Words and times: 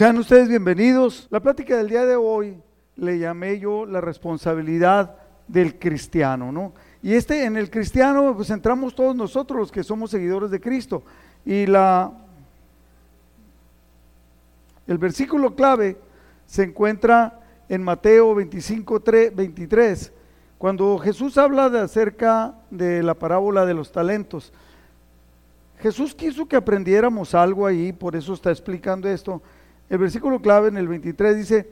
Sean 0.00 0.16
ustedes 0.16 0.48
bienvenidos. 0.48 1.26
La 1.28 1.40
plática 1.40 1.76
del 1.76 1.90
día 1.90 2.06
de 2.06 2.16
hoy 2.16 2.56
le 2.96 3.18
llamé 3.18 3.58
yo 3.58 3.84
la 3.84 4.00
responsabilidad 4.00 5.14
del 5.46 5.78
cristiano, 5.78 6.50
¿no? 6.50 6.72
Y 7.02 7.12
este 7.12 7.44
en 7.44 7.58
el 7.58 7.68
cristiano 7.68 8.32
pues 8.34 8.48
entramos 8.48 8.94
todos 8.94 9.14
nosotros 9.14 9.60
los 9.60 9.70
que 9.70 9.84
somos 9.84 10.10
seguidores 10.10 10.50
de 10.50 10.58
Cristo. 10.58 11.02
Y 11.44 11.66
la 11.66 12.12
el 14.86 14.96
versículo 14.96 15.54
clave 15.54 15.98
se 16.46 16.62
encuentra 16.62 17.38
en 17.68 17.82
Mateo 17.82 18.34
25, 18.34 19.02
23, 19.34 20.12
cuando 20.56 20.96
Jesús 20.96 21.36
habla 21.36 21.68
de 21.68 21.80
acerca 21.80 22.54
de 22.70 23.02
la 23.02 23.12
parábola 23.12 23.66
de 23.66 23.74
los 23.74 23.92
talentos. 23.92 24.50
Jesús 25.76 26.14
quiso 26.14 26.48
que 26.48 26.56
aprendiéramos 26.56 27.34
algo 27.34 27.66
ahí, 27.66 27.92
por 27.92 28.16
eso 28.16 28.32
está 28.32 28.50
explicando 28.50 29.06
esto. 29.06 29.42
El 29.90 29.98
versículo 29.98 30.40
clave 30.40 30.68
en 30.68 30.76
el 30.76 30.86
23 30.86 31.36
dice, 31.36 31.68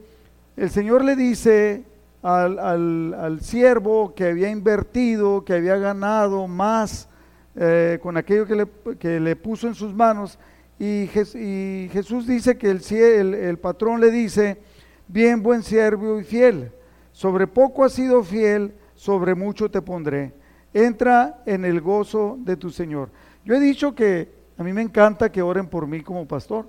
el 0.57 0.69
Señor 0.69 1.05
le 1.05 1.15
dice 1.15 1.85
al, 2.21 3.39
siervo 3.41 4.13
que 4.13 4.25
había 4.25 4.49
invertido, 4.49 5.45
que 5.45 5.53
había 5.53 5.77
ganado 5.77 6.45
más 6.45 7.07
eh, 7.55 7.97
con 8.03 8.17
aquello 8.17 8.45
que 8.45 8.55
le, 8.55 8.67
que 8.97 9.21
le, 9.21 9.37
puso 9.37 9.67
en 9.67 9.73
sus 9.73 9.93
manos, 9.93 10.37
y, 10.77 11.07
Jesús 11.07 12.27
dice 12.27 12.57
que 12.57 12.71
el, 12.71 13.33
el 13.33 13.57
patrón 13.57 14.01
le 14.01 14.11
dice, 14.11 14.61
bien 15.07 15.41
buen 15.41 15.63
siervo 15.63 16.19
y 16.19 16.25
fiel, 16.25 16.73
sobre 17.13 17.47
poco 17.47 17.85
has 17.85 17.93
sido 17.93 18.21
fiel, 18.21 18.73
sobre 18.95 19.33
mucho 19.33 19.71
te 19.71 19.81
pondré. 19.81 20.33
Entra 20.73 21.41
en 21.45 21.63
el 21.63 21.79
gozo 21.79 22.37
de 22.41 22.57
tu 22.57 22.69
Señor. 22.69 23.11
Yo 23.45 23.55
he 23.55 23.61
dicho 23.61 23.95
que 23.95 24.29
a 24.57 24.63
mí 24.63 24.73
me 24.73 24.81
encanta 24.81 25.31
que 25.31 25.41
oren 25.41 25.67
por 25.67 25.87
mí 25.87 26.01
como 26.01 26.27
pastor, 26.27 26.67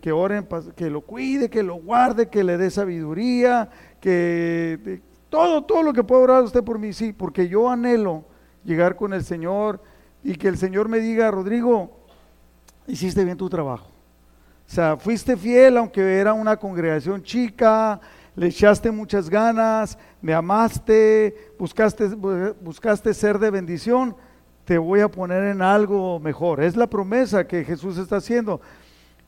que, 0.00 0.10
oren, 0.10 0.46
que 0.74 0.90
lo 0.90 1.00
cuide, 1.00 1.48
que 1.48 1.62
lo 1.62 1.76
guarde, 1.76 2.28
que 2.28 2.42
le 2.42 2.56
dé 2.56 2.70
sabiduría, 2.70 3.68
que 4.00 5.00
todo, 5.28 5.62
todo 5.64 5.82
lo 5.82 5.92
que 5.92 6.02
pueda 6.02 6.22
orar 6.22 6.42
usted 6.42 6.64
por 6.64 6.78
mí, 6.78 6.92
sí, 6.92 7.12
porque 7.12 7.48
yo 7.48 7.70
anhelo 7.70 8.24
llegar 8.64 8.96
con 8.96 9.12
el 9.14 9.24
Señor 9.24 9.80
y 10.24 10.34
que 10.34 10.48
el 10.48 10.58
Señor 10.58 10.88
me 10.88 10.98
diga, 10.98 11.30
Rodrigo, 11.30 11.92
hiciste 12.86 13.24
bien 13.24 13.36
tu 13.36 13.48
trabajo. 13.48 13.86
O 14.66 14.70
sea, 14.70 14.96
fuiste 14.96 15.36
fiel 15.36 15.76
aunque 15.76 16.18
era 16.18 16.32
una 16.32 16.56
congregación 16.56 17.22
chica, 17.22 18.00
le 18.34 18.48
echaste 18.48 18.90
muchas 18.90 19.30
ganas, 19.30 19.96
me 20.20 20.34
amaste, 20.34 21.52
buscaste, 21.58 22.08
buscaste 22.60 23.14
ser 23.14 23.38
de 23.38 23.50
bendición, 23.50 24.16
te 24.64 24.78
voy 24.78 25.00
a 25.00 25.08
poner 25.08 25.44
en 25.44 25.62
algo 25.62 26.18
mejor. 26.18 26.60
Es 26.60 26.76
la 26.76 26.88
promesa 26.88 27.46
que 27.46 27.64
Jesús 27.64 27.96
está 27.98 28.16
haciendo. 28.16 28.60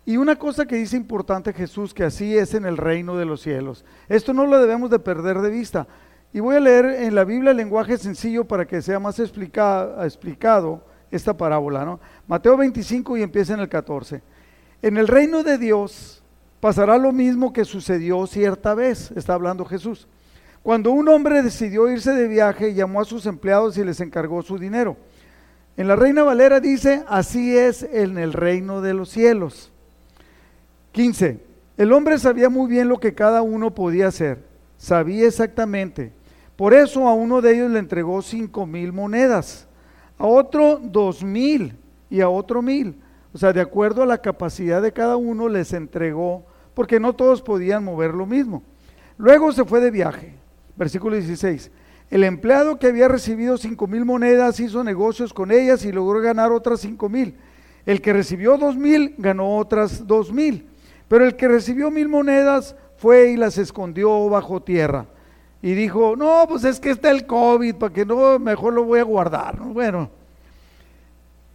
Y 0.08 0.16
una 0.16 0.36
cosa 0.36 0.64
que 0.64 0.76
dice 0.76 0.96
importante 0.96 1.52
Jesús, 1.52 1.92
que 1.92 2.02
así 2.02 2.34
es 2.34 2.54
en 2.54 2.64
el 2.64 2.78
reino 2.78 3.18
de 3.18 3.26
los 3.26 3.42
cielos. 3.42 3.84
Esto 4.08 4.32
no 4.32 4.46
lo 4.46 4.58
debemos 4.58 4.88
de 4.88 4.98
perder 4.98 5.42
de 5.42 5.50
vista. 5.50 5.86
Y 6.32 6.40
voy 6.40 6.56
a 6.56 6.60
leer 6.60 6.86
en 6.86 7.14
la 7.14 7.24
Biblia 7.24 7.50
el 7.50 7.58
lenguaje 7.58 7.98
sencillo 7.98 8.46
para 8.46 8.66
que 8.66 8.80
sea 8.80 8.98
más 8.98 9.18
explicado 9.18 10.82
esta 11.10 11.36
parábola. 11.36 11.84
¿no? 11.84 12.00
Mateo 12.26 12.56
25 12.56 13.18
y 13.18 13.22
empieza 13.22 13.52
en 13.52 13.60
el 13.60 13.68
14. 13.68 14.22
En 14.80 14.96
el 14.96 15.08
reino 15.08 15.42
de 15.42 15.58
Dios 15.58 16.22
pasará 16.58 16.96
lo 16.96 17.12
mismo 17.12 17.52
que 17.52 17.66
sucedió 17.66 18.26
cierta 18.26 18.72
vez, 18.72 19.10
está 19.10 19.34
hablando 19.34 19.66
Jesús. 19.66 20.08
Cuando 20.62 20.90
un 20.90 21.06
hombre 21.10 21.42
decidió 21.42 21.86
irse 21.86 22.14
de 22.14 22.28
viaje, 22.28 22.72
llamó 22.72 23.02
a 23.02 23.04
sus 23.04 23.26
empleados 23.26 23.76
y 23.76 23.84
les 23.84 24.00
encargó 24.00 24.40
su 24.40 24.56
dinero. 24.56 24.96
En 25.76 25.86
la 25.86 25.96
Reina 25.96 26.22
Valera 26.22 26.60
dice, 26.60 27.04
así 27.08 27.54
es 27.54 27.82
en 27.82 28.16
el 28.16 28.32
reino 28.32 28.80
de 28.80 28.94
los 28.94 29.10
cielos. 29.10 29.70
15. 30.98 31.38
El 31.76 31.92
hombre 31.92 32.18
sabía 32.18 32.48
muy 32.48 32.68
bien 32.68 32.88
lo 32.88 32.98
que 32.98 33.14
cada 33.14 33.42
uno 33.42 33.72
podía 33.72 34.08
hacer, 34.08 34.42
sabía 34.76 35.28
exactamente. 35.28 36.12
Por 36.56 36.74
eso 36.74 37.06
a 37.06 37.14
uno 37.14 37.40
de 37.40 37.54
ellos 37.54 37.70
le 37.70 37.78
entregó 37.78 38.20
cinco 38.20 38.66
mil 38.66 38.92
monedas, 38.92 39.68
a 40.18 40.26
otro 40.26 40.80
dos 40.82 41.22
mil 41.22 41.76
y 42.10 42.20
a 42.20 42.28
otro 42.28 42.62
mil 42.62 42.96
o 43.32 43.38
sea, 43.38 43.52
de 43.52 43.60
acuerdo 43.60 44.02
a 44.02 44.06
la 44.06 44.18
capacidad 44.18 44.82
de 44.82 44.92
cada 44.92 45.16
uno 45.16 45.48
les 45.48 45.72
entregó, 45.72 46.44
porque 46.74 46.98
no 46.98 47.12
todos 47.12 47.40
podían 47.40 47.84
mover 47.84 48.12
lo 48.12 48.26
mismo. 48.26 48.64
Luego 49.16 49.52
se 49.52 49.64
fue 49.64 49.80
de 49.80 49.92
viaje. 49.92 50.34
Versículo 50.76 51.14
16. 51.14 51.70
El 52.10 52.24
empleado 52.24 52.80
que 52.80 52.88
había 52.88 53.06
recibido 53.06 53.56
cinco 53.56 53.86
mil 53.86 54.04
monedas 54.04 54.58
hizo 54.58 54.82
negocios 54.82 55.32
con 55.32 55.52
ellas 55.52 55.84
y 55.84 55.92
logró 55.92 56.20
ganar 56.20 56.50
otras 56.50 56.80
cinco 56.80 57.08
mil. 57.08 57.36
El 57.86 58.00
que 58.00 58.12
recibió 58.12 58.58
dos 58.58 58.76
mil 58.76 59.14
ganó 59.18 59.56
otras 59.56 60.04
dos 60.04 60.32
mil. 60.32 60.67
Pero 61.08 61.24
el 61.24 61.36
que 61.36 61.48
recibió 61.48 61.90
mil 61.90 62.08
monedas 62.08 62.76
fue 62.96 63.30
y 63.30 63.36
las 63.36 63.58
escondió 63.58 64.28
bajo 64.28 64.62
tierra. 64.62 65.06
Y 65.62 65.74
dijo, 65.74 66.14
no, 66.16 66.44
pues 66.48 66.64
es 66.64 66.78
que 66.78 66.90
está 66.90 67.10
el 67.10 67.26
COVID, 67.26 67.76
para 67.76 67.92
que 67.92 68.06
no, 68.06 68.38
mejor 68.38 68.74
lo 68.74 68.84
voy 68.84 69.00
a 69.00 69.04
guardar. 69.04 69.58
Bueno, 69.58 70.10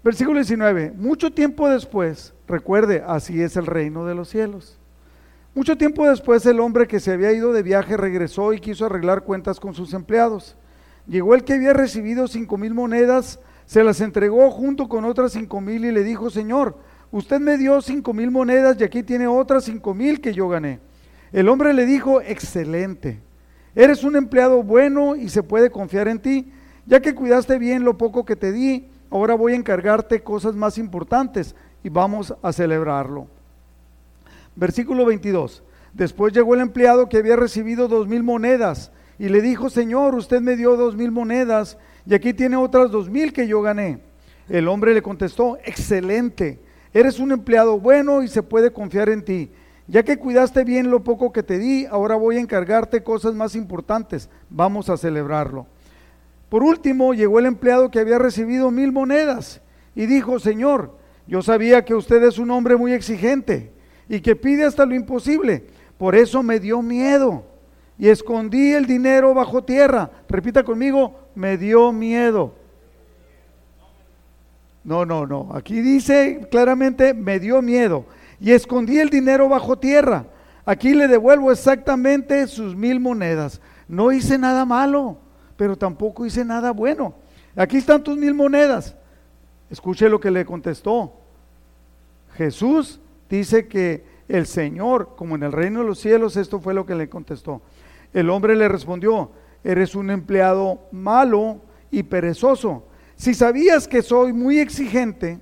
Versículo 0.04 0.40
19. 0.40 0.92
Mucho 0.98 1.32
tiempo 1.32 1.70
después, 1.70 2.34
recuerde, 2.46 3.04
así 3.08 3.42
es 3.42 3.56
el 3.56 3.66
reino 3.66 4.06
de 4.06 4.16
los 4.16 4.28
cielos. 4.28 4.78
Mucho 5.56 5.78
tiempo 5.78 6.10
después 6.10 6.46
el 6.46 6.60
hombre 6.60 6.88
que 6.88 7.00
se 7.00 7.14
había 7.14 7.32
ido 7.32 7.54
de 7.54 7.64
viaje 7.64 7.96
regresó 7.96 8.52
y 8.52 8.60
quiso 8.60 8.86
arreglar 8.86 9.24
cuentas 9.24 9.62
con 9.62 9.74
sus 9.74 9.94
empleados. 9.94 10.58
Llegó 11.08 11.36
el 11.36 11.46
que 11.46 11.54
había 11.54 11.72
recibido 11.72 12.28
cinco 12.28 12.58
mil 12.58 12.74
monedas, 12.74 13.40
se 13.66 13.84
las 13.84 14.02
entregó 14.02 14.52
junto 14.52 14.90
con 14.90 15.06
otras 15.06 15.32
cinco 15.32 15.62
mil 15.62 15.86
y 15.86 15.92
le 15.92 16.04
dijo, 16.04 16.30
Señor, 16.30 16.78
usted 17.14 17.40
me 17.40 17.58
dio 17.58 17.80
cinco 17.82 18.12
mil 18.12 18.32
monedas 18.32 18.76
y 18.80 18.84
aquí 18.84 19.04
tiene 19.04 19.28
otras 19.28 19.64
cinco 19.64 19.94
mil 19.94 20.20
que 20.20 20.34
yo 20.34 20.50
gané. 20.50 20.80
El 21.32 21.48
hombre 21.48 21.74
le 21.74 21.86
dijo, 21.86 22.20
excelente, 22.20 23.20
eres 23.76 24.04
un 24.04 24.16
empleado 24.16 24.64
bueno 24.64 25.16
y 25.16 25.30
se 25.30 25.44
puede 25.44 25.70
confiar 25.70 26.08
en 26.08 26.20
ti, 26.20 26.52
ya 26.86 27.00
que 27.00 27.16
cuidaste 27.16 27.58
bien 27.60 27.84
lo 27.84 27.98
poco 27.98 28.26
que 28.26 28.36
te 28.36 28.52
di 28.52 28.90
ahora 29.14 29.36
voy 29.36 29.54
a 29.54 29.58
encargarte 29.58 30.24
cosas 30.24 30.56
más 30.56 30.80
importantes 30.80 31.56
y 31.84 31.90
vamos 31.90 32.34
a 32.42 32.52
celebrarlo. 32.52 33.28
Versículo 34.56 35.06
22. 35.06 35.62
Después 35.94 36.34
llegó 36.34 36.56
el 36.56 36.62
empleado 36.62 37.08
que 37.08 37.18
había 37.18 37.36
recibido 37.36 37.88
dos 37.88 38.08
mil 38.08 38.24
monedas 38.24 38.92
y 39.20 39.30
le 39.30 39.44
dijo, 39.44 39.70
Señor, 39.70 40.16
usted 40.16 40.42
me 40.42 40.56
dio 40.56 40.76
dos 40.76 40.96
mil 40.96 41.12
monedas 41.12 41.78
y 42.08 42.16
aquí 42.16 42.34
tiene 42.34 42.56
otras 42.56 42.90
dos 42.90 43.08
mil 43.08 43.34
que 43.34 43.48
yo 43.48 43.62
gané. 43.62 44.00
El 44.50 44.68
hombre 44.68 44.96
le 44.96 45.04
contestó, 45.04 45.60
excelente, 45.64 46.60
eres 46.94 47.20
un 47.20 47.32
empleado 47.32 47.80
bueno 47.80 48.24
y 48.24 48.28
se 48.28 48.44
puede 48.44 48.72
confiar 48.72 49.10
en 49.10 49.24
ti. 49.24 49.52
Ya 49.88 50.04
que 50.04 50.18
cuidaste 50.18 50.64
bien 50.64 50.90
lo 50.90 51.04
poco 51.04 51.34
que 51.34 51.44
te 51.44 51.58
di, 51.58 51.86
ahora 51.86 52.16
voy 52.16 52.38
a 52.38 52.42
encargarte 52.42 53.04
cosas 53.04 53.34
más 53.34 53.56
importantes. 53.56 54.30
Vamos 54.50 54.90
a 54.90 54.98
celebrarlo. 54.98 55.68
Por 56.50 56.64
último, 56.64 57.14
llegó 57.14 57.40
el 57.40 57.48
empleado 57.48 57.90
que 57.92 58.00
había 58.00 58.20
recibido 58.20 58.72
mil 58.72 58.92
monedas 58.92 59.62
y 59.96 60.06
dijo, 60.06 60.40
Señor, 60.40 60.96
yo 61.28 61.42
sabía 61.42 61.84
que 61.84 61.96
usted 61.96 62.24
es 62.24 62.38
un 62.38 62.52
hombre 62.52 62.76
muy 62.76 62.94
exigente 62.94 63.72
y 64.08 64.22
que 64.22 64.36
pide 64.36 64.66
hasta 64.66 64.86
lo 64.86 64.96
imposible. 64.96 65.66
Por 65.98 66.16
eso 66.16 66.44
me 66.44 66.60
dio 66.60 66.82
miedo 66.82 67.44
y 67.98 68.10
escondí 68.10 68.74
el 68.74 68.86
dinero 68.86 69.34
bajo 69.34 69.64
tierra. 69.64 70.12
Repita 70.30 70.64
conmigo, 70.64 71.16
me 71.36 71.58
dio 71.58 71.92
miedo. 71.92 72.56
No, 74.84 75.06
no, 75.06 75.26
no. 75.26 75.50
Aquí 75.54 75.82
dice 75.82 76.48
claramente, 76.52 77.14
me 77.14 77.40
dio 77.40 77.62
miedo 77.62 78.06
y 78.40 78.52
escondí 78.52 79.00
el 79.00 79.10
dinero 79.10 79.48
bajo 79.50 79.78
tierra. 79.78 80.26
Aquí 80.66 80.94
le 80.94 81.08
devuelvo 81.08 81.52
exactamente 81.52 82.48
sus 82.48 82.76
mil 82.76 83.00
monedas. 83.00 83.62
No 83.88 84.12
hice 84.12 84.38
nada 84.38 84.66
malo 84.66 85.18
pero 85.56 85.78
tampoco 85.78 86.26
hice 86.26 86.44
nada 86.44 86.72
bueno. 86.72 87.16
Aquí 87.56 87.78
están 87.78 88.04
tus 88.04 88.18
mil 88.18 88.34
monedas. 88.34 88.96
Escuche 89.70 90.10
lo 90.10 90.20
que 90.20 90.32
le 90.32 90.46
contestó. 90.46 91.14
Jesús 92.36 93.00
dice 93.30 93.68
que 93.68 94.04
el 94.28 94.46
Señor, 94.48 95.16
como 95.16 95.36
en 95.36 95.44
el 95.44 95.52
reino 95.52 95.80
de 95.80 95.86
los 95.86 96.00
cielos, 96.00 96.38
esto 96.38 96.60
fue 96.60 96.74
lo 96.74 96.86
que 96.86 96.96
le 96.96 97.10
contestó. 97.10 97.62
El 98.14 98.30
hombre 98.30 98.56
le 98.56 98.68
respondió, 98.68 99.32
eres 99.64 99.96
un 99.96 100.10
empleado 100.10 100.80
malo 100.92 101.62
y 101.92 102.04
perezoso. 102.04 102.84
Si 103.24 103.34
sabías 103.34 103.88
que 103.88 104.02
soy 104.02 104.34
muy 104.34 104.60
exigente, 104.60 105.40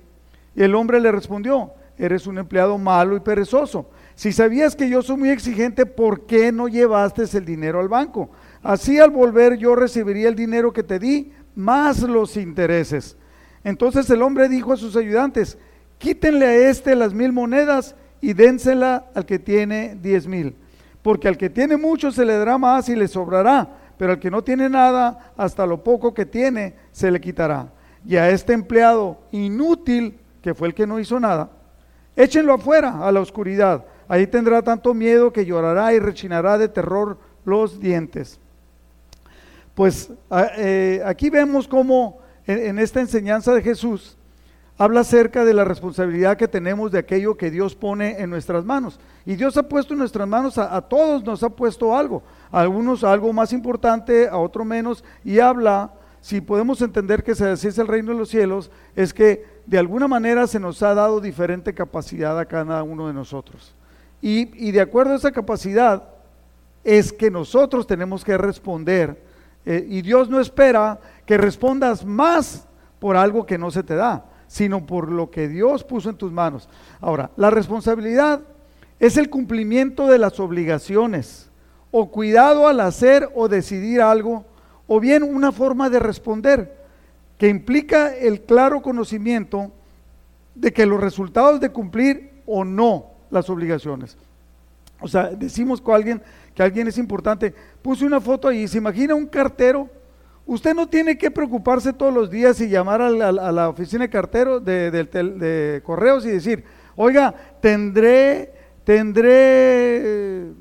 y 0.54 0.62
el 0.62 0.76
hombre 0.76 1.00
le 1.00 1.10
respondió, 1.10 1.72
eres 1.98 2.28
un 2.28 2.38
empleado 2.38 2.78
malo 2.78 3.16
y 3.16 3.18
perezoso. 3.18 3.90
Si 4.14 4.30
sabías 4.30 4.76
que 4.76 4.88
yo 4.88 5.02
soy 5.02 5.16
muy 5.16 5.30
exigente, 5.30 5.84
¿por 5.84 6.24
qué 6.24 6.52
no 6.52 6.68
llevaste 6.68 7.24
el 7.36 7.44
dinero 7.44 7.80
al 7.80 7.88
banco? 7.88 8.30
Así 8.62 9.00
al 9.00 9.10
volver 9.10 9.58
yo 9.58 9.74
recibiría 9.74 10.28
el 10.28 10.36
dinero 10.36 10.72
que 10.72 10.84
te 10.84 11.00
di, 11.00 11.32
más 11.56 12.02
los 12.02 12.36
intereses. 12.36 13.16
Entonces 13.64 14.08
el 14.10 14.22
hombre 14.22 14.48
dijo 14.48 14.72
a 14.72 14.76
sus 14.76 14.94
ayudantes, 14.94 15.58
quítenle 15.98 16.46
a 16.46 16.70
este 16.70 16.94
las 16.94 17.12
mil 17.12 17.32
monedas 17.32 17.96
y 18.20 18.32
dénsela 18.32 19.06
al 19.12 19.26
que 19.26 19.40
tiene 19.40 19.98
diez 20.00 20.28
mil. 20.28 20.54
Porque 21.02 21.26
al 21.26 21.36
que 21.36 21.50
tiene 21.50 21.76
mucho 21.76 22.12
se 22.12 22.24
le 22.24 22.36
dará 22.36 22.58
más 22.58 22.88
y 22.88 22.94
le 22.94 23.08
sobrará, 23.08 23.81
pero 24.02 24.14
al 24.14 24.18
que 24.18 24.32
no 24.32 24.42
tiene 24.42 24.68
nada, 24.68 25.32
hasta 25.36 25.64
lo 25.64 25.84
poco 25.84 26.12
que 26.12 26.26
tiene, 26.26 26.74
se 26.90 27.08
le 27.08 27.20
quitará. 27.20 27.68
Y 28.04 28.16
a 28.16 28.30
este 28.30 28.52
empleado 28.52 29.20
inútil, 29.30 30.18
que 30.42 30.54
fue 30.54 30.66
el 30.66 30.74
que 30.74 30.88
no 30.88 30.98
hizo 30.98 31.20
nada, 31.20 31.50
échenlo 32.16 32.52
afuera, 32.52 33.06
a 33.06 33.12
la 33.12 33.20
oscuridad 33.20 33.84
Ahí 34.08 34.26
tendrá 34.26 34.60
tanto 34.60 34.92
miedo 34.92 35.32
que 35.32 35.46
llorará 35.46 35.94
y 35.94 36.00
rechinará 36.00 36.58
de 36.58 36.66
terror 36.66 37.16
los 37.44 37.78
dientes. 37.78 38.40
Pues 39.76 40.10
eh, 40.58 41.00
aquí 41.06 41.30
vemos 41.30 41.68
cómo 41.68 42.18
en, 42.44 42.80
esta 42.80 42.98
enseñanza 42.98 43.54
de 43.54 43.62
Jesús 43.62 44.18
habla 44.78 45.00
acerca 45.00 45.44
de 45.44 45.54
la 45.54 45.64
responsabilidad 45.64 46.36
que 46.36 46.48
tenemos 46.48 46.90
de 46.90 46.98
aquello 46.98 47.36
que 47.36 47.50
Dios 47.50 47.74
pone 47.74 48.20
en 48.20 48.30
nuestras 48.30 48.64
manos. 48.64 48.98
Y 49.24 49.36
Dios 49.36 49.56
ha 49.56 49.68
puesto 49.68 49.92
en 49.92 50.00
nuestras 50.00 50.26
manos, 50.26 50.58
a, 50.58 50.80
todos 50.82 51.22
nos 51.24 51.42
ha 51.42 51.50
puesto 51.50 51.96
algo, 51.96 52.22
a 52.50 52.60
algunos 52.60 53.04
algo 53.04 53.32
más 53.32 53.52
importante, 53.52 54.28
a 54.28 54.38
otro 54.38 54.64
menos, 54.64 55.04
y 55.24 55.38
habla, 55.38 55.92
si 56.20 56.40
podemos 56.40 56.82
entender 56.82 57.22
que 57.22 57.32
así 57.32 57.68
es 57.68 57.78
el 57.78 57.88
reino 57.88 58.12
de 58.12 58.18
los 58.18 58.28
cielos, 58.28 58.70
es 58.96 59.14
que 59.14 59.44
de 59.66 59.78
alguna 59.78 60.08
manera 60.08 60.46
se 60.46 60.58
nos 60.58 60.82
ha 60.82 60.94
dado 60.94 61.20
diferente 61.20 61.74
capacidad 61.74 62.38
a 62.38 62.46
cada 62.46 62.82
uno 62.82 63.06
de 63.06 63.14
nosotros. 63.14 63.74
Y, 64.20 64.70
de 64.70 64.80
acuerdo 64.80 65.14
a 65.14 65.16
esa 65.16 65.32
capacidad, 65.32 66.04
es 66.84 67.12
que 67.12 67.28
nosotros 67.28 67.88
tenemos 67.88 68.24
que 68.24 68.38
responder. 68.38 69.20
Eh, 69.66 69.84
y 69.88 70.02
Dios 70.02 70.28
no 70.28 70.40
espera 70.40 71.00
que 71.26 71.36
respondas 71.36 72.04
más 72.04 72.66
por 73.00 73.16
algo 73.16 73.44
que 73.44 73.58
no 73.58 73.72
se 73.72 73.82
te 73.82 73.96
da, 73.96 74.24
sino 74.52 74.84
por 74.84 75.10
lo 75.10 75.30
que 75.30 75.48
Dios 75.48 75.82
puso 75.82 76.10
en 76.10 76.16
tus 76.16 76.30
manos. 76.30 76.68
Ahora, 77.00 77.30
la 77.36 77.48
responsabilidad 77.48 78.42
es 79.00 79.16
el 79.16 79.30
cumplimiento 79.30 80.08
de 80.08 80.18
las 80.18 80.38
obligaciones, 80.40 81.48
o 81.90 82.10
cuidado 82.10 82.68
al 82.68 82.80
hacer 82.80 83.30
o 83.34 83.48
decidir 83.48 84.02
algo, 84.02 84.44
o 84.86 85.00
bien 85.00 85.22
una 85.22 85.52
forma 85.52 85.88
de 85.88 86.00
responder 86.00 86.76
que 87.38 87.48
implica 87.48 88.14
el 88.14 88.42
claro 88.42 88.82
conocimiento 88.82 89.72
de 90.54 90.70
que 90.70 90.84
los 90.84 91.00
resultados 91.00 91.58
de 91.58 91.70
cumplir 91.70 92.42
o 92.44 92.62
no 92.62 93.06
las 93.30 93.48
obligaciones. 93.48 94.18
O 95.00 95.08
sea, 95.08 95.30
decimos 95.30 95.80
que 95.80 95.92
alguien, 95.92 96.22
que 96.54 96.62
alguien 96.62 96.88
es 96.88 96.98
importante. 96.98 97.54
Puse 97.80 98.04
una 98.04 98.20
foto 98.20 98.48
ahí, 98.48 98.68
se 98.68 98.76
imagina 98.76 99.14
un 99.14 99.24
cartero. 99.24 99.88
Usted 100.52 100.74
no 100.74 100.86
tiene 100.86 101.16
que 101.16 101.30
preocuparse 101.30 101.94
todos 101.94 102.12
los 102.12 102.30
días 102.30 102.60
y 102.60 102.68
llamar 102.68 103.00
a 103.00 103.10
la, 103.10 103.68
oficina 103.70 104.04
de 104.04 104.10
cartero 104.10 104.60
de, 104.60 104.90
de, 104.90 105.80
correos 105.82 106.26
y 106.26 106.28
decir, 106.28 106.62
oiga, 106.94 107.34
tendré, 107.62 108.52
tendré 108.84 109.30
eh, 109.32 110.52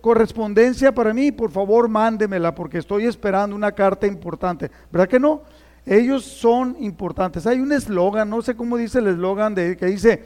correspondencia 0.00 0.94
para 0.94 1.12
mí, 1.12 1.32
por 1.32 1.50
favor 1.50 1.88
mándemela 1.88 2.54
porque 2.54 2.78
estoy 2.78 3.06
esperando 3.06 3.56
una 3.56 3.72
carta 3.72 4.06
importante. 4.06 4.70
¿Verdad 4.92 5.08
que 5.08 5.18
no? 5.18 5.42
Ellos 5.84 6.24
son 6.24 6.76
importantes. 6.78 7.44
Hay 7.44 7.58
un 7.58 7.72
eslogan, 7.72 8.30
no 8.30 8.42
sé 8.42 8.54
cómo 8.54 8.76
dice 8.76 9.00
el 9.00 9.08
eslogan 9.08 9.56
que 9.56 9.86
dice 9.86 10.22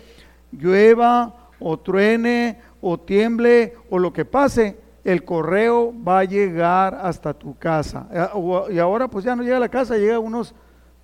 llueva 0.53 1.49
o 1.59 1.79
truene 1.79 2.59
o 2.82 3.00
tiemble 3.00 3.73
o 3.88 3.99
lo 3.99 4.12
que 4.12 4.26
pase, 4.26 4.84
el 5.05 5.25
correo 5.25 5.93
va 6.06 6.21
a 6.21 6.25
llegar 6.25 6.99
hasta 7.01 7.35
tu 7.35 7.56
casa. 7.56 8.09
Eh, 8.11 8.75
y 8.75 8.79
ahora 8.79 9.09
pues 9.09 9.25
ya 9.25 9.37
no 9.37 9.43
llega 9.43 9.59
a 9.59 9.61
la 9.61 9.69
casa, 9.69 9.97
llega 9.97 10.19
unos, 10.19 10.55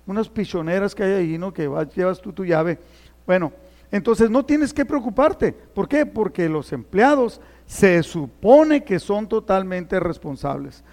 unas 0.05 0.27
pichoneras 0.27 0.95
que 0.95 1.03
hay 1.03 1.11
ahí, 1.13 1.37
¿no? 1.37 1.53
Que 1.53 1.69
llevas 1.95 2.19
tú 2.19 2.33
tu 2.33 2.43
llave. 2.43 2.79
Bueno, 3.25 3.53
entonces 3.91 4.29
no 4.29 4.43
tienes 4.43 4.73
que 4.73 4.85
preocuparte. 4.85 5.53
¿Por 5.53 5.87
qué? 5.87 6.05
Porque 6.05 6.49
los 6.49 6.73
empleados 6.73 7.39
se 7.65 8.01
supone 8.03 8.83
que 8.83 8.99
son 8.99 9.27
totalmente 9.27 9.99
responsables. 9.99 10.83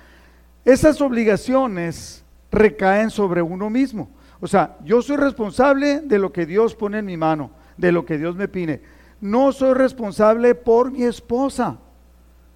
Esas 0.65 1.01
obligaciones 1.01 2.25
recaen 2.51 3.11
sobre 3.11 3.43
uno 3.43 3.71
mismo. 3.71 4.11
O 4.41 4.47
sea, 4.47 4.77
yo 4.85 5.03
soy 5.03 5.17
responsable 5.17 6.01
de 6.01 6.19
lo 6.19 6.33
que 6.33 6.47
Dios 6.47 6.75
pone 6.75 6.99
en 6.99 7.07
mi 7.07 7.17
mano, 7.17 7.51
de 7.77 7.91
lo 7.91 8.05
que 8.05 8.19
Dios 8.19 8.37
me 8.37 8.49
pide 8.49 8.83
no 9.21 9.53
soy 9.53 9.75
responsable 9.75 10.55
por 10.55 10.91
mi 10.93 11.05
esposa. 11.05 11.79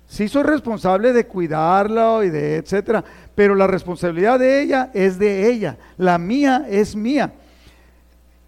Sí 0.06 0.28
soy 0.28 0.42
responsable 0.42 1.12
de 1.12 1.26
cuidarla 1.26 2.20
y 2.24 2.30
de 2.30 2.56
etcétera, 2.56 3.02
pero 3.34 3.54
la 3.54 3.66
responsabilidad 3.66 4.38
de 4.38 4.60
ella 4.60 4.90
es 4.92 5.18
de 5.18 5.50
ella, 5.50 5.78
la 5.96 6.18
mía 6.18 6.66
es 6.68 6.94
mía. 6.94 7.32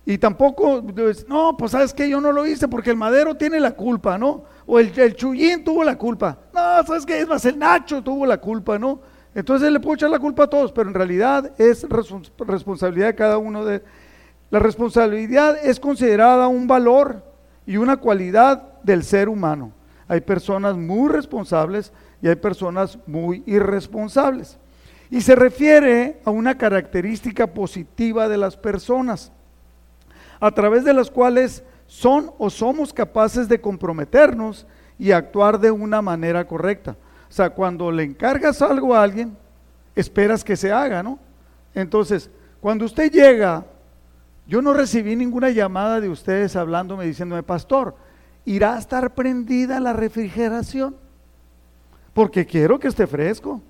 Y 0.06 0.19
tampoco, 0.19 0.85
no, 1.29 1.56
pues 1.56 1.73
sabes 1.73 1.95
que 1.95 2.09
yo 2.09 2.21
no 2.21 2.31
lo 2.31 2.45
hice 2.45 2.69
porque 2.69 2.91
el 2.91 2.97
madero 2.97 3.35
tiene 3.35 3.59
la 3.59 3.71
culpa, 3.71 4.19
¿no? 4.19 4.45
O 4.67 4.79
el, 4.79 4.93
el 4.99 5.17
chullín 5.17 5.65
tuvo 5.65 5.83
la 5.83 5.97
culpa. 5.97 6.37
No, 6.53 6.85
sabes 6.87 7.06
que 7.06 7.19
es 7.19 7.27
más, 7.27 7.45
el 7.47 7.59
Nacho 7.59 8.03
tuvo 8.03 8.27
la 8.27 8.37
culpa, 8.37 8.79
¿no? 8.79 9.00
Entonces 9.35 9.73
le 9.73 9.81
puedo 9.81 9.95
echar 9.95 10.11
la 10.11 10.19
culpa 10.19 10.45
a 10.45 10.47
todos, 10.47 10.73
pero 10.73 10.89
en 10.89 10.95
realidad 10.95 11.53
es 11.59 11.87
responsabilidad 12.39 13.09
de 13.09 13.15
cada 13.15 13.39
uno 13.39 13.65
de... 13.65 13.83
La 14.50 14.59
responsabilidad 14.59 15.57
es 15.65 15.81
considerada 15.81 16.47
un 16.47 16.67
valor 16.67 17.25
y 17.67 17.79
una 17.79 17.97
cualidad 17.97 18.62
del 18.83 19.03
ser 19.03 19.29
humano. 19.29 19.73
Hay 20.09 20.21
personas 20.21 20.77
muy 20.77 21.09
responsables 21.09 21.93
y 22.21 22.29
hay 22.29 22.37
personas 22.37 22.99
muy 23.06 23.43
irresponsables. 23.47 24.59
Y 25.11 25.21
se 25.21 25.35
refiere 25.35 26.21
a 26.25 26.31
una 26.31 26.56
característica 26.56 27.47
positiva 27.47 28.29
de 28.29 28.39
las 28.39 28.56
personas, 28.56 29.33
a 30.41 30.51
través 30.51 30.85
de 30.85 30.95
las 30.95 31.11
cuales 31.11 31.62
son 31.87 32.33
o 32.39 32.51
somos 32.51 32.93
capaces 32.93 33.49
de 33.49 33.61
comprometernos 33.61 34.67
y 34.99 35.12
actuar 35.12 35.59
de 35.59 35.71
una 35.71 36.03
manera 36.03 36.47
correcta. 36.47 36.97
O 37.29 37.33
sea, 37.33 37.50
cuando 37.50 37.91
le 37.91 38.05
encargas 38.05 38.62
algo 38.62 38.95
a 38.95 39.03
alguien, 39.03 39.37
esperas 39.95 40.43
que 40.43 40.57
se 40.57 40.73
haga, 40.73 41.03
¿no? 41.03 41.19
Entonces, 41.75 42.31
cuando 42.61 42.85
usted 42.85 43.11
llega 43.11 43.65
yo 44.47 44.61
no 44.61 44.75
recibí 44.75 45.17
ninguna 45.17 45.50
llamada 45.50 46.00
de 46.00 46.09
ustedes 46.09 46.55
hablándome, 46.57 47.07
diciéndome, 47.07 47.43
pastor, 47.43 47.97
¿irá 48.44 48.75
a 48.75 48.79
estar 48.79 49.14
prendida 49.14 49.81
la 49.81 49.93
refrigeración? 49.93 50.96
Porque 52.12 52.46
quiero 52.46 52.79
que 52.79 52.88
esté 52.88 53.06
fresco. 53.06 53.61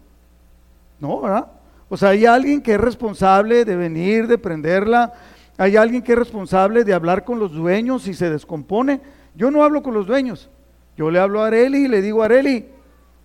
No, 1.00 1.20
¿verdad? 1.20 1.46
O 1.88 1.96
sea, 1.96 2.10
hay 2.10 2.26
alguien 2.26 2.60
que 2.60 2.74
es 2.74 2.80
responsable 2.80 3.64
de 3.64 3.76
venir, 3.76 4.26
de 4.26 4.38
prenderla. 4.38 5.12
Hay 5.56 5.76
alguien 5.76 6.02
que 6.02 6.12
es 6.12 6.18
responsable 6.18 6.84
de 6.84 6.94
hablar 6.94 7.24
con 7.24 7.38
los 7.38 7.52
dueños 7.52 8.02
si 8.02 8.14
se 8.14 8.30
descompone. 8.30 9.00
Yo 9.34 9.50
no 9.50 9.62
hablo 9.62 9.82
con 9.82 9.94
los 9.94 10.06
dueños. 10.06 10.50
Yo 10.96 11.10
le 11.10 11.18
hablo 11.18 11.42
a 11.42 11.48
Areli 11.48 11.84
y 11.84 11.88
le 11.88 12.00
digo 12.00 12.22
Areli, 12.22 12.66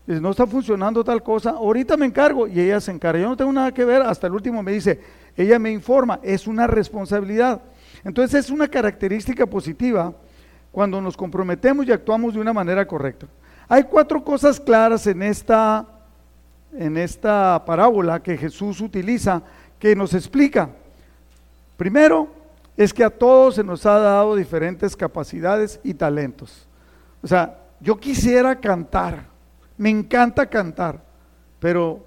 no 0.07 0.31
está 0.31 0.47
funcionando 0.47 1.03
tal 1.03 1.21
cosa, 1.21 1.51
ahorita 1.51 1.95
me 1.95 2.07
encargo 2.07 2.47
y 2.47 2.59
ella 2.59 2.81
se 2.81 2.91
encarga. 2.91 3.21
Yo 3.21 3.29
no 3.29 3.37
tengo 3.37 3.51
nada 3.51 3.71
que 3.71 3.85
ver, 3.85 4.01
hasta 4.01 4.25
el 4.25 4.33
último 4.33 4.63
me 4.63 4.71
dice, 4.71 4.99
ella 5.37 5.59
me 5.59 5.71
informa, 5.71 6.19
es 6.23 6.47
una 6.47 6.65
responsabilidad. 6.65 7.61
Entonces 8.03 8.45
es 8.45 8.49
una 8.49 8.67
característica 8.67 9.45
positiva 9.45 10.13
cuando 10.71 11.01
nos 11.01 11.17
comprometemos 11.17 11.85
y 11.85 11.91
actuamos 11.91 12.33
de 12.33 12.39
una 12.39 12.53
manera 12.53 12.85
correcta. 12.87 13.27
Hay 13.67 13.83
cuatro 13.83 14.23
cosas 14.23 14.59
claras 14.59 15.05
en 15.07 15.21
esta, 15.21 15.85
en 16.73 16.97
esta 16.97 17.63
parábola 17.65 18.21
que 18.21 18.37
Jesús 18.37 18.81
utiliza 18.81 19.41
que 19.77 19.95
nos 19.95 20.13
explica. 20.13 20.69
Primero, 21.77 22.29
es 22.75 22.93
que 22.93 23.03
a 23.03 23.09
todos 23.09 23.55
se 23.55 23.63
nos 23.63 23.85
ha 23.85 23.99
dado 23.99 24.35
diferentes 24.35 24.95
capacidades 24.95 25.79
y 25.83 25.93
talentos. 25.93 26.67
O 27.21 27.27
sea, 27.27 27.59
yo 27.79 27.99
quisiera 27.99 28.59
cantar, 28.59 29.25
me 29.77 29.89
encanta 29.89 30.45
cantar, 30.45 31.03
pero 31.59 32.03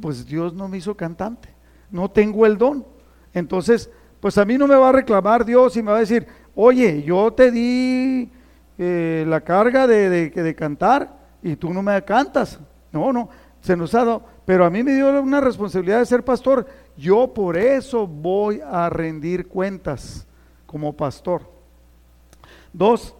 pues 0.00 0.24
Dios 0.26 0.54
no 0.54 0.68
me 0.68 0.78
hizo 0.78 0.96
cantante 0.96 1.54
no 1.94 2.10
tengo 2.10 2.44
el 2.44 2.58
don. 2.58 2.84
Entonces, 3.32 3.88
pues 4.20 4.36
a 4.36 4.44
mí 4.44 4.58
no 4.58 4.66
me 4.66 4.74
va 4.74 4.88
a 4.88 4.92
reclamar 4.92 5.44
Dios 5.44 5.76
y 5.76 5.82
me 5.82 5.92
va 5.92 5.98
a 5.98 6.00
decir, 6.00 6.26
oye, 6.54 7.02
yo 7.02 7.32
te 7.32 7.50
di 7.50 8.30
eh, 8.78 9.24
la 9.26 9.40
carga 9.40 9.86
de, 9.86 10.30
de, 10.30 10.54
cantar 10.54 11.16
y 11.42 11.56
tú 11.56 11.72
no 11.72 11.82
me 11.82 12.02
cantas. 12.02 12.58
No, 12.92 13.12
no, 13.12 13.28
se 13.60 13.76
nos 13.76 13.94
ha 13.94 14.04
dado, 14.04 14.22
pero 14.44 14.64
a 14.64 14.70
mí 14.70 14.82
me 14.82 14.94
dio 14.94 15.20
una 15.20 15.40
responsabilidad 15.40 15.98
de 15.98 16.06
ser 16.06 16.24
pastor. 16.24 16.66
Yo 16.96 17.32
por 17.32 17.56
eso 17.56 18.06
voy 18.06 18.60
a 18.64 18.88
rendir 18.88 19.48
cuentas 19.48 20.26
como 20.66 20.92
pastor. 20.92 21.42
Dos, 22.72 23.14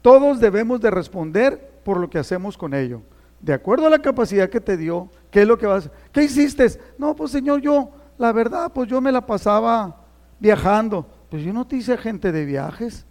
todos 0.00 0.40
debemos 0.40 0.80
de 0.80 0.90
responder 0.90 1.80
por 1.84 1.98
lo 1.98 2.08
que 2.08 2.18
hacemos 2.18 2.56
con 2.56 2.74
ello. 2.74 3.02
De 3.40 3.52
acuerdo 3.52 3.86
a 3.86 3.90
la 3.90 3.98
capacidad 3.98 4.48
que 4.48 4.60
te 4.60 4.76
dio, 4.76 5.10
¿Qué 5.32 5.40
es 5.40 5.48
lo 5.48 5.58
que 5.58 5.66
vas? 5.66 5.88
¿Qué 6.12 6.24
hiciste? 6.24 6.78
No, 6.98 7.16
pues 7.16 7.30
Señor, 7.30 7.62
yo, 7.62 7.90
la 8.18 8.32
verdad, 8.32 8.70
pues 8.72 8.86
yo 8.86 9.00
me 9.00 9.10
la 9.10 9.24
pasaba 9.24 9.96
viajando. 10.38 11.06
Pues 11.32 11.44
yo 11.44 11.54
no 11.54 11.66
te 11.66 11.76
hice 11.76 11.96
gente 11.96 12.30
de 12.30 12.44
viajes. 12.44 13.06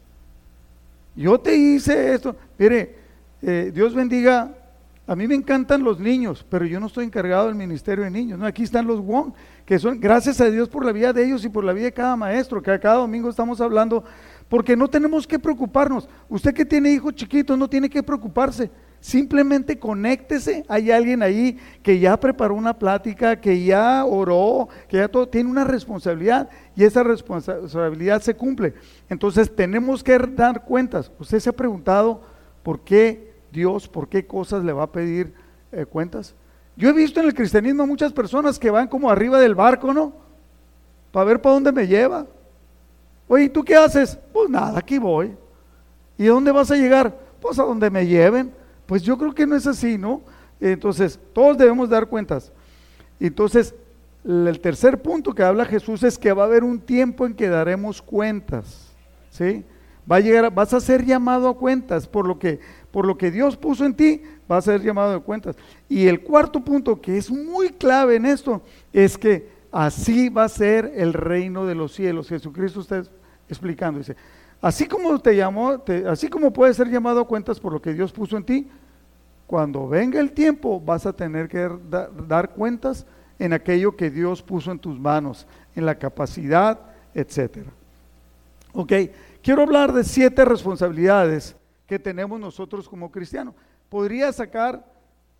Yo 1.16 1.40
te 1.40 1.56
hice 1.56 2.14
esto. 2.14 2.36
Mire, 2.56 2.96
eh, 3.42 3.72
Dios 3.74 3.96
bendiga. 3.96 4.54
A 5.08 5.16
mí 5.16 5.28
me 5.28 5.34
encantan 5.34 5.84
los 5.84 6.00
niños, 6.00 6.46
pero 6.48 6.64
yo 6.66 6.80
no 6.80 6.86
estoy 6.86 7.06
encargado 7.06 7.48
del 7.48 7.56
ministerio 7.56 8.04
de 8.04 8.12
niños. 8.12 8.38
No, 8.38 8.46
aquí 8.46 8.62
están 8.62 8.86
los 8.86 9.00
WON, 9.00 9.34
que 9.66 9.80
son, 9.80 10.00
gracias 10.00 10.40
a 10.40 10.52
Dios 10.52 10.70
por 10.70 10.86
la 10.86 10.92
vida 10.92 11.12
de 11.12 11.26
ellos 11.26 11.44
y 11.46 11.50
por 11.50 11.64
la 11.64 11.74
vida 11.74 11.86
de 11.86 11.94
cada 11.94 12.16
maestro, 12.16 12.62
que 12.62 12.80
cada 12.80 12.98
domingo 12.98 13.28
estamos 13.28 13.60
hablando, 13.60 14.04
porque 14.48 14.78
no 14.78 14.88
tenemos 14.88 15.26
que 15.26 15.40
preocuparnos. 15.40 16.08
Usted 16.30 16.54
que 16.54 16.64
tiene 16.64 16.92
hijos 16.92 17.16
chiquitos 17.16 17.58
no 17.58 17.68
tiene 17.68 17.90
que 17.90 18.04
preocuparse. 18.04 18.70
Simplemente 19.00 19.80
conéctese. 19.80 20.64
Hay 20.68 20.92
alguien 20.92 21.24
ahí 21.24 21.58
que 21.82 21.98
ya 21.98 22.20
preparó 22.20 22.54
una 22.54 22.78
plática, 22.78 23.42
que 23.42 23.64
ya 23.64 24.06
oró, 24.06 24.70
que 24.88 24.98
ya 24.98 25.08
todo 25.08 25.28
tiene 25.28 25.50
una 25.50 25.64
responsabilidad 25.64 26.48
y 26.76 26.84
esa 26.84 27.04
responsabilidad 27.04 28.22
se 28.22 28.36
cumple. 28.36 28.74
Entonces 29.10 29.54
tenemos 29.54 30.04
que 30.04 30.18
dar 30.18 30.64
cuentas. 30.64 31.12
Usted 31.20 31.40
se 31.40 31.50
ha 31.50 31.54
preguntado 31.54 32.22
¿por 32.64 32.82
qué 32.82 33.34
Dios, 33.52 33.88
por 33.88 34.08
qué 34.08 34.26
cosas 34.26 34.64
le 34.64 34.74
va 34.74 34.84
a 34.84 34.92
pedir 34.92 35.34
eh, 35.72 35.86
cuentas? 35.86 36.36
Yo 36.76 36.90
he 36.90 36.94
visto 36.94 37.20
en 37.20 37.28
el 37.28 37.34
cristianismo 37.34 37.86
muchas 37.86 38.14
personas 38.14 38.58
que 38.58 38.72
van 38.72 38.88
como 38.88 39.10
arriba 39.10 39.40
del 39.40 39.56
barco, 39.56 39.94
¿no? 39.94 40.14
Para 41.12 41.26
ver 41.26 41.42
para 41.42 41.56
dónde 41.56 41.72
me 41.72 41.86
lleva. 41.86 42.26
Oye, 43.28 43.46
¿y 43.46 43.50
tú 43.50 43.64
qué 43.64 43.76
haces? 43.76 44.18
Pues 44.32 44.50
nada, 44.50 44.80
aquí 44.80 44.98
voy. 44.98 45.36
¿Y 46.18 46.26
dónde 46.26 46.52
vas 46.52 46.72
a 46.72 46.76
llegar? 46.76 47.18
Pues 47.42 47.60
a 47.60 47.64
donde 47.64 47.90
me 47.90 48.06
lleven. 48.06 48.54
Pues 48.86 49.02
yo 49.04 49.18
creo 49.18 49.34
que 49.34 49.46
no 49.46 49.56
es 49.56 49.68
así, 49.68 49.98
¿no? 49.98 50.22
Entonces, 50.60 51.20
todos 51.34 51.58
debemos 51.58 51.90
dar 51.90 52.08
cuentas. 52.08 52.52
Entonces, 53.20 53.74
el 54.24 54.60
tercer 54.60 55.02
punto 55.02 55.34
que 55.34 55.44
habla 55.44 55.66
Jesús 55.66 56.04
es 56.04 56.18
que 56.18 56.34
va 56.34 56.44
a 56.44 56.46
haber 56.46 56.64
un 56.64 56.80
tiempo 56.80 57.26
en 57.26 57.34
que 57.34 57.50
daremos 57.50 58.02
cuentas. 58.02 58.88
¿Sí? 59.30 59.64
Va 60.10 60.18
a 60.18 60.20
llegar, 60.20 60.54
vas 60.54 60.74
a 60.74 60.80
ser 60.80 61.06
llamado 61.06 61.48
a 61.48 61.58
cuentas 61.58 62.08
por 62.08 62.28
lo 62.28 62.38
que 62.38 62.60
por 62.92 63.08
lo 63.08 63.18
que 63.18 63.32
Dios 63.32 63.58
puso 63.58 63.86
en 63.86 63.94
ti, 63.94 64.22
vas 64.48 64.68
a 64.68 64.74
ser 64.74 64.82
llamado 64.82 65.16
a 65.16 65.20
cuentas. 65.22 65.56
Y 65.88 66.08
el 66.08 66.22
cuarto 66.22 66.60
punto 66.60 67.00
que 67.02 67.18
es 67.18 67.32
muy 67.32 67.70
clave 67.70 68.18
en 68.18 68.26
esto 68.26 68.62
es 68.92 69.18
que 69.18 69.50
así 69.72 70.30
va 70.30 70.44
a 70.44 70.50
ser 70.50 70.92
el 70.96 71.14
reino 71.14 71.66
de 71.66 71.76
los 71.76 71.94
cielos. 71.94 72.28
Jesucristo 72.28 72.82
está 72.82 73.04
explicando, 73.48 74.00
dice, 74.00 74.16
así 74.62 74.86
como 74.88 75.18
te 75.20 75.36
llamó, 75.36 75.82
así 76.08 76.28
como 76.28 76.52
puedes 76.52 76.78
ser 76.78 76.90
llamado 76.90 77.22
a 77.22 77.28
cuentas 77.28 77.60
por 77.60 77.72
lo 77.72 77.82
que 77.82 77.94
Dios 77.94 78.12
puso 78.12 78.38
en 78.38 78.44
ti, 78.44 78.68
cuando 79.48 79.88
venga 79.88 80.20
el 80.20 80.32
tiempo 80.32 80.80
vas 80.80 81.06
a 81.06 81.14
tener 81.14 81.48
que 81.48 81.70
dar 82.28 82.52
cuentas 82.52 83.06
en 83.42 83.54
aquello 83.54 83.96
que 83.96 84.12
Dios 84.12 84.44
puso 84.44 84.72
en 84.72 84.78
tus 84.78 85.00
manos, 85.00 85.48
en 85.76 85.84
la 85.84 85.96
capacidad, 85.96 86.80
etcétera. 87.16 87.72
Ok, 88.72 88.94
quiero 89.42 89.64
hablar 89.64 89.92
de 89.94 90.04
siete 90.04 90.46
responsabilidades 90.46 91.56
que 91.88 91.98
tenemos 91.98 92.40
nosotros 92.40 92.88
como 92.88 93.12
cristianos. 93.12 93.56
Podría 93.90 94.32
sacar, 94.32 94.86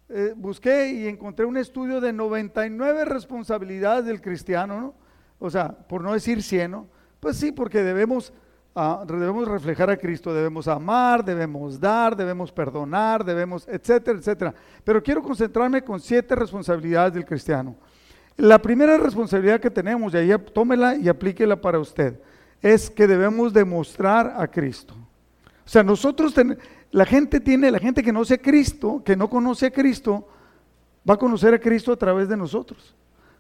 eh, 0.10 0.34
busqué 0.36 0.90
y 0.90 1.08
encontré 1.08 1.46
un 1.46 1.58
estudio 1.58 2.02
de 2.02 2.12
99 2.12 3.06
responsabilidades 3.06 4.06
del 4.06 4.20
cristiano, 4.20 4.82
¿no? 4.82 4.94
O 5.38 5.52
sea, 5.52 5.70
por 5.70 6.02
no 6.02 6.14
decir 6.14 6.42
100, 6.42 6.72
¿no? 6.72 6.88
Pues 7.20 7.38
sí, 7.38 7.52
porque 7.52 7.84
debemos 7.84 8.34
Ah, 8.74 9.04
debemos 9.06 9.46
reflejar 9.50 9.90
a 9.90 9.98
Cristo, 9.98 10.34
debemos 10.34 10.66
amar, 10.66 11.26
debemos 11.26 11.78
dar, 11.78 12.16
debemos 12.16 12.54
perdonar, 12.54 13.26
debemos, 13.26 13.68
etcétera, 13.68 14.18
etcétera. 14.18 14.54
Pero 14.86 15.04
quiero 15.04 15.22
concentrarme 15.22 15.84
con 15.84 16.00
siete 16.00 16.36
responsabilidades 16.36 17.14
del 17.14 17.26
cristiano. 17.26 17.76
La 18.42 18.60
primera 18.60 18.98
responsabilidad 18.98 19.60
que 19.60 19.70
tenemos, 19.70 20.16
y 20.16 20.18
ahí 20.18 20.32
tómela 20.52 20.96
y 20.96 21.08
aplíquela 21.08 21.62
para 21.62 21.78
usted, 21.78 22.20
es 22.60 22.90
que 22.90 23.06
debemos 23.06 23.54
demostrar 23.54 24.34
a 24.36 24.48
Cristo. 24.48 24.96
O 25.64 25.70
sea, 25.70 25.84
nosotros, 25.84 26.34
la 26.90 27.06
gente 27.06 27.40
tiene, 27.40 27.70
la 27.70 27.78
gente 27.78 28.02
que 28.02 28.12
no 28.12 28.18
conoce 28.18 28.34
a 28.34 28.38
Cristo, 28.40 29.04
que 29.06 29.16
no 29.16 29.30
conoce 29.30 29.68
a 29.68 29.72
Cristo, 29.72 30.28
va 31.08 31.14
a 31.14 31.18
conocer 31.18 31.54
a 31.54 31.60
Cristo 31.60 31.92
a 31.92 31.98
través 31.98 32.28
de 32.30 32.36
nosotros. 32.36 32.96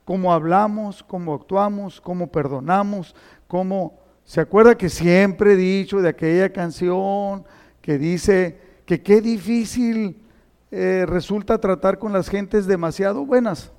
Cómo 0.05 0.31
hablamos, 0.31 1.01
cómo 1.01 1.33
actuamos, 1.33 1.99
cómo 1.99 2.31
perdonamos, 2.31 3.15
cómo 3.47 3.97
¿Se 4.23 4.39
acuerda 4.39 4.77
que 4.77 4.87
siempre 4.87 5.53
he 5.53 5.55
dicho 5.55 5.99
de 5.99 6.09
aquella 6.09 6.53
canción 6.53 7.43
que 7.81 7.97
dice 7.97 8.59
que 8.85 9.01
qué 9.01 9.19
difícil 9.19 10.21
eh, 10.69 11.05
resulta 11.07 11.57
tratar 11.57 11.97
con 11.97 12.13
las 12.13 12.29
gentes 12.29 12.67
demasiado 12.67 13.25
buenas? 13.25 13.71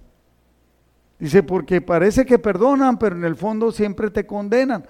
Dice, 1.22 1.44
porque 1.44 1.80
parece 1.80 2.26
que 2.26 2.40
perdonan, 2.40 2.98
pero 2.98 3.14
en 3.14 3.22
el 3.22 3.36
fondo 3.36 3.70
siempre 3.70 4.10
te 4.10 4.26
condenan. 4.26 4.84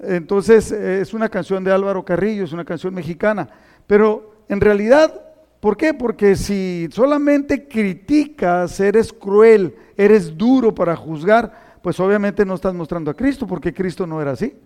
Entonces, 0.00 0.72
eh, 0.72 1.02
es 1.02 1.14
una 1.14 1.28
canción 1.28 1.62
de 1.62 1.70
Álvaro 1.70 2.04
Carrillo, 2.04 2.42
es 2.42 2.52
una 2.52 2.64
canción 2.64 2.92
mexicana. 2.92 3.48
Pero 3.86 4.42
en 4.48 4.60
realidad, 4.60 5.22
¿por 5.60 5.76
qué? 5.76 5.94
Porque 5.94 6.34
si 6.34 6.88
solamente 6.90 7.68
criticas, 7.68 8.80
eres 8.80 9.12
cruel, 9.12 9.76
eres 9.96 10.36
duro 10.36 10.74
para 10.74 10.96
juzgar, 10.96 11.78
pues 11.80 12.00
obviamente 12.00 12.44
no 12.44 12.56
estás 12.56 12.74
mostrando 12.74 13.12
a 13.12 13.14
Cristo, 13.14 13.46
porque 13.46 13.72
Cristo 13.72 14.08
no 14.08 14.20
era 14.20 14.32
así. 14.32 14.58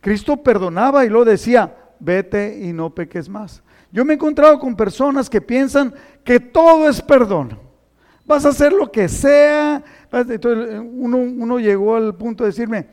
Cristo 0.00 0.36
perdonaba 0.36 1.04
y 1.04 1.08
lo 1.08 1.24
decía, 1.24 1.74
vete 1.98 2.56
y 2.62 2.72
no 2.72 2.94
peques 2.94 3.28
más. 3.28 3.64
Yo 3.90 4.04
me 4.04 4.12
he 4.12 4.14
encontrado 4.14 4.60
con 4.60 4.76
personas 4.76 5.28
que 5.28 5.40
piensan 5.40 5.92
que 6.22 6.38
todo 6.38 6.88
es 6.88 7.02
perdón. 7.02 7.63
Vas 8.26 8.44
a 8.44 8.50
hacer 8.50 8.72
lo 8.72 8.90
que 8.90 9.08
sea. 9.08 9.82
Entonces 10.12 10.80
uno, 10.80 11.18
uno 11.18 11.58
llegó 11.58 11.96
al 11.96 12.14
punto 12.14 12.44
de 12.44 12.50
decirme, 12.50 12.86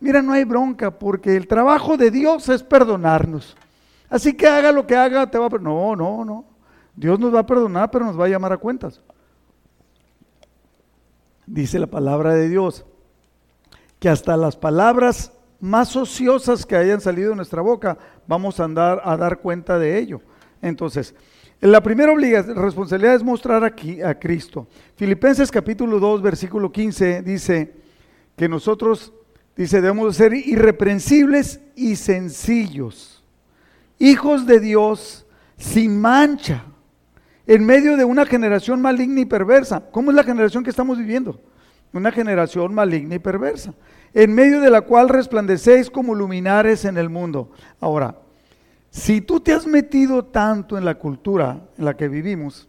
mira, 0.00 0.20
no 0.22 0.32
hay 0.32 0.44
bronca, 0.44 0.90
porque 0.90 1.36
el 1.36 1.46
trabajo 1.46 1.96
de 1.96 2.10
Dios 2.10 2.48
es 2.48 2.62
perdonarnos. 2.62 3.56
Así 4.08 4.34
que 4.34 4.46
haga 4.46 4.70
lo 4.72 4.86
que 4.86 4.96
haga, 4.96 5.30
te 5.30 5.38
va 5.38 5.46
a. 5.46 5.58
No, 5.58 5.96
no, 5.96 6.24
no. 6.24 6.44
Dios 6.94 7.18
nos 7.18 7.34
va 7.34 7.40
a 7.40 7.46
perdonar, 7.46 7.90
pero 7.90 8.04
nos 8.04 8.18
va 8.18 8.26
a 8.26 8.28
llamar 8.28 8.52
a 8.52 8.58
cuentas. 8.58 9.00
Dice 11.46 11.78
la 11.78 11.86
palabra 11.86 12.34
de 12.34 12.48
Dios 12.48 12.84
que 13.98 14.08
hasta 14.08 14.36
las 14.36 14.56
palabras 14.56 15.32
más 15.60 15.96
ociosas 15.96 16.66
que 16.66 16.76
hayan 16.76 17.00
salido 17.00 17.30
de 17.30 17.36
nuestra 17.36 17.62
boca, 17.62 17.96
vamos 18.26 18.60
a 18.60 18.64
andar 18.64 19.00
a 19.02 19.16
dar 19.16 19.38
cuenta 19.38 19.78
de 19.78 19.98
ello. 19.98 20.20
Entonces, 20.60 21.14
la 21.70 21.82
primera 21.82 22.12
obligación, 22.12 22.56
responsabilidad 22.56 23.14
es 23.14 23.22
mostrar 23.22 23.64
aquí 23.64 24.02
a 24.02 24.18
Cristo. 24.18 24.66
Filipenses 24.96 25.50
capítulo 25.50 25.98
2, 25.98 26.20
versículo 26.20 26.70
15 26.70 27.22
dice 27.22 27.74
que 28.36 28.48
nosotros, 28.48 29.12
dice, 29.56 29.80
debemos 29.80 30.16
ser 30.16 30.34
irreprensibles 30.34 31.60
y 31.74 31.96
sencillos, 31.96 33.24
hijos 33.98 34.46
de 34.46 34.60
Dios 34.60 35.26
sin 35.56 36.00
mancha, 36.00 36.64
en 37.46 37.64
medio 37.64 37.96
de 37.96 38.04
una 38.04 38.26
generación 38.26 38.82
maligna 38.82 39.20
y 39.20 39.24
perversa. 39.24 39.80
¿Cómo 39.90 40.10
es 40.10 40.16
la 40.16 40.24
generación 40.24 40.64
que 40.64 40.70
estamos 40.70 40.98
viviendo? 40.98 41.40
Una 41.92 42.10
generación 42.12 42.74
maligna 42.74 43.14
y 43.14 43.18
perversa 43.20 43.72
en 44.14 44.32
medio 44.32 44.60
de 44.60 44.70
la 44.70 44.82
cual 44.82 45.08
resplandecéis 45.08 45.90
como 45.90 46.14
luminares 46.14 46.84
en 46.84 46.96
el 46.96 47.10
mundo. 47.10 47.50
Ahora, 47.80 48.16
si 48.94 49.20
tú 49.20 49.40
te 49.40 49.52
has 49.52 49.66
metido 49.66 50.24
tanto 50.24 50.78
en 50.78 50.84
la 50.84 50.94
cultura 50.94 51.60
en 51.76 51.84
la 51.84 51.96
que 51.96 52.06
vivimos 52.06 52.68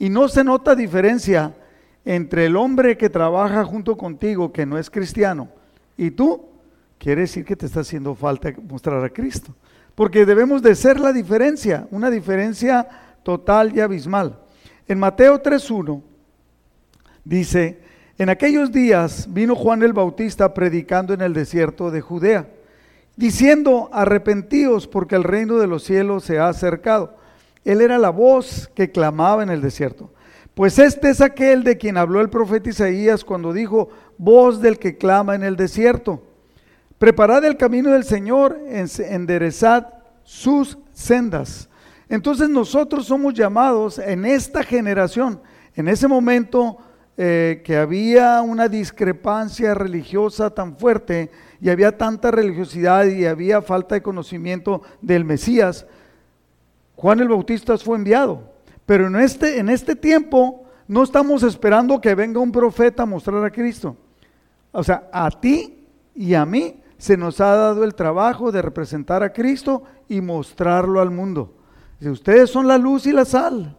y 0.00 0.10
no 0.10 0.26
se 0.26 0.42
nota 0.42 0.74
diferencia 0.74 1.54
entre 2.04 2.46
el 2.46 2.56
hombre 2.56 2.98
que 2.98 3.08
trabaja 3.08 3.64
junto 3.64 3.96
contigo, 3.96 4.52
que 4.52 4.66
no 4.66 4.78
es 4.78 4.90
cristiano, 4.90 5.48
y 5.96 6.10
tú, 6.10 6.44
quiere 6.98 7.20
decir 7.20 7.44
que 7.44 7.54
te 7.54 7.66
está 7.66 7.80
haciendo 7.80 8.16
falta 8.16 8.52
mostrar 8.68 9.04
a 9.04 9.10
Cristo. 9.10 9.54
Porque 9.94 10.26
debemos 10.26 10.60
de 10.60 10.74
ser 10.74 10.98
la 10.98 11.12
diferencia, 11.12 11.86
una 11.92 12.10
diferencia 12.10 12.88
total 13.22 13.76
y 13.76 13.80
abismal. 13.80 14.36
En 14.88 14.98
Mateo 14.98 15.40
3.1 15.40 16.02
dice, 17.24 17.78
en 18.18 18.28
aquellos 18.28 18.72
días 18.72 19.32
vino 19.32 19.54
Juan 19.54 19.84
el 19.84 19.92
Bautista 19.92 20.52
predicando 20.52 21.14
en 21.14 21.20
el 21.20 21.32
desierto 21.32 21.92
de 21.92 22.00
Judea, 22.00 22.48
diciendo, 23.16 23.90
arrepentíos 23.92 24.86
porque 24.86 25.16
el 25.16 25.24
reino 25.24 25.56
de 25.56 25.66
los 25.66 25.84
cielos 25.84 26.24
se 26.24 26.38
ha 26.38 26.48
acercado. 26.48 27.16
Él 27.64 27.80
era 27.80 27.98
la 27.98 28.10
voz 28.10 28.70
que 28.74 28.90
clamaba 28.90 29.42
en 29.42 29.50
el 29.50 29.60
desierto. 29.60 30.10
Pues 30.54 30.78
este 30.78 31.10
es 31.10 31.20
aquel 31.20 31.64
de 31.64 31.76
quien 31.76 31.96
habló 31.96 32.20
el 32.20 32.30
profeta 32.30 32.70
Isaías 32.70 33.24
cuando 33.24 33.52
dijo, 33.52 33.88
voz 34.18 34.60
del 34.60 34.78
que 34.78 34.96
clama 34.96 35.34
en 35.34 35.42
el 35.42 35.56
desierto. 35.56 36.22
Preparad 36.98 37.44
el 37.44 37.56
camino 37.56 37.90
del 37.90 38.04
Señor, 38.04 38.60
enderezad 38.68 39.88
sus 40.22 40.78
sendas. 40.92 41.68
Entonces 42.08 42.48
nosotros 42.48 43.06
somos 43.06 43.34
llamados 43.34 43.98
en 43.98 44.24
esta 44.24 44.62
generación, 44.62 45.40
en 45.74 45.88
ese 45.88 46.06
momento 46.06 46.78
eh, 47.16 47.62
que 47.64 47.76
había 47.76 48.40
una 48.42 48.68
discrepancia 48.68 49.74
religiosa 49.74 50.50
tan 50.50 50.76
fuerte 50.76 51.30
y 51.60 51.70
había 51.70 51.96
tanta 51.96 52.30
religiosidad 52.30 53.06
y 53.06 53.26
había 53.26 53.62
falta 53.62 53.94
de 53.94 54.02
conocimiento 54.02 54.82
del 55.00 55.24
Mesías, 55.24 55.86
Juan 56.96 57.20
el 57.20 57.28
Bautista 57.28 57.76
fue 57.78 57.96
enviado. 57.96 58.52
Pero 58.86 59.06
en 59.06 59.16
este, 59.16 59.58
en 59.58 59.68
este 59.68 59.96
tiempo 59.96 60.64
no 60.86 61.02
estamos 61.02 61.42
esperando 61.42 62.00
que 62.00 62.14
venga 62.14 62.40
un 62.40 62.52
profeta 62.52 63.04
a 63.04 63.06
mostrar 63.06 63.44
a 63.44 63.50
Cristo. 63.50 63.96
O 64.72 64.82
sea, 64.82 65.08
a 65.12 65.30
ti 65.30 65.86
y 66.14 66.34
a 66.34 66.44
mí 66.44 66.80
se 66.98 67.16
nos 67.16 67.40
ha 67.40 67.54
dado 67.54 67.84
el 67.84 67.94
trabajo 67.94 68.52
de 68.52 68.62
representar 68.62 69.22
a 69.22 69.32
Cristo 69.32 69.82
y 70.08 70.20
mostrarlo 70.20 71.00
al 71.00 71.10
mundo. 71.10 71.54
Ustedes 72.00 72.50
son 72.50 72.68
la 72.68 72.76
luz 72.76 73.06
y 73.06 73.12
la 73.12 73.24
sal, 73.24 73.76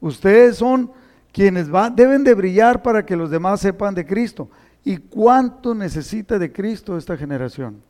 ustedes 0.00 0.56
son 0.56 0.90
quienes 1.32 1.68
deben 1.94 2.24
de 2.24 2.34
brillar 2.34 2.82
para 2.82 3.04
que 3.04 3.16
los 3.16 3.30
demás 3.30 3.60
sepan 3.60 3.94
de 3.94 4.06
Cristo. 4.06 4.48
¿Y 4.84 4.98
cuánto 4.98 5.74
necesita 5.74 6.38
de 6.38 6.52
Cristo 6.52 6.98
esta 6.98 7.16
generación? 7.16 7.82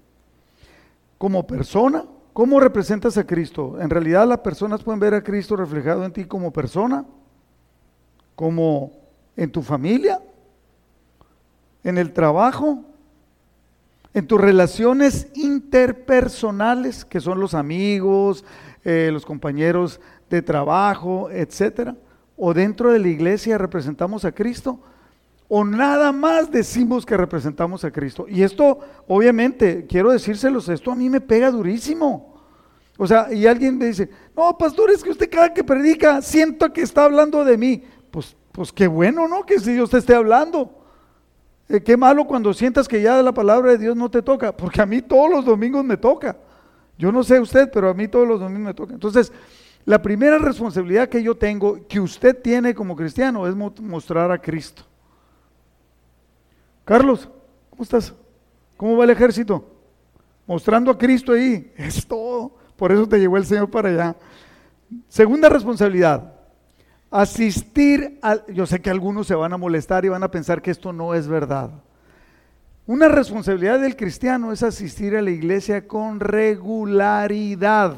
Como 1.18 1.46
persona, 1.46 2.04
¿cómo 2.32 2.60
representas 2.60 3.18
a 3.18 3.26
Cristo? 3.26 3.80
En 3.80 3.90
realidad 3.90 4.28
las 4.28 4.38
personas 4.38 4.82
pueden 4.82 5.00
ver 5.00 5.14
a 5.14 5.24
Cristo 5.24 5.56
reflejado 5.56 6.04
en 6.04 6.12
ti 6.12 6.24
como 6.24 6.52
persona, 6.52 7.04
como 8.36 8.92
en 9.36 9.50
tu 9.50 9.62
familia, 9.62 10.20
en 11.82 11.98
el 11.98 12.12
trabajo, 12.12 12.84
en 14.12 14.28
tus 14.28 14.40
relaciones 14.40 15.28
interpersonales, 15.34 17.04
que 17.04 17.20
son 17.20 17.40
los 17.40 17.54
amigos, 17.54 18.44
eh, 18.84 19.10
los 19.12 19.26
compañeros 19.26 20.00
de 20.30 20.42
trabajo, 20.42 21.28
etcétera, 21.30 21.96
o 22.36 22.54
dentro 22.54 22.92
de 22.92 23.00
la 23.00 23.08
iglesia 23.08 23.58
representamos 23.58 24.24
a 24.24 24.32
Cristo, 24.32 24.78
o 25.48 25.64
nada 25.64 26.12
más 26.12 26.50
decimos 26.50 27.04
que 27.04 27.16
representamos 27.16 27.84
a 27.84 27.90
Cristo. 27.90 28.26
Y 28.28 28.42
esto, 28.42 28.78
obviamente, 29.06 29.86
quiero 29.86 30.10
decírselos, 30.10 30.68
esto 30.68 30.90
a 30.90 30.96
mí 30.96 31.10
me 31.10 31.20
pega 31.20 31.50
durísimo. 31.50 32.34
O 32.96 33.06
sea, 33.06 33.32
y 33.32 33.46
alguien 33.46 33.76
me 33.76 33.86
dice, 33.86 34.08
no, 34.36 34.56
pastor, 34.56 34.90
es 34.90 35.02
que 35.02 35.10
usted 35.10 35.28
cada 35.28 35.52
que 35.52 35.64
predica 35.64 36.22
siento 36.22 36.72
que 36.72 36.82
está 36.82 37.04
hablando 37.04 37.44
de 37.44 37.58
mí. 37.58 37.82
Pues, 38.10 38.36
pues 38.52 38.72
qué 38.72 38.86
bueno, 38.86 39.26
¿no? 39.26 39.44
Que 39.44 39.58
si 39.58 39.72
Dios 39.72 39.90
te 39.90 39.98
esté 39.98 40.14
hablando. 40.14 40.70
Eh, 41.68 41.82
qué 41.82 41.96
malo 41.96 42.26
cuando 42.26 42.54
sientas 42.54 42.86
que 42.86 43.02
ya 43.02 43.22
la 43.22 43.32
palabra 43.32 43.72
de 43.72 43.78
Dios 43.78 43.96
no 43.96 44.10
te 44.10 44.22
toca, 44.22 44.56
porque 44.56 44.80
a 44.80 44.86
mí 44.86 45.02
todos 45.02 45.30
los 45.30 45.44
domingos 45.44 45.84
me 45.84 45.96
toca. 45.96 46.36
Yo 46.96 47.10
no 47.10 47.24
sé 47.24 47.40
usted, 47.40 47.70
pero 47.72 47.88
a 47.88 47.94
mí 47.94 48.06
todos 48.06 48.28
los 48.28 48.38
domingos 48.38 48.66
me 48.66 48.74
toca. 48.74 48.94
Entonces, 48.94 49.32
la 49.84 50.00
primera 50.00 50.38
responsabilidad 50.38 51.08
que 51.08 51.22
yo 51.22 51.34
tengo, 51.34 51.86
que 51.88 52.00
usted 52.00 52.40
tiene 52.40 52.74
como 52.74 52.94
cristiano, 52.94 53.46
es 53.46 53.54
mostrar 53.54 54.30
a 54.30 54.38
Cristo. 54.38 54.84
Carlos, 56.84 57.28
¿cómo 57.70 57.82
estás? 57.82 58.14
¿Cómo 58.76 58.96
va 58.96 59.04
el 59.04 59.10
ejército? 59.10 59.64
Mostrando 60.46 60.90
a 60.90 60.98
Cristo 60.98 61.32
ahí. 61.32 61.72
Es 61.76 62.06
todo. 62.06 62.52
Por 62.76 62.92
eso 62.92 63.08
te 63.08 63.18
llevó 63.18 63.36
el 63.36 63.46
Señor 63.46 63.70
para 63.70 63.88
allá. 63.88 64.16
Segunda 65.08 65.48
responsabilidad. 65.48 66.32
Asistir 67.10 68.18
al... 68.20 68.44
Yo 68.48 68.66
sé 68.66 68.80
que 68.80 68.90
algunos 68.90 69.26
se 69.26 69.34
van 69.34 69.52
a 69.52 69.56
molestar 69.56 70.04
y 70.04 70.08
van 70.08 70.22
a 70.22 70.30
pensar 70.30 70.60
que 70.60 70.70
esto 70.70 70.92
no 70.92 71.14
es 71.14 71.28
verdad. 71.28 71.70
Una 72.86 73.08
responsabilidad 73.08 73.80
del 73.80 73.96
cristiano 73.96 74.52
es 74.52 74.62
asistir 74.62 75.16
a 75.16 75.22
la 75.22 75.30
iglesia 75.30 75.86
con 75.86 76.20
regularidad. 76.20 77.96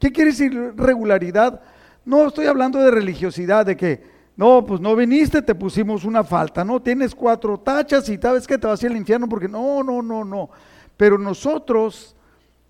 ¿Qué 0.00 0.10
quiere 0.10 0.30
decir 0.30 0.72
regularidad? 0.76 1.60
No 2.04 2.26
estoy 2.26 2.46
hablando 2.46 2.80
de 2.80 2.90
religiosidad, 2.90 3.66
de 3.66 3.76
que, 3.76 4.17
no, 4.38 4.64
pues 4.64 4.80
no 4.80 4.94
viniste, 4.94 5.42
te 5.42 5.54
pusimos 5.54 6.04
una 6.04 6.22
falta, 6.22 6.64
no, 6.64 6.80
tienes 6.80 7.12
cuatro 7.12 7.58
tachas 7.58 8.08
y 8.08 8.16
sabes 8.16 8.46
que 8.46 8.56
te 8.56 8.68
vas 8.68 8.80
a 8.80 8.86
ir 8.86 8.92
al 8.92 8.98
infierno 8.98 9.28
porque 9.28 9.48
no, 9.48 9.82
no, 9.82 10.00
no, 10.00 10.24
no. 10.24 10.48
Pero 10.96 11.18
nosotros, 11.18 12.14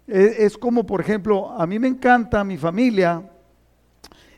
es, 0.07 0.39
es 0.39 0.59
como 0.59 0.85
por 0.87 1.03
ejemplo, 1.03 1.51
a 1.51 1.67
mí 1.67 1.79
me 1.79 1.89
encanta 1.89 2.43
mi 2.43 2.57
familia, 2.57 3.23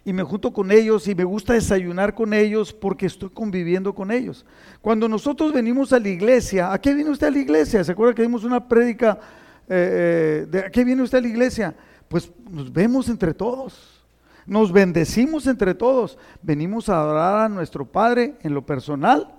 y 0.04 0.12
me 0.12 0.24
junto 0.24 0.52
con 0.52 0.72
ellos 0.72 1.06
y 1.06 1.14
me 1.14 1.22
gusta 1.22 1.52
desayunar 1.52 2.14
con 2.14 2.34
ellos 2.34 2.72
porque 2.72 3.06
estoy 3.06 3.30
conviviendo 3.30 3.94
con 3.94 4.10
ellos. 4.10 4.44
Cuando 4.80 5.08
nosotros 5.08 5.52
venimos 5.52 5.92
a 5.92 6.00
la 6.00 6.08
iglesia, 6.08 6.72
¿a 6.72 6.80
qué 6.80 6.94
viene 6.94 7.10
usted 7.10 7.28
a 7.28 7.30
la 7.30 7.38
iglesia? 7.38 7.84
¿Se 7.84 7.92
acuerda 7.92 8.14
que 8.14 8.22
dimos 8.22 8.42
una 8.42 8.66
prédica? 8.66 9.20
Eh, 9.68 10.42
eh, 10.42 10.46
de, 10.50 10.58
¿A 10.60 10.70
qué 10.70 10.82
viene 10.82 11.02
usted 11.02 11.18
a 11.18 11.20
la 11.20 11.28
iglesia? 11.28 11.76
Pues 12.08 12.32
nos 12.50 12.72
vemos 12.72 13.08
entre 13.08 13.34
todos, 13.34 13.99
nos 14.46 14.72
bendecimos 14.72 15.46
entre 15.46 15.74
todos, 15.74 16.18
venimos 16.42 16.88
a 16.88 17.00
adorar 17.00 17.44
a 17.44 17.48
nuestro 17.48 17.84
Padre 17.84 18.36
en 18.42 18.54
lo 18.54 18.64
personal. 18.64 19.34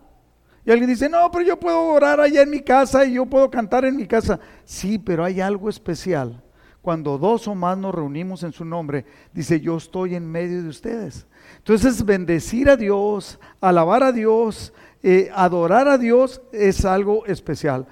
Y 0.65 0.72
alguien 0.72 0.89
dice, 0.89 1.10
no, 1.10 1.31
pero 1.31 1.43
yo 1.43 1.60
puedo 1.60 1.81
orar 1.81 2.20
allá 2.20 2.43
en 2.43 2.50
mi 2.50 2.62
casa 2.62 3.05
y 3.05 3.13
yo 3.13 3.25
puedo 3.25 3.50
cantar 3.50 3.84
en 3.86 3.96
mi 3.96 4.05
casa. 4.05 4.39
Sí, 4.63 5.00
pero 5.00 5.24
hay 5.24 5.41
algo 5.41 5.70
especial 5.70 6.41
cuando 6.81 7.17
dos 7.17 7.48
o 7.48 7.55
más 7.55 7.77
nos 7.77 7.93
reunimos 7.93 8.43
en 8.43 8.51
su 8.51 8.65
nombre, 8.65 9.05
dice, 9.34 9.60
yo 9.60 9.77
estoy 9.77 10.15
en 10.15 10.29
medio 10.29 10.63
de 10.63 10.70
ustedes. 10.70 11.27
Entonces, 11.58 12.03
bendecir 12.03 12.70
a 12.70 12.75
Dios, 12.75 13.39
alabar 13.60 14.03
a 14.03 14.12
Dios, 14.12 14.74
eh, 15.03 15.29
adorar 15.34 15.88
a 15.88 15.98
Dios 15.98 16.41
es 16.51 16.84
algo 16.84 17.25
especial. 17.27 17.86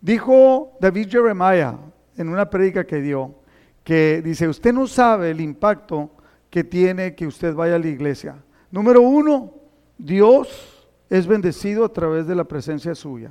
Dijo 0.00 0.72
David 0.80 1.08
Jeremiah 1.10 1.76
en 2.16 2.28
una 2.28 2.48
prédica 2.50 2.86
que 2.86 3.00
dio, 3.00 3.34
que 3.82 4.20
dice, 4.22 4.46
usted 4.46 4.72
no 4.72 4.86
sabe 4.86 5.30
el 5.30 5.40
impacto 5.40 6.10
que 6.58 6.64
tiene 6.64 7.14
que 7.14 7.24
usted 7.24 7.54
vaya 7.54 7.76
a 7.76 7.78
la 7.78 7.86
iglesia. 7.86 8.42
Número 8.72 9.00
uno, 9.00 9.54
Dios 9.96 10.88
es 11.08 11.24
bendecido 11.24 11.84
a 11.84 11.92
través 11.92 12.26
de 12.26 12.34
la 12.34 12.42
presencia 12.42 12.96
suya. 12.96 13.30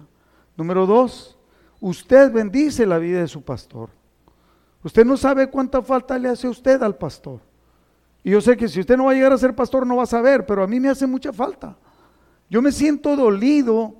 Número 0.55 0.85
dos, 0.85 1.37
usted 1.81 2.31
bendice 2.31 2.85
la 2.85 2.97
vida 2.97 3.19
de 3.19 3.27
su 3.27 3.41
pastor. 3.41 3.89
Usted 4.81 5.03
no 5.05 5.17
sabe 5.17 5.49
cuánta 5.49 5.81
falta 5.81 6.17
le 6.17 6.29
hace 6.29 6.47
usted 6.47 6.81
al 6.81 6.95
pastor. 6.95 7.41
Y 8.23 8.31
yo 8.31 8.39
sé 8.39 8.55
que 8.55 8.69
si 8.69 8.79
usted 8.79 8.95
no 8.95 9.03
va 9.03 9.11
a 9.11 9.15
llegar 9.15 9.33
a 9.33 9.37
ser 9.37 9.53
pastor 9.53 9.85
no 9.85 9.97
va 9.97 10.03
a 10.03 10.05
saber, 10.05 10.45
pero 10.45 10.63
a 10.63 10.67
mí 10.67 10.79
me 10.79 10.87
hace 10.87 11.05
mucha 11.05 11.33
falta. 11.33 11.75
Yo 12.49 12.61
me 12.61 12.71
siento 12.71 13.13
dolido 13.17 13.93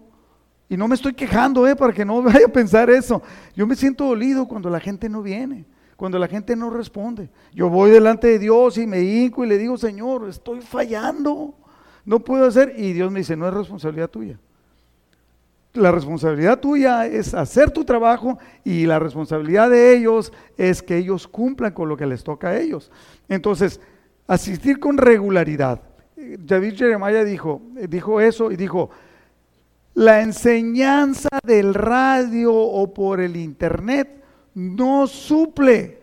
y 0.70 0.78
no 0.78 0.88
me 0.88 0.96
estoy 0.96 1.12
quejando, 1.12 1.68
eh, 1.68 1.76
para 1.76 1.92
que 1.92 2.06
no 2.06 2.22
vaya 2.24 2.46
a 2.46 2.54
pensar 2.54 2.90
eso. 2.90 3.22
Yo 3.58 3.68
me 3.68 3.76
siento 3.76 4.06
dolido 4.06 4.48
cuando 4.48 4.70
la 4.70 4.80
gente 4.80 5.10
no 5.10 5.22
viene, 5.22 5.66
cuando 5.98 6.18
la 6.18 6.30
gente 6.30 6.56
no 6.56 6.70
responde. 6.70 7.30
Yo 7.54 7.70
voy 7.70 7.92
delante 7.92 8.28
de 8.28 8.40
Dios 8.40 8.78
y 8.78 8.88
me 8.88 9.02
hinco 9.02 9.44
y 9.44 9.50
le 9.50 9.58
digo, 9.58 9.78
Señor, 9.78 10.30
estoy 10.30 10.62
fallando, 10.62 11.54
no 12.06 12.20
puedo 12.22 12.46
hacer. 12.46 12.76
Y 12.78 12.94
Dios 12.94 13.12
me 13.12 13.20
dice, 13.20 13.36
no 13.36 13.46
es 13.50 13.54
responsabilidad 13.54 14.10
tuya 14.10 14.40
la 15.78 15.92
responsabilidad 15.92 16.60
tuya 16.60 17.06
es 17.06 17.34
hacer 17.34 17.72
tu 17.72 17.86
trabajo 17.86 18.38
y 18.64 18.86
la 18.86 19.00
responsabilidad 19.00 19.70
de 19.70 19.96
ellos 19.96 20.34
es 20.58 20.82
que 20.82 20.98
ellos 20.98 21.28
cumplan 21.28 21.74
con 21.74 21.88
lo 21.88 21.96
que 21.96 22.06
les 22.06 22.24
toca 22.24 22.50
a 22.50 22.60
ellos. 22.60 22.92
Entonces, 23.30 23.80
asistir 24.28 24.80
con 24.80 24.98
regularidad. 24.98 25.82
David 26.16 26.76
Jeremiah 26.76 27.24
dijo, 27.24 27.62
dijo 27.88 28.20
eso 28.20 28.52
y 28.52 28.56
dijo, 28.56 28.90
la 29.94 30.22
enseñanza 30.22 31.30
del 31.44 31.74
radio 31.74 32.54
o 32.54 32.94
por 32.94 33.20
el 33.20 33.36
internet 33.36 34.24
no 34.58 35.06
suple 35.06 36.00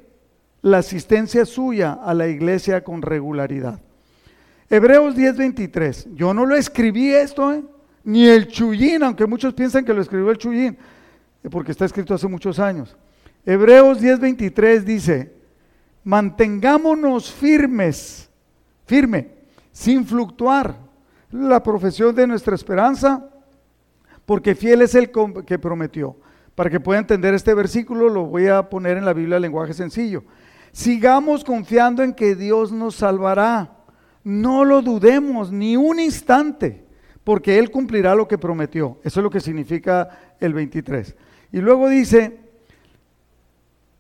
la 0.62 0.78
asistencia 0.78 1.44
suya 1.44 1.94
a 1.94 2.14
la 2.14 2.28
iglesia 2.28 2.84
con 2.84 3.02
regularidad. 3.02 3.80
Hebreos 4.70 5.16
10:23. 5.16 6.14
Yo 6.14 6.32
no 6.32 6.46
lo 6.46 6.54
escribí 6.54 7.12
esto, 7.12 7.52
¿eh? 7.52 7.64
ni 8.04 8.28
el 8.28 8.46
Chuyín, 8.46 9.02
aunque 9.02 9.26
muchos 9.26 9.54
piensan 9.54 9.84
que 9.84 9.92
lo 9.92 10.00
escribió 10.00 10.30
el 10.30 10.38
Chuyín, 10.38 10.78
porque 11.50 11.72
está 11.72 11.84
escrito 11.84 12.14
hace 12.14 12.28
muchos 12.28 12.60
años. 12.60 12.96
Hebreos 13.44 14.00
10:23 14.00 14.84
dice, 14.84 15.34
mantengámonos 16.04 17.32
firmes, 17.32 18.30
firme, 18.86 19.32
sin 19.72 20.06
fluctuar, 20.06 20.76
la 21.32 21.60
profesión 21.60 22.14
de 22.14 22.28
nuestra 22.28 22.54
esperanza, 22.54 23.28
porque 24.24 24.54
fiel 24.54 24.82
es 24.82 24.94
el 24.94 25.10
que 25.44 25.58
prometió. 25.58 26.16
Para 26.54 26.70
que 26.70 26.80
pueda 26.80 27.00
entender 27.00 27.34
este 27.34 27.54
versículo, 27.54 28.08
lo 28.08 28.26
voy 28.26 28.46
a 28.46 28.68
poner 28.68 28.96
en 28.96 29.04
la 29.04 29.12
Biblia 29.12 29.36
en 29.36 29.42
lenguaje 29.42 29.74
sencillo. 29.74 30.24
Sigamos 30.72 31.44
confiando 31.44 32.02
en 32.02 32.14
que 32.14 32.34
Dios 32.34 32.72
nos 32.72 32.96
salvará. 32.96 33.70
No 34.22 34.64
lo 34.64 34.82
dudemos 34.82 35.50
ni 35.50 35.76
un 35.76 36.00
instante 36.00 36.84
porque 37.24 37.58
Él 37.58 37.70
cumplirá 37.70 38.14
lo 38.14 38.28
que 38.28 38.38
prometió. 38.38 38.98
Eso 39.02 39.20
es 39.20 39.24
lo 39.24 39.30
que 39.30 39.40
significa 39.40 40.36
el 40.38 40.52
23. 40.52 41.16
Y 41.52 41.60
luego 41.60 41.88
dice 41.88 42.38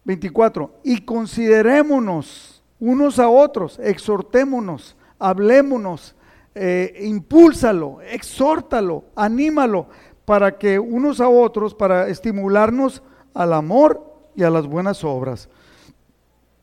24, 0.04 0.80
y 0.84 1.00
considerémonos 1.00 2.62
unos 2.78 3.18
a 3.18 3.28
otros, 3.28 3.78
exhortémonos, 3.78 4.96
hablémonos, 5.18 6.14
eh, 6.54 7.00
impúlsalo, 7.04 8.00
exhórtalo, 8.02 9.04
anímalo, 9.16 9.88
para 10.24 10.56
que 10.58 10.78
unos 10.78 11.20
a 11.20 11.28
otros, 11.28 11.74
para 11.74 12.08
estimularnos 12.08 13.02
al 13.34 13.52
amor 13.52 14.02
y 14.34 14.42
a 14.42 14.50
las 14.50 14.66
buenas 14.66 15.04
obras. 15.04 15.48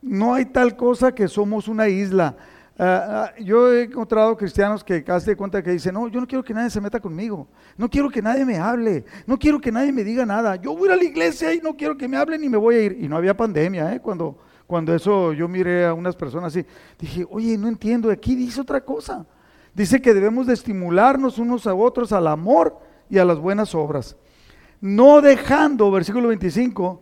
No 0.01 0.33
hay 0.33 0.45
tal 0.45 0.75
cosa 0.75 1.13
que 1.13 1.27
somos 1.27 1.67
una 1.67 1.87
isla. 1.87 2.35
Ah, 2.79 3.29
ah, 3.35 3.39
yo 3.39 3.71
he 3.71 3.83
encontrado 3.83 4.35
cristianos 4.35 4.83
que 4.83 5.03
casi 5.03 5.27
de 5.27 5.35
cuenta 5.35 5.61
que 5.61 5.69
dicen, 5.69 5.93
no, 5.93 6.07
yo 6.07 6.19
no 6.19 6.27
quiero 6.27 6.43
que 6.43 6.53
nadie 6.53 6.71
se 6.71 6.81
meta 6.81 6.99
conmigo, 6.99 7.47
no 7.77 7.87
quiero 7.87 8.09
que 8.09 8.23
nadie 8.23 8.43
me 8.43 8.57
hable, 8.57 9.05
no 9.27 9.37
quiero 9.37 9.61
que 9.61 9.71
nadie 9.71 9.91
me 9.91 10.03
diga 10.03 10.25
nada, 10.25 10.55
yo 10.55 10.75
voy 10.75 10.89
a 10.89 10.95
la 10.95 11.03
iglesia 11.03 11.53
y 11.53 11.59
no 11.59 11.75
quiero 11.77 11.95
que 11.95 12.07
me 12.07 12.17
hablen 12.17 12.43
y 12.43 12.49
me 12.49 12.57
voy 12.57 12.75
a 12.75 12.81
ir. 12.81 12.97
Y 12.99 13.07
no 13.07 13.17
había 13.17 13.37
pandemia, 13.37 13.93
¿eh? 13.93 13.99
cuando, 13.99 14.35
cuando 14.65 14.95
eso 14.95 15.33
yo 15.33 15.47
miré 15.47 15.85
a 15.85 15.93
unas 15.93 16.15
personas 16.15 16.55
así, 16.55 16.65
dije, 16.97 17.27
oye, 17.29 17.55
no 17.55 17.67
entiendo, 17.67 18.09
aquí 18.09 18.35
dice 18.35 18.61
otra 18.61 18.81
cosa. 18.81 19.27
Dice 19.75 20.01
que 20.01 20.13
debemos 20.13 20.47
de 20.47 20.53
estimularnos 20.53 21.37
unos 21.37 21.67
a 21.67 21.75
otros 21.75 22.11
al 22.11 22.25
amor 22.25 22.79
y 23.11 23.19
a 23.19 23.25
las 23.25 23.37
buenas 23.37 23.75
obras. 23.75 24.15
No 24.79 25.21
dejando, 25.21 25.91
versículo 25.91 26.29
25, 26.29 27.01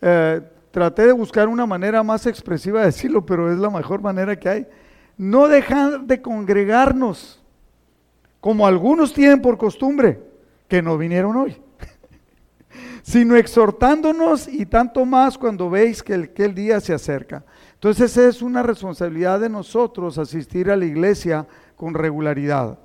eh, 0.00 0.40
traté 0.70 1.06
de 1.06 1.12
buscar 1.12 1.48
una 1.48 1.66
manera 1.66 2.02
más 2.02 2.26
expresiva 2.26 2.80
de 2.80 2.86
decirlo, 2.86 3.26
pero 3.26 3.52
es 3.52 3.58
la 3.58 3.68
mejor 3.68 4.00
manera 4.00 4.38
que 4.38 4.48
hay 4.48 4.66
no 5.18 5.48
dejar 5.48 6.02
de 6.02 6.22
congregarnos, 6.22 7.42
como 8.40 8.66
algunos 8.66 9.12
tienen 9.12 9.42
por 9.42 9.58
costumbre, 9.58 10.22
que 10.68 10.80
no 10.80 10.96
vinieron 10.96 11.36
hoy, 11.36 11.60
sino 13.02 13.34
exhortándonos 13.34 14.46
y 14.46 14.64
tanto 14.64 15.04
más 15.04 15.36
cuando 15.36 15.68
veis 15.68 16.04
que 16.04 16.14
el, 16.14 16.30
que 16.30 16.44
el 16.44 16.54
día 16.54 16.80
se 16.80 16.94
acerca. 16.94 17.44
Entonces 17.74 18.16
es 18.16 18.42
una 18.42 18.62
responsabilidad 18.62 19.40
de 19.40 19.48
nosotros 19.48 20.18
asistir 20.18 20.70
a 20.70 20.76
la 20.76 20.84
iglesia 20.84 21.48
con 21.74 21.94
regularidad. 21.94 22.78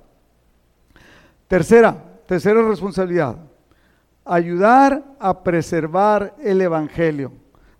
Tercera, 1.46 2.13
tercera 2.26 2.62
responsabilidad, 2.62 3.36
ayudar 4.24 5.04
a 5.18 5.42
preservar 5.42 6.34
el 6.42 6.60
Evangelio. 6.60 7.32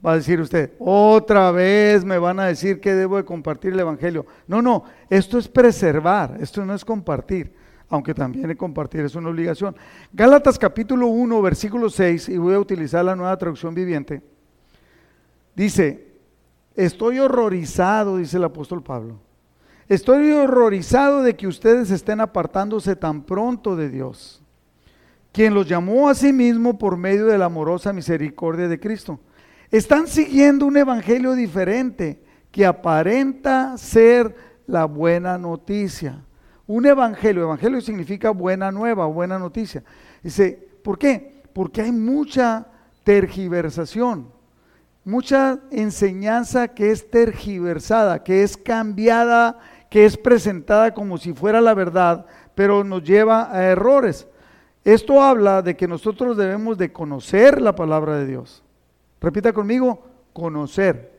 Va 0.04 0.12
a 0.12 0.16
decir 0.16 0.38
usted, 0.40 0.72
otra 0.78 1.50
vez 1.50 2.04
me 2.04 2.18
van 2.18 2.38
a 2.38 2.46
decir 2.46 2.78
que 2.78 2.92
debo 2.92 3.16
de 3.16 3.24
compartir 3.24 3.72
el 3.72 3.80
Evangelio. 3.80 4.26
No, 4.46 4.60
no, 4.60 4.84
esto 5.08 5.38
es 5.38 5.48
preservar, 5.48 6.36
esto 6.40 6.64
no 6.64 6.74
es 6.74 6.84
compartir, 6.84 7.54
aunque 7.88 8.12
también 8.12 8.54
compartir 8.54 9.00
es 9.00 9.14
una 9.14 9.30
obligación. 9.30 9.74
Gálatas 10.12 10.58
capítulo 10.58 11.06
1, 11.06 11.40
versículo 11.40 11.88
6, 11.88 12.28
y 12.28 12.36
voy 12.36 12.54
a 12.54 12.60
utilizar 12.60 13.02
la 13.02 13.16
nueva 13.16 13.36
traducción 13.38 13.74
viviente. 13.74 14.22
Dice, 15.54 16.12
estoy 16.74 17.18
horrorizado, 17.18 18.18
dice 18.18 18.36
el 18.36 18.44
apóstol 18.44 18.82
Pablo. 18.82 19.20
Estoy 19.88 20.30
horrorizado 20.32 21.22
de 21.22 21.36
que 21.36 21.46
ustedes 21.46 21.90
estén 21.90 22.20
apartándose 22.20 22.96
tan 22.96 23.22
pronto 23.22 23.76
de 23.76 23.90
Dios, 23.90 24.42
quien 25.30 25.52
los 25.52 25.68
llamó 25.68 26.08
a 26.08 26.14
sí 26.14 26.32
mismo 26.32 26.78
por 26.78 26.96
medio 26.96 27.26
de 27.26 27.36
la 27.36 27.46
amorosa 27.46 27.92
misericordia 27.92 28.66
de 28.66 28.80
Cristo. 28.80 29.20
Están 29.70 30.06
siguiendo 30.06 30.64
un 30.64 30.76
evangelio 30.76 31.34
diferente 31.34 32.22
que 32.50 32.64
aparenta 32.64 33.76
ser 33.76 34.34
la 34.66 34.86
buena 34.86 35.36
noticia. 35.36 36.24
Un 36.66 36.86
evangelio, 36.86 37.42
evangelio 37.42 37.80
significa 37.82 38.30
buena 38.30 38.72
nueva, 38.72 39.04
buena 39.04 39.38
noticia. 39.38 39.82
Dice, 40.22 40.66
¿por 40.82 40.98
qué? 40.98 41.42
Porque 41.52 41.82
hay 41.82 41.92
mucha 41.92 42.68
tergiversación 43.02 44.32
mucha 45.04 45.60
enseñanza 45.70 46.68
que 46.68 46.90
es 46.90 47.10
tergiversada, 47.10 48.24
que 48.24 48.42
es 48.42 48.56
cambiada, 48.56 49.58
que 49.94 50.04
es 50.04 50.16
presentada 50.16 50.92
como 50.92 51.18
si 51.18 51.32
fuera 51.34 51.60
la 51.60 51.72
verdad, 51.72 52.26
pero 52.56 52.82
nos 52.82 53.04
lleva 53.04 53.56
a 53.56 53.62
errores. 53.66 54.26
Esto 54.82 55.22
habla 55.22 55.62
de 55.62 55.76
que 55.76 55.86
nosotros 55.86 56.36
debemos 56.36 56.76
de 56.76 56.92
conocer 56.92 57.62
la 57.62 57.76
palabra 57.76 58.16
de 58.16 58.26
Dios. 58.26 58.64
Repita 59.20 59.52
conmigo, 59.52 60.02
conocer. 60.32 61.12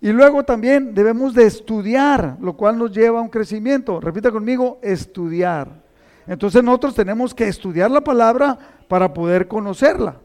Y 0.00 0.12
luego 0.12 0.44
también 0.44 0.94
debemos 0.94 1.34
de 1.34 1.46
estudiar, 1.46 2.36
lo 2.40 2.56
cual 2.56 2.78
nos 2.78 2.92
lleva 2.92 3.18
a 3.18 3.22
un 3.22 3.28
crecimiento. 3.28 4.00
Repita 4.00 4.30
conmigo, 4.30 4.78
estudiar. 4.80 5.82
Entonces 6.28 6.62
nosotros 6.62 6.94
tenemos 6.94 7.34
que 7.34 7.48
estudiar 7.48 7.90
la 7.90 8.02
palabra 8.02 8.56
para 8.86 9.12
poder 9.12 9.48
conocerla 9.48 10.20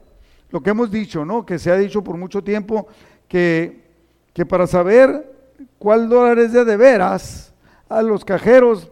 lo 0.52 0.62
que 0.62 0.70
hemos 0.70 0.92
dicho, 0.92 1.26
¿no? 1.26 1.48
Que 1.48 1.58
se 1.58 1.72
ha 1.72 1.78
dicho 1.78 2.04
por 2.04 2.16
mucho 2.16 2.44
tiempo 2.44 2.86
que, 3.28 3.86
que 4.34 4.46
para 4.46 4.68
saber 4.68 5.32
cuál 5.78 6.10
dólar 6.10 6.40
es 6.40 6.54
de 6.54 6.66
de 6.66 6.78
veras, 6.78 7.54
a 7.90 8.02
los 8.02 8.24
cajeros 8.24 8.90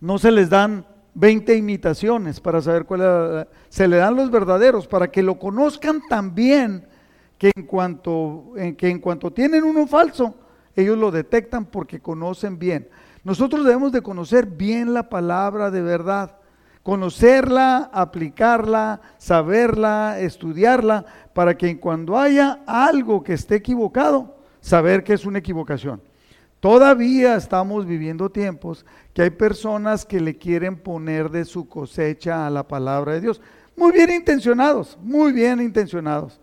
no 0.00 0.18
se 0.18 0.30
les 0.30 0.50
dan 0.50 0.84
20 1.14 1.56
imitaciones 1.56 2.40
para 2.40 2.60
saber 2.60 2.84
cuál 2.84 3.00
es, 3.00 3.46
se 3.68 3.88
le 3.88 3.96
dan 3.96 4.16
los 4.16 4.30
verdaderos 4.30 4.86
para 4.86 5.10
que 5.10 5.22
lo 5.22 5.38
conozcan 5.38 6.02
también 6.08 6.86
que 7.38 7.52
en 7.54 7.64
cuanto 7.64 8.52
en, 8.56 8.76
que 8.76 8.88
en 8.88 8.98
cuanto 8.98 9.32
tienen 9.32 9.64
uno 9.64 9.86
falso, 9.86 10.34
ellos 10.76 10.98
lo 10.98 11.10
detectan 11.10 11.64
porque 11.64 12.00
conocen 12.00 12.58
bien. 12.58 12.88
Nosotros 13.22 13.64
debemos 13.64 13.92
de 13.92 14.02
conocer 14.02 14.46
bien 14.46 14.92
la 14.92 15.08
palabra 15.08 15.70
de 15.70 15.82
verdad 15.82 16.36
conocerla, 16.84 17.90
aplicarla, 17.92 19.00
saberla, 19.16 20.20
estudiarla, 20.20 21.06
para 21.32 21.56
que 21.56 21.80
cuando 21.80 22.16
haya 22.16 22.60
algo 22.66 23.24
que 23.24 23.32
esté 23.32 23.56
equivocado, 23.56 24.36
saber 24.64 25.04
que 25.04 25.12
es 25.12 25.26
una 25.26 25.40
equivocación. 25.40 26.00
Todavía 26.58 27.36
estamos 27.36 27.84
viviendo 27.84 28.30
tiempos 28.30 28.86
que 29.12 29.20
hay 29.20 29.28
personas 29.28 30.06
que 30.06 30.18
le 30.18 30.38
quieren 30.38 30.78
poner 30.78 31.30
de 31.30 31.44
su 31.44 31.68
cosecha 31.68 32.46
a 32.46 32.50
la 32.50 32.66
palabra 32.66 33.12
de 33.12 33.20
Dios. 33.20 33.42
Muy 33.76 33.92
bien 33.92 34.08
intencionados, 34.10 34.96
muy 35.02 35.34
bien 35.34 35.60
intencionados. 35.60 36.40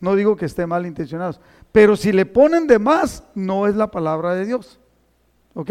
No 0.00 0.14
digo 0.14 0.36
que 0.36 0.44
esté 0.44 0.66
mal 0.66 0.84
intencionados, 0.84 1.40
pero 1.72 1.96
si 1.96 2.12
le 2.12 2.26
ponen 2.26 2.66
de 2.66 2.78
más, 2.78 3.24
no 3.34 3.66
es 3.66 3.74
la 3.74 3.90
palabra 3.90 4.34
de 4.34 4.44
Dios. 4.44 4.78
¿Ok? 5.54 5.70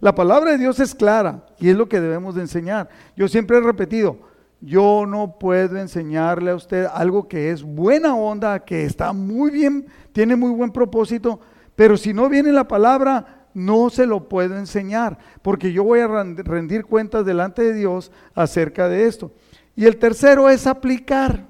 La 0.00 0.16
palabra 0.16 0.50
de 0.50 0.58
Dios 0.58 0.80
es 0.80 0.96
clara 0.96 1.46
y 1.60 1.68
es 1.68 1.76
lo 1.76 1.88
que 1.88 2.00
debemos 2.00 2.34
de 2.34 2.40
enseñar. 2.40 2.88
Yo 3.16 3.28
siempre 3.28 3.58
he 3.58 3.60
repetido, 3.60 4.18
yo 4.60 5.04
no 5.06 5.38
puedo 5.38 5.76
enseñarle 5.76 6.50
a 6.50 6.54
usted 6.54 6.86
algo 6.92 7.28
que 7.28 7.50
es 7.50 7.62
buena 7.62 8.14
onda, 8.14 8.64
que 8.64 8.84
está 8.84 9.12
muy 9.12 9.50
bien, 9.50 9.86
tiene 10.12 10.36
muy 10.36 10.50
buen 10.50 10.70
propósito, 10.70 11.40
pero 11.74 11.96
si 11.96 12.14
no 12.14 12.28
viene 12.28 12.52
la 12.52 12.66
palabra, 12.66 13.46
no 13.52 13.90
se 13.90 14.06
lo 14.06 14.28
puedo 14.28 14.56
enseñar, 14.58 15.18
porque 15.42 15.72
yo 15.72 15.84
voy 15.84 16.00
a 16.00 16.08
rendir 16.08 16.84
cuentas 16.84 17.24
delante 17.24 17.62
de 17.62 17.74
Dios 17.74 18.12
acerca 18.34 18.88
de 18.88 19.06
esto. 19.06 19.32
Y 19.74 19.84
el 19.84 19.96
tercero 19.96 20.48
es 20.48 20.66
aplicar, 20.66 21.46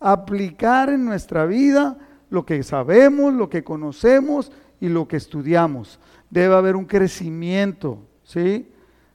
aplicar 0.00 0.90
en 0.90 1.04
nuestra 1.04 1.46
vida 1.46 1.98
lo 2.30 2.46
que 2.46 2.62
sabemos, 2.62 3.34
lo 3.34 3.48
que 3.48 3.62
conocemos 3.62 4.52
y 4.80 4.88
lo 4.88 5.06
que 5.06 5.16
estudiamos 5.16 6.00
debe 6.30 6.54
haber 6.54 6.76
un 6.76 6.86
crecimiento, 6.86 7.98
¿sí? 8.24 8.70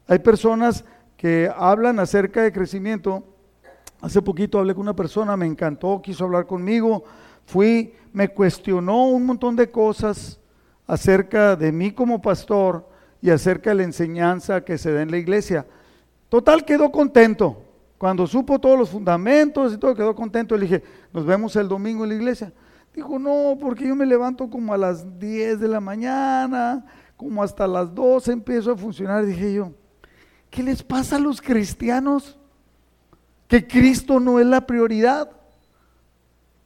Hay 0.08 0.20
personas 0.20 0.86
que 1.18 1.52
hablan 1.54 2.00
acerca 2.00 2.44
de 2.44 2.54
crecimiento. 2.54 3.24
Hace 4.00 4.22
poquito 4.22 4.60
hablé 4.60 4.76
con 4.76 4.84
una 4.84 4.96
persona, 4.96 5.36
me 5.36 5.48
encantó, 5.48 6.02
quiso 6.02 6.24
hablar 6.24 6.46
conmigo, 6.46 7.04
fui, 7.46 7.94
me 8.14 8.30
cuestionó 8.30 9.08
un 9.08 9.26
montón 9.26 9.56
de 9.56 9.70
cosas 9.72 10.40
acerca 10.86 11.56
de 11.56 11.72
mí 11.72 11.92
como 11.92 12.22
pastor 12.22 12.88
y 13.22 13.32
acerca 13.32 13.72
de 13.72 13.78
la 13.78 13.84
enseñanza 13.84 14.64
que 14.64 14.78
se 14.78 14.94
da 14.94 15.02
en 15.02 15.12
la 15.12 15.18
iglesia. 15.18 15.66
Total, 16.30 16.64
quedó 16.64 16.92
contento. 16.92 17.64
Cuando 17.98 18.28
supo 18.28 18.60
todos 18.60 18.78
los 18.78 18.90
fundamentos 18.92 19.74
y 19.74 19.78
todo, 19.78 19.96
quedó 19.96 20.16
contento. 20.16 20.56
Le 20.56 20.64
dije, 20.64 20.84
nos 21.12 21.26
vemos 21.26 21.56
el 21.56 21.68
domingo 21.68 22.04
en 22.04 22.10
la 22.10 22.16
iglesia. 22.16 22.54
Dijo, 22.94 23.18
no, 23.18 23.58
porque 23.60 23.88
yo 23.88 23.96
me 23.96 24.06
levanto 24.06 24.50
como 24.50 24.74
a 24.74 24.78
las 24.78 25.20
10 25.20 25.60
de 25.60 25.68
la 25.68 25.80
mañana, 25.80 26.86
como 27.16 27.42
hasta 27.42 27.66
las 27.66 27.94
12 27.94 28.32
empiezo 28.34 28.72
a 28.72 28.78
funcionar. 28.78 29.26
Dije 29.26 29.54
yo, 29.54 29.72
¿qué 30.50 30.64
les 30.64 30.84
pasa 30.84 31.18
a 31.18 31.20
los 31.20 31.42
cristianos? 31.42 32.38
Que 33.48 33.66
Cristo 33.66 34.20
no 34.20 34.40
es 34.40 34.46
la 34.46 34.66
prioridad. 34.66 35.32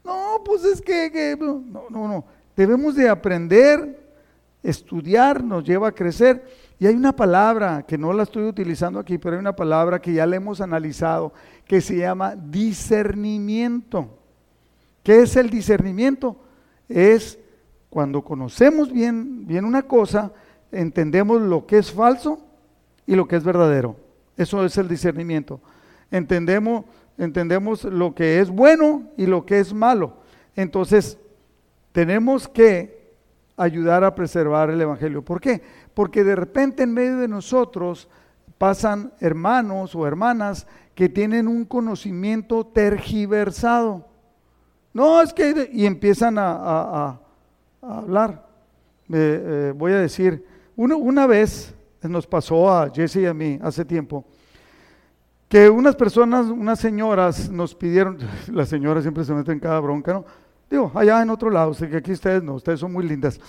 No, 0.03 0.41
pues 0.43 0.63
es 0.63 0.81
que, 0.81 1.37
no, 1.39 1.63
no, 1.89 2.07
no. 2.07 2.25
Debemos 2.55 2.95
de 2.95 3.09
aprender, 3.09 3.99
estudiar, 4.63 5.43
nos 5.43 5.63
lleva 5.63 5.89
a 5.89 5.95
crecer. 5.95 6.43
Y 6.79 6.87
hay 6.87 6.95
una 6.95 7.15
palabra 7.15 7.83
que 7.83 7.97
no 7.97 8.11
la 8.11 8.23
estoy 8.23 8.43
utilizando 8.43 8.99
aquí, 8.99 9.17
pero 9.17 9.35
hay 9.35 9.39
una 9.39 9.55
palabra 9.55 10.01
que 10.01 10.13
ya 10.13 10.25
la 10.25 10.35
hemos 10.35 10.61
analizado, 10.61 11.31
que 11.65 11.79
se 11.79 11.97
llama 11.97 12.35
discernimiento. 12.35 14.17
¿Qué 15.03 15.21
es 15.21 15.35
el 15.35 15.49
discernimiento? 15.49 16.37
Es 16.89 17.37
cuando 17.89 18.23
conocemos 18.23 18.91
bien, 18.91 19.45
bien 19.45 19.65
una 19.65 19.83
cosa, 19.83 20.31
entendemos 20.71 21.41
lo 21.41 21.67
que 21.67 21.77
es 21.77 21.91
falso 21.91 22.50
y 23.11 23.15
lo 23.17 23.27
que 23.27 23.35
es 23.35 23.43
verdadero. 23.43 23.97
Eso 24.37 24.63
es 24.63 24.77
el 24.77 24.87
discernimiento. 24.87 25.59
Entendemos, 26.11 26.85
entendemos 27.17 27.83
lo 27.83 28.15
que 28.15 28.39
es 28.39 28.49
bueno 28.49 29.03
y 29.17 29.25
lo 29.25 29.45
que 29.45 29.59
es 29.59 29.73
malo. 29.73 30.13
Entonces, 30.55 31.17
tenemos 31.91 32.47
que 32.47 33.11
ayudar 33.57 34.05
a 34.05 34.15
preservar 34.15 34.69
el 34.69 34.79
Evangelio. 34.79 35.25
¿Por 35.25 35.41
qué? 35.41 35.61
Porque 35.93 36.23
de 36.23 36.37
repente 36.37 36.83
en 36.83 36.93
medio 36.93 37.17
de 37.17 37.27
nosotros 37.27 38.07
pasan 38.57 39.11
hermanos 39.19 39.93
o 39.93 40.07
hermanas 40.07 40.65
que 40.95 41.09
tienen 41.09 41.49
un 41.49 41.65
conocimiento 41.65 42.65
tergiversado. 42.65 44.07
No, 44.93 45.21
es 45.21 45.33
que... 45.33 45.69
Y 45.73 45.85
empiezan 45.85 46.37
a 46.37 47.19
hablar. 47.81 48.47
Eh, 49.11 49.73
voy 49.75 49.91
a 49.91 49.99
decir, 49.99 50.45
una 50.77 51.27
vez 51.27 51.75
nos 52.09 52.27
pasó 52.27 52.71
a 52.71 52.89
Jesse 52.89 53.17
y 53.17 53.25
a 53.25 53.33
mí 53.33 53.59
hace 53.61 53.85
tiempo, 53.85 54.25
que 55.47 55.69
unas 55.69 55.95
personas, 55.95 56.47
unas 56.47 56.79
señoras 56.79 57.49
nos 57.49 57.75
pidieron, 57.75 58.17
las 58.51 58.69
señoras 58.69 59.03
siempre 59.03 59.23
se 59.23 59.33
meten 59.33 59.55
en 59.55 59.59
cada 59.59 59.79
bronca, 59.79 60.13
¿no? 60.13 60.25
Digo, 60.69 60.91
allá 60.95 61.21
en 61.21 61.29
otro 61.29 61.49
lado, 61.49 61.73
sé 61.73 61.89
que 61.89 61.97
aquí 61.97 62.13
ustedes 62.13 62.41
no, 62.41 62.55
ustedes 62.55 62.79
son 62.79 62.93
muy 62.93 63.05
lindas. 63.05 63.39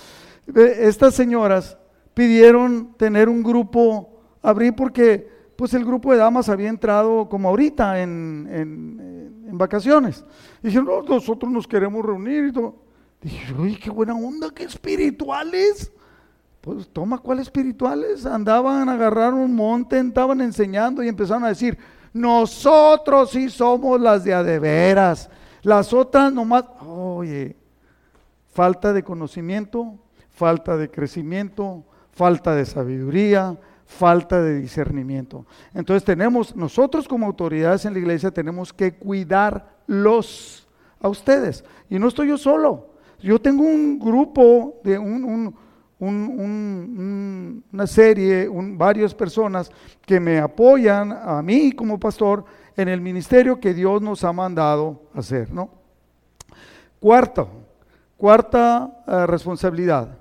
Estas 0.55 1.15
señoras 1.15 1.79
pidieron 2.15 2.95
tener 2.97 3.29
un 3.29 3.45
grupo, 3.45 4.21
abrir 4.43 4.75
porque 4.75 5.31
pues 5.55 5.73
el 5.75 5.85
grupo 5.85 6.11
de 6.11 6.19
damas 6.19 6.49
había 6.49 6.69
entrado 6.69 7.29
como 7.29 7.49
ahorita 7.49 8.03
en, 8.03 8.49
en, 8.51 9.47
en 9.49 9.57
vacaciones. 9.57 10.25
dijeron, 10.61 10.87
no, 10.87 11.03
nosotros 11.03 11.53
nos 11.53 11.69
queremos 11.69 12.05
reunir 12.05 12.47
y 12.47 12.53
todo. 12.53 12.75
Dije, 13.21 13.55
uy, 13.55 13.77
qué 13.77 13.91
buena 13.91 14.15
onda, 14.15 14.51
qué 14.51 14.65
espirituales. 14.65 15.93
Pues 16.63 16.89
toma, 16.89 17.19
¿cuáles 17.19 17.49
espirituales? 17.49 18.25
Andaban, 18.25 18.89
agarraron 18.89 19.41
un 19.41 19.55
monte, 19.55 19.99
estaban 19.99 20.41
enseñando 20.41 21.03
y 21.03 21.09
empezaron 21.09 21.45
a 21.45 21.49
decir, 21.49 21.77
nosotros 22.13 23.31
sí 23.31 23.51
somos 23.51 24.01
las 24.01 24.23
de 24.23 24.33
adeveras. 24.33 25.29
Las 25.63 25.93
otras 25.93 26.33
nomás, 26.33 26.65
oye, 26.87 27.57
falta 28.53 28.93
de 28.93 29.03
conocimiento, 29.03 29.99
falta 30.31 30.77
de 30.77 30.89
crecimiento, 30.89 31.83
falta 32.13 32.55
de 32.55 32.65
sabiduría, 32.65 33.59
falta 33.85 34.41
de 34.41 34.61
discernimiento. 34.61 35.45
Entonces 35.75 36.05
tenemos, 36.05 36.55
nosotros 36.55 37.09
como 37.09 37.27
autoridades 37.27 37.85
en 37.87 37.95
la 37.95 37.99
iglesia 37.99 38.31
tenemos 38.31 38.73
que 38.73 38.95
cuidarlos 38.95 40.69
a 41.01 41.09
ustedes. 41.09 41.65
Y 41.91 41.99
no 41.99 42.07
estoy 42.07 42.29
yo 42.29 42.39
solo. 42.39 42.93
Yo 43.21 43.41
tengo 43.41 43.65
un 43.65 43.99
grupo 43.99 44.81
de 44.85 44.97
un, 44.97 45.55
una 46.09 47.87
serie, 47.87 48.49
varias 48.51 49.15
personas 49.15 49.71
que 50.05 50.19
me 50.19 50.39
apoyan 50.39 51.13
a 51.13 51.41
mí 51.43 51.73
como 51.73 51.99
pastor 51.99 52.45
en 52.77 52.89
el 52.89 53.01
ministerio 53.01 53.61
que 53.61 53.73
Dios 53.73 54.03
nos 54.03 54.25
ha 54.25 54.33
mandado 54.33 55.03
hacer, 55.15 55.53
¿no? 55.53 55.71
Cuarto, 56.99 57.49
cuarta 58.17 59.03
eh, 59.07 59.27
responsabilidad, 59.27 60.19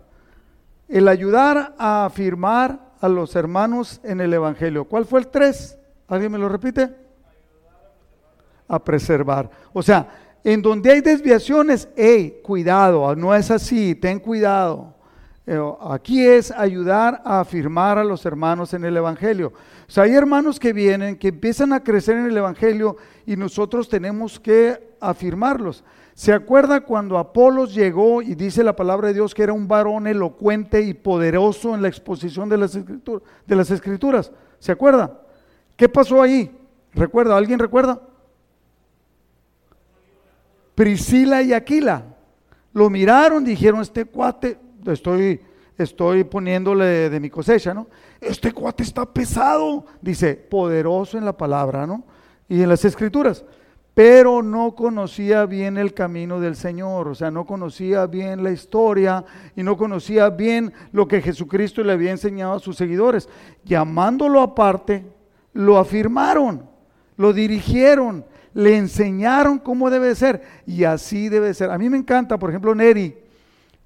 el 0.87 1.07
ayudar 1.07 1.73
a 1.77 2.05
afirmar 2.05 2.91
a 2.99 3.07
los 3.07 3.35
hermanos 3.35 3.99
en 4.03 4.21
el 4.21 4.33
Evangelio. 4.33 4.85
¿Cuál 4.85 5.05
fue 5.05 5.21
el 5.21 5.27
tres? 5.27 5.77
¿Alguien 6.07 6.31
me 6.31 6.37
lo 6.37 6.49
repite? 6.49 6.89
A 8.67 8.83
preservar. 8.83 9.49
O 9.73 9.81
sea, 9.81 10.07
en 10.43 10.61
donde 10.61 10.91
hay 10.91 11.01
desviaciones, 11.01 11.87
hey, 11.95 12.39
cuidado, 12.43 13.15
no 13.15 13.33
es 13.33 13.49
así, 13.49 13.95
ten 13.95 14.19
cuidado. 14.19 15.00
Eh, 15.53 15.59
aquí 15.81 16.25
es 16.25 16.49
ayudar 16.49 17.21
a 17.25 17.41
afirmar 17.41 17.97
a 17.97 18.05
los 18.05 18.25
hermanos 18.25 18.73
en 18.73 18.85
el 18.85 18.95
Evangelio. 18.95 19.51
O 19.85 19.91
sea, 19.91 20.03
hay 20.03 20.13
hermanos 20.13 20.57
que 20.57 20.71
vienen, 20.71 21.17
que 21.17 21.27
empiezan 21.27 21.73
a 21.73 21.83
crecer 21.83 22.15
en 22.15 22.27
el 22.27 22.37
Evangelio 22.37 22.95
y 23.25 23.35
nosotros 23.35 23.89
tenemos 23.89 24.39
que 24.39 24.95
afirmarlos. 25.01 25.83
¿Se 26.13 26.31
acuerda 26.31 26.79
cuando 26.79 27.17
Apolos 27.17 27.75
llegó 27.75 28.21
y 28.21 28.33
dice 28.33 28.63
la 28.63 28.77
palabra 28.77 29.09
de 29.09 29.15
Dios 29.15 29.35
que 29.35 29.43
era 29.43 29.51
un 29.51 29.67
varón 29.67 30.07
elocuente 30.07 30.83
y 30.83 30.93
poderoso 30.93 31.75
en 31.75 31.81
la 31.81 31.89
exposición 31.89 32.47
de 32.47 32.57
las, 32.57 33.71
escrituras? 33.71 34.31
¿Se 34.57 34.71
acuerda? 34.71 35.19
¿Qué 35.75 35.89
pasó 35.89 36.21
ahí? 36.21 36.49
¿Recuerda? 36.93 37.35
¿Alguien 37.35 37.59
recuerda? 37.59 37.99
Priscila 40.75 41.41
y 41.41 41.51
Aquila 41.51 42.05
lo 42.71 42.89
miraron, 42.89 43.43
dijeron, 43.43 43.81
este 43.81 44.05
cuate, 44.05 44.57
estoy, 44.87 45.41
estoy 45.77 46.23
poniéndole 46.23 47.09
de 47.09 47.19
mi 47.19 47.29
cosecha, 47.29 47.73
¿no? 47.73 47.87
Este 48.19 48.51
cuate 48.51 48.83
está 48.83 49.05
pesado, 49.05 49.85
dice, 50.01 50.35
poderoso 50.35 51.17
en 51.17 51.25
la 51.25 51.35
palabra, 51.35 51.85
¿no? 51.85 52.03
Y 52.47 52.61
en 52.61 52.69
las 52.69 52.85
escrituras 52.85 53.43
pero 53.93 54.41
no 54.41 54.73
conocía 54.73 55.45
bien 55.45 55.77
el 55.77 55.93
camino 55.93 56.39
del 56.39 56.55
Señor, 56.55 57.09
o 57.09 57.15
sea, 57.15 57.29
no 57.29 57.45
conocía 57.45 58.07
bien 58.07 58.43
la 58.43 58.51
historia 58.51 59.25
y 59.55 59.63
no 59.63 59.75
conocía 59.75 60.29
bien 60.29 60.71
lo 60.93 61.07
que 61.07 61.21
Jesucristo 61.21 61.83
le 61.83 61.91
había 61.93 62.11
enseñado 62.11 62.53
a 62.53 62.59
sus 62.59 62.77
seguidores. 62.77 63.27
Llamándolo 63.65 64.41
aparte, 64.41 65.03
lo 65.53 65.77
afirmaron, 65.77 66.69
lo 67.17 67.33
dirigieron, 67.33 68.25
le 68.53 68.77
enseñaron 68.77 69.59
cómo 69.59 69.89
debe 69.89 70.15
ser 70.15 70.41
y 70.65 70.85
así 70.85 71.27
debe 71.27 71.53
ser. 71.53 71.69
A 71.69 71.77
mí 71.77 71.89
me 71.89 71.97
encanta, 71.97 72.39
por 72.39 72.49
ejemplo, 72.49 72.73
Neri, 72.73 73.17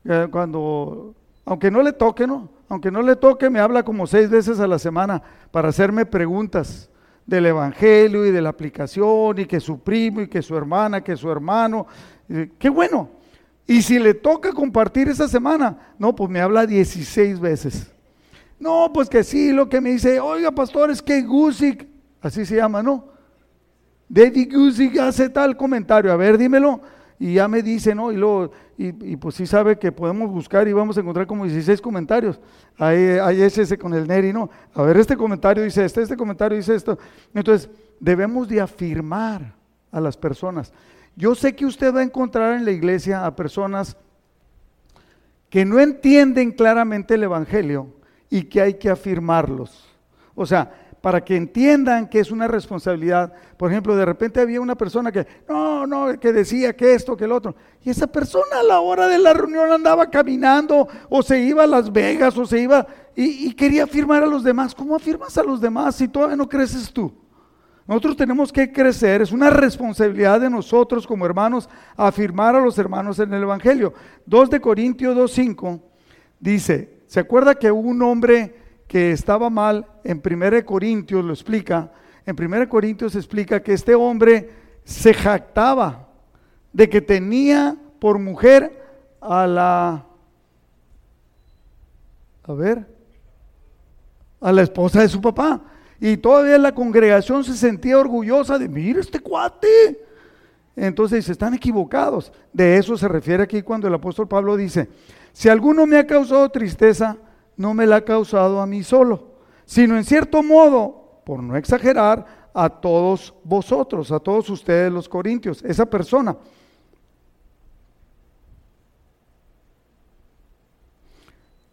eh, 0.07 0.27
cuando, 0.31 1.15
aunque 1.45 1.71
no 1.71 1.81
le 1.81 1.93
toque, 1.93 2.27
¿no? 2.27 2.49
Aunque 2.69 2.91
no 2.91 3.01
le 3.01 3.15
toque, 3.15 3.49
me 3.49 3.59
habla 3.59 3.83
como 3.83 4.07
seis 4.07 4.29
veces 4.29 4.59
a 4.59 4.67
la 4.67 4.79
semana 4.79 5.21
para 5.51 5.69
hacerme 5.69 6.05
preguntas 6.05 6.89
del 7.25 7.47
Evangelio 7.47 8.25
y 8.25 8.31
de 8.31 8.41
la 8.41 8.49
aplicación 8.49 9.39
y 9.39 9.45
que 9.45 9.59
su 9.59 9.79
primo 9.79 10.21
y 10.21 10.27
que 10.27 10.41
su 10.41 10.55
hermana, 10.55 11.01
que 11.01 11.15
su 11.15 11.29
hermano. 11.29 11.87
Qué 12.59 12.69
bueno. 12.69 13.09
Y 13.67 13.81
si 13.81 13.97
le 13.97 14.13
toca 14.13 14.51
compartir 14.53 15.09
esa 15.09 15.27
semana, 15.27 15.93
no, 15.97 16.15
pues 16.15 16.29
me 16.29 16.39
habla 16.39 16.67
16 16.67 17.39
veces. 17.39 17.91
No, 18.59 18.91
pues 18.93 19.09
que 19.09 19.23
sí, 19.23 19.51
lo 19.51 19.67
que 19.67 19.81
me 19.81 19.91
dice, 19.91 20.19
oiga 20.19 20.51
pastor, 20.51 20.91
es 20.91 21.01
que 21.01 21.21
Gusick, 21.21 21.87
así 22.21 22.45
se 22.45 22.55
llama, 22.55 22.81
¿no? 22.81 23.05
David 24.07 24.53
Gusick 24.55 24.97
hace 24.99 25.29
tal 25.29 25.57
comentario, 25.57 26.11
a 26.11 26.15
ver, 26.15 26.37
dímelo 26.37 26.79
y 27.19 27.35
ya 27.35 27.47
me 27.47 27.61
dice, 27.61 27.95
¿no? 27.95 28.11
Y, 28.11 28.17
luego, 28.17 28.51
y, 28.77 29.15
pues 29.15 29.35
sí 29.35 29.47
sabe 29.47 29.79
que 29.79 29.91
podemos 29.91 30.29
buscar 30.29 30.67
y 30.67 30.73
vamos 30.73 30.97
a 30.97 30.99
encontrar 30.99 31.25
como 31.25 31.45
16 31.45 31.79
comentarios. 31.81 32.39
Ahí, 32.77 33.17
ahí 33.21 33.41
es 33.41 33.57
ese 33.57 33.77
con 33.77 33.93
el 33.93 34.05
Neri, 34.05 34.33
¿no? 34.33 34.49
A 34.73 34.81
ver, 34.81 34.97
este 34.97 35.15
comentario 35.15 35.63
dice 35.63 35.85
esto, 35.85 36.01
este 36.01 36.17
comentario 36.17 36.57
dice 36.57 36.75
esto. 36.75 36.97
Entonces, 37.33 37.69
debemos 37.99 38.49
de 38.49 38.59
afirmar 38.59 39.53
a 39.91 40.01
las 40.01 40.17
personas. 40.17 40.73
Yo 41.15 41.35
sé 41.35 41.55
que 41.55 41.65
usted 41.65 41.95
va 41.95 42.01
a 42.01 42.03
encontrar 42.03 42.55
en 42.55 42.65
la 42.65 42.71
iglesia 42.71 43.25
a 43.25 43.35
personas 43.35 43.95
que 45.49 45.63
no 45.63 45.79
entienden 45.79 46.51
claramente 46.51 47.13
el 47.13 47.23
Evangelio 47.23 47.87
y 48.29 48.43
que 48.43 48.59
hay 48.59 48.73
que 48.73 48.89
afirmarlos. 48.89 49.87
O 50.35 50.45
sea, 50.45 50.84
para 51.05 51.23
que 51.23 51.35
entiendan 51.35 52.09
que 52.09 52.19
es 52.19 52.31
una 52.31 52.47
responsabilidad. 52.47 53.31
Por 53.57 53.69
ejemplo, 53.69 53.95
de 53.95 54.05
repente 54.05 54.41
había 54.41 54.59
una 54.59 54.73
persona 54.73 55.11
que, 55.11 55.27
no, 55.47 55.85
no, 55.85 56.19
que 56.19 56.33
decía 56.33 56.75
que 56.75 56.95
esto, 56.95 57.15
que 57.15 57.25
el 57.25 57.31
otro. 57.31 57.55
Y 57.83 57.91
esa 57.91 58.07
persona 58.07 58.59
a 58.59 58.63
la 58.63 58.79
hora 58.79 59.07
de 59.07 59.19
la 59.19 59.31
reunión 59.31 59.71
andaba 59.71 60.09
caminando 60.09 60.87
o 61.07 61.21
se 61.21 61.39
iba 61.41 61.61
a 61.61 61.67
Las 61.67 61.93
Vegas 61.93 62.35
o 62.39 62.45
se 62.47 62.59
iba 62.59 62.87
y, 63.15 63.53
quería 63.53 63.83
afirmar 63.83 64.23
a 64.23 64.25
los 64.25 64.43
demás. 64.43 64.73
¿Cómo 64.73 64.95
afirmas 64.95 65.37
a 65.37 65.43
los 65.43 65.61
demás 65.61 65.95
si 65.95 66.07
todavía 66.07 66.37
no 66.37 66.49
creces 66.49 66.91
tú? 66.91 67.13
Nosotros 67.85 68.17
tenemos 68.17 68.51
que 68.51 68.71
crecer, 68.71 69.21
es 69.21 69.31
una 69.31 69.51
responsabilidad 69.51 70.41
de 70.41 70.49
nosotros 70.49 71.05
como 71.05 71.27
hermanos 71.27 71.69
afirmar 71.95 72.55
a 72.55 72.61
los 72.61 72.79
hermanos 72.79 73.19
en 73.19 73.31
el 73.31 73.43
Evangelio. 73.43 73.93
2 74.25 74.49
de 74.49 74.59
Corintios 74.59 75.15
2.5 75.15 75.81
dice, 76.39 77.03
¿se 77.05 77.19
acuerda 77.19 77.53
que 77.53 77.71
un 77.71 78.01
hombre 78.01 78.64
que 78.87 79.11
estaba 79.11 79.49
mal, 79.49 79.85
en 80.03 80.21
1 80.23 80.65
Corintios 80.65 81.23
lo 81.23 81.33
explica, 81.33 81.91
en 82.25 82.35
1 82.39 82.69
Corintios 82.69 83.15
explica 83.15 83.61
que 83.61 83.73
este 83.73 83.95
hombre 83.95 84.49
se 84.83 85.13
jactaba 85.13 86.07
de 86.71 86.89
que 86.89 87.01
tenía 87.01 87.75
por 87.99 88.19
mujer 88.19 88.83
a 89.21 89.47
la, 89.47 90.05
a 92.43 92.53
ver, 92.53 92.85
a 94.41 94.51
la 94.51 94.61
esposa 94.61 95.01
de 95.01 95.09
su 95.09 95.21
papá. 95.21 95.61
Y 95.99 96.17
todavía 96.17 96.57
la 96.57 96.75
congregación 96.75 97.43
se 97.43 97.55
sentía 97.55 97.97
orgullosa 97.97 98.59
de, 98.59 98.67
mira 98.67 98.99
este 98.99 99.19
cuate. 99.19 100.03
Entonces 100.75 101.25
se 101.25 101.31
están 101.31 101.53
equivocados. 101.53 102.31
De 102.51 102.77
eso 102.77 102.97
se 102.97 103.07
refiere 103.07 103.43
aquí 103.43 103.61
cuando 103.61 103.87
el 103.87 103.93
apóstol 103.93 104.27
Pablo 104.27 104.57
dice, 104.57 104.89
si 105.31 105.49
alguno 105.49 105.85
me 105.85 105.97
ha 105.97 106.05
causado 106.05 106.49
tristeza, 106.49 107.17
no 107.57 107.73
me 107.73 107.85
la 107.85 107.97
ha 107.97 108.01
causado 108.05 108.61
a 108.61 108.65
mí 108.65 108.83
solo, 108.83 109.35
sino 109.65 109.97
en 109.97 110.03
cierto 110.03 110.43
modo, 110.43 111.21
por 111.25 111.41
no 111.41 111.55
exagerar, 111.55 112.45
a 112.53 112.69
todos 112.69 113.33
vosotros, 113.43 114.11
a 114.11 114.19
todos 114.19 114.49
ustedes 114.49 114.91
los 114.91 115.09
corintios, 115.09 115.61
esa 115.63 115.85
persona. 115.85 116.37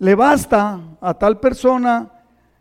Le 0.01 0.17
basta 0.17 0.81
a 1.01 1.15
tal 1.15 1.39
persona 1.39 2.11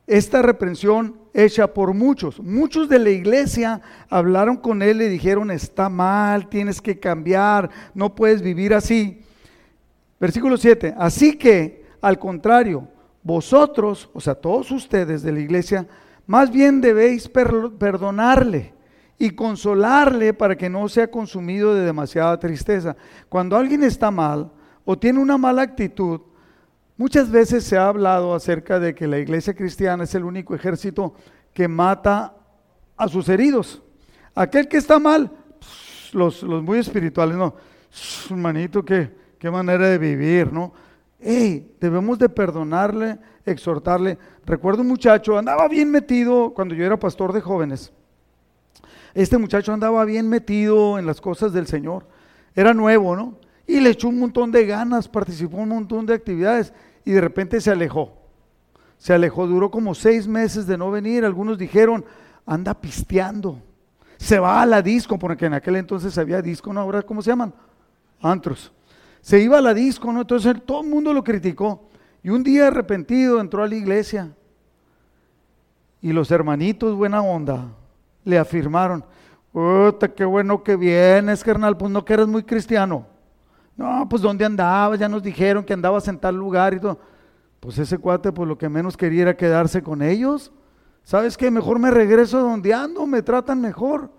esta 0.05 0.43
reprensión 0.43 1.17
hecha 1.33 1.73
por 1.73 1.93
muchos. 1.95 2.39
Muchos 2.39 2.87
de 2.87 2.99
la 2.99 3.09
iglesia 3.09 3.81
hablaron 4.09 4.57
con 4.57 4.83
él 4.83 5.01
y 5.01 5.07
dijeron, 5.07 5.49
está 5.49 5.89
mal, 5.89 6.47
tienes 6.49 6.79
que 6.79 6.99
cambiar, 6.99 7.71
no 7.95 8.13
puedes 8.13 8.43
vivir 8.43 8.75
así. 8.75 9.23
Versículo 10.19 10.57
7, 10.57 10.93
así 10.95 11.35
que, 11.35 11.85
al 11.99 12.19
contrario, 12.19 12.87
vosotros, 13.23 14.09
o 14.13 14.21
sea, 14.21 14.35
todos 14.35 14.71
ustedes 14.71 15.21
de 15.21 15.31
la 15.31 15.39
iglesia, 15.39 15.87
más 16.25 16.51
bien 16.51 16.81
debéis 16.81 17.27
perdonarle 17.29 18.73
y 19.17 19.31
consolarle 19.31 20.33
para 20.33 20.55
que 20.55 20.69
no 20.69 20.89
sea 20.89 21.09
consumido 21.09 21.75
de 21.75 21.85
demasiada 21.85 22.39
tristeza. 22.39 22.95
Cuando 23.29 23.55
alguien 23.55 23.83
está 23.83 24.09
mal 24.09 24.51
o 24.83 24.97
tiene 24.97 25.19
una 25.19 25.37
mala 25.37 25.61
actitud, 25.61 26.21
muchas 26.97 27.29
veces 27.29 27.63
se 27.63 27.77
ha 27.77 27.87
hablado 27.87 28.33
acerca 28.33 28.79
de 28.79 28.95
que 28.95 29.07
la 29.07 29.19
iglesia 29.19 29.53
cristiana 29.53 30.05
es 30.05 30.15
el 30.15 30.23
único 30.23 30.55
ejército 30.55 31.13
que 31.53 31.67
mata 31.67 32.35
a 32.97 33.07
sus 33.07 33.29
heridos. 33.29 33.83
Aquel 34.33 34.67
que 34.67 34.77
está 34.77 34.97
mal, 34.97 35.31
los, 36.13 36.41
los 36.41 36.63
muy 36.63 36.79
espirituales, 36.79 37.35
no, 37.35 37.55
qué, 38.85 39.11
qué 39.37 39.51
manera 39.51 39.87
de 39.87 39.97
vivir, 39.97 40.51
¿no? 40.51 40.73
Hey, 41.21 41.75
debemos 41.79 42.17
de 42.19 42.29
perdonarle, 42.29 43.19
exhortarle. 43.45 44.17
Recuerdo 44.45 44.81
un 44.81 44.87
muchacho, 44.87 45.37
andaba 45.37 45.67
bien 45.67 45.91
metido 45.91 46.53
cuando 46.53 46.75
yo 46.75 46.85
era 46.85 46.97
pastor 46.97 47.31
de 47.33 47.41
jóvenes. 47.41 47.91
Este 49.13 49.37
muchacho 49.37 49.73
andaba 49.73 50.03
bien 50.05 50.27
metido 50.27 50.97
en 50.97 51.05
las 51.05 51.21
cosas 51.21 51.53
del 51.53 51.67
Señor. 51.67 52.07
Era 52.55 52.73
nuevo, 52.73 53.15
¿no? 53.15 53.37
Y 53.67 53.79
le 53.79 53.91
echó 53.91 54.07
un 54.07 54.19
montón 54.19 54.51
de 54.51 54.65
ganas, 54.65 55.07
participó 55.07 55.57
en 55.57 55.63
un 55.63 55.69
montón 55.69 56.05
de 56.05 56.13
actividades 56.13 56.73
y 57.05 57.11
de 57.11 57.21
repente 57.21 57.61
se 57.61 57.71
alejó. 57.71 58.17
Se 58.97 59.13
alejó, 59.13 59.47
duró 59.47 59.71
como 59.71 59.95
seis 59.95 60.27
meses 60.27 60.67
de 60.67 60.77
no 60.77 60.91
venir. 60.91 61.25
Algunos 61.25 61.57
dijeron, 61.57 62.05
anda 62.45 62.73
pisteando. 62.73 63.59
Se 64.17 64.39
va 64.39 64.61
a 64.61 64.65
la 64.65 64.81
disco, 64.81 65.17
porque 65.17 65.47
en 65.47 65.53
aquel 65.53 65.75
entonces 65.77 66.17
había 66.17 66.41
disco, 66.41 66.71
¿no? 66.71 66.81
Ahora, 66.81 67.01
¿cómo 67.01 67.21
se 67.21 67.31
llaman? 67.31 67.53
Antros 68.21 68.71
se 69.21 69.39
iba 69.39 69.59
a 69.59 69.61
la 69.61 69.73
disco, 69.73 70.11
¿no? 70.11 70.21
Entonces 70.21 70.55
todo 70.65 70.81
el 70.81 70.89
mundo 70.89 71.13
lo 71.13 71.23
criticó. 71.23 71.89
Y 72.23 72.29
un 72.29 72.43
día 72.43 72.67
arrepentido 72.67 73.39
entró 73.39 73.63
a 73.63 73.67
la 73.67 73.75
iglesia. 73.75 74.35
Y 76.01 76.11
los 76.11 76.31
hermanitos, 76.31 76.95
buena 76.95 77.21
onda, 77.21 77.69
le 78.23 78.37
afirmaron, 78.37 79.03
Puta, 79.51 80.07
qué 80.07 80.23
bueno 80.23 80.63
que 80.63 80.75
vienes, 80.75 81.43
carnal, 81.43 81.75
pues 81.75 81.91
no 81.91 82.05
que 82.05 82.13
eres 82.13 82.27
muy 82.27 82.43
cristiano. 82.43 83.05
No, 83.75 84.07
pues 84.07 84.21
¿dónde 84.21 84.45
andabas? 84.45 84.99
Ya 84.99 85.09
nos 85.09 85.21
dijeron 85.21 85.63
que 85.63 85.73
andabas 85.73 86.07
en 86.07 86.17
tal 86.17 86.35
lugar 86.35 86.73
y 86.73 86.79
todo. 86.79 86.99
Pues 87.59 87.77
ese 87.77 87.97
cuate, 87.97 88.31
pues 88.31 88.47
lo 88.47 88.57
que 88.57 88.69
menos 88.69 88.95
quería 88.95 89.23
era 89.23 89.37
quedarse 89.37 89.83
con 89.83 90.01
ellos. 90.01 90.51
¿Sabes 91.03 91.35
qué? 91.35 91.51
Mejor 91.51 91.79
me 91.79 91.91
regreso 91.91 92.39
donde 92.39 92.73
ando, 92.73 93.05
me 93.05 93.21
tratan 93.21 93.59
mejor. 93.59 94.09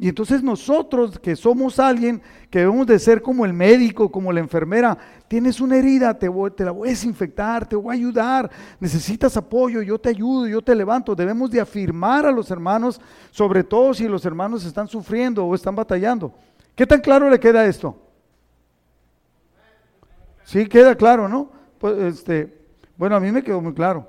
Y 0.00 0.08
entonces 0.08 0.44
nosotros 0.44 1.18
que 1.18 1.34
somos 1.34 1.80
alguien 1.80 2.22
que 2.50 2.60
debemos 2.60 2.86
de 2.86 3.00
ser 3.00 3.20
como 3.20 3.44
el 3.44 3.52
médico, 3.52 4.12
como 4.12 4.32
la 4.32 4.38
enfermera, 4.38 4.96
tienes 5.26 5.60
una 5.60 5.76
herida, 5.76 6.16
te, 6.16 6.28
la 6.64 6.70
voy 6.70 6.88
a 6.88 6.90
desinfectar, 6.92 7.68
te 7.68 7.74
voy 7.74 7.90
a 7.90 7.98
ayudar, 7.98 8.48
necesitas 8.78 9.36
apoyo, 9.36 9.82
yo 9.82 9.98
te 9.98 10.10
ayudo, 10.10 10.46
yo 10.46 10.62
te 10.62 10.72
levanto. 10.76 11.16
Debemos 11.16 11.50
de 11.50 11.60
afirmar 11.60 12.24
a 12.26 12.30
los 12.30 12.48
hermanos, 12.52 13.00
sobre 13.32 13.64
todo 13.64 13.92
si 13.92 14.06
los 14.06 14.24
hermanos 14.24 14.64
están 14.64 14.86
sufriendo 14.86 15.44
o 15.44 15.52
están 15.56 15.74
batallando. 15.74 16.32
¿Qué 16.76 16.86
tan 16.86 17.00
claro 17.00 17.28
le 17.28 17.40
queda 17.40 17.66
esto? 17.66 18.00
Sí, 20.44 20.68
queda 20.68 20.94
claro, 20.94 21.28
¿no? 21.28 21.50
Pues, 21.76 21.98
este, 21.98 22.56
bueno, 22.96 23.16
a 23.16 23.20
mí 23.20 23.32
me 23.32 23.42
quedó 23.42 23.60
muy 23.60 23.74
claro. 23.74 24.08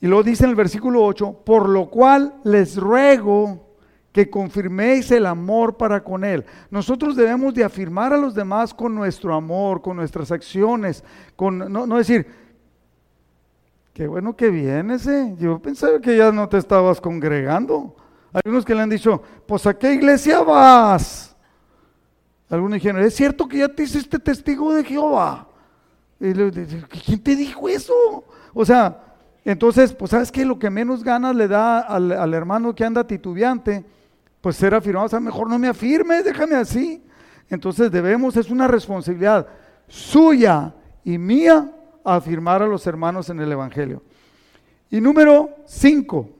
Y 0.00 0.06
luego 0.06 0.22
dice 0.22 0.44
en 0.44 0.50
el 0.50 0.56
versículo 0.56 1.02
8, 1.02 1.42
por 1.44 1.68
lo 1.68 1.90
cual 1.90 2.34
les 2.44 2.76
ruego 2.76 3.65
que 4.16 4.30
confirméis 4.30 5.10
el 5.10 5.26
amor 5.26 5.76
para 5.76 6.02
con 6.02 6.24
Él. 6.24 6.42
Nosotros 6.70 7.16
debemos 7.16 7.52
de 7.52 7.62
afirmar 7.62 8.14
a 8.14 8.16
los 8.16 8.34
demás 8.34 8.72
con 8.72 8.94
nuestro 8.94 9.34
amor, 9.34 9.82
con 9.82 9.94
nuestras 9.94 10.32
acciones, 10.32 11.04
con 11.36 11.70
no, 11.70 11.86
decir, 11.98 12.26
qué 13.92 14.06
bueno 14.06 14.34
que 14.34 14.48
vienes, 14.48 15.06
eh. 15.06 15.34
yo 15.38 15.58
pensaba 15.58 16.00
que 16.00 16.16
ya 16.16 16.32
no 16.32 16.48
te 16.48 16.56
estabas 16.56 16.98
congregando. 16.98 17.94
Hay 18.32 18.40
unos 18.46 18.64
que 18.64 18.74
le 18.74 18.80
han 18.80 18.88
dicho, 18.88 19.22
pues 19.44 19.66
a 19.66 19.74
qué 19.74 19.92
iglesia 19.92 20.40
vas. 20.40 21.36
Algunos 22.48 22.76
dijeron, 22.76 23.02
es 23.02 23.14
cierto 23.14 23.46
que 23.46 23.58
ya 23.58 23.68
te 23.68 23.82
hiciste 23.82 24.18
testigo 24.18 24.72
de 24.72 24.82
Jehová. 24.82 25.46
Y 26.18 26.32
le, 26.32 26.50
¿Quién 27.04 27.22
te 27.22 27.36
dijo 27.36 27.68
eso? 27.68 28.24
O 28.54 28.64
sea, 28.64 28.98
entonces, 29.44 29.92
pues 29.92 30.10
sabes 30.10 30.32
que 30.32 30.46
lo 30.46 30.58
que 30.58 30.70
menos 30.70 31.04
ganas 31.04 31.36
le 31.36 31.48
da 31.48 31.80
al, 31.80 32.12
al 32.12 32.32
hermano 32.32 32.74
que 32.74 32.82
anda 32.82 33.06
titubeante 33.06 33.84
pues 34.46 34.54
ser 34.54 34.76
afirmado, 34.76 35.06
o 35.06 35.08
sea, 35.08 35.18
mejor 35.18 35.50
no 35.50 35.58
me 35.58 35.66
afirmes, 35.66 36.24
déjame 36.24 36.54
así. 36.54 37.02
Entonces 37.50 37.90
debemos, 37.90 38.36
es 38.36 38.48
una 38.48 38.68
responsabilidad 38.68 39.48
suya 39.88 40.72
y 41.02 41.18
mía 41.18 41.72
afirmar 42.04 42.62
a 42.62 42.68
los 42.68 42.86
hermanos 42.86 43.28
en 43.28 43.40
el 43.40 43.50
Evangelio. 43.50 44.04
Y 44.88 45.00
número 45.00 45.50
cinco, 45.66 46.30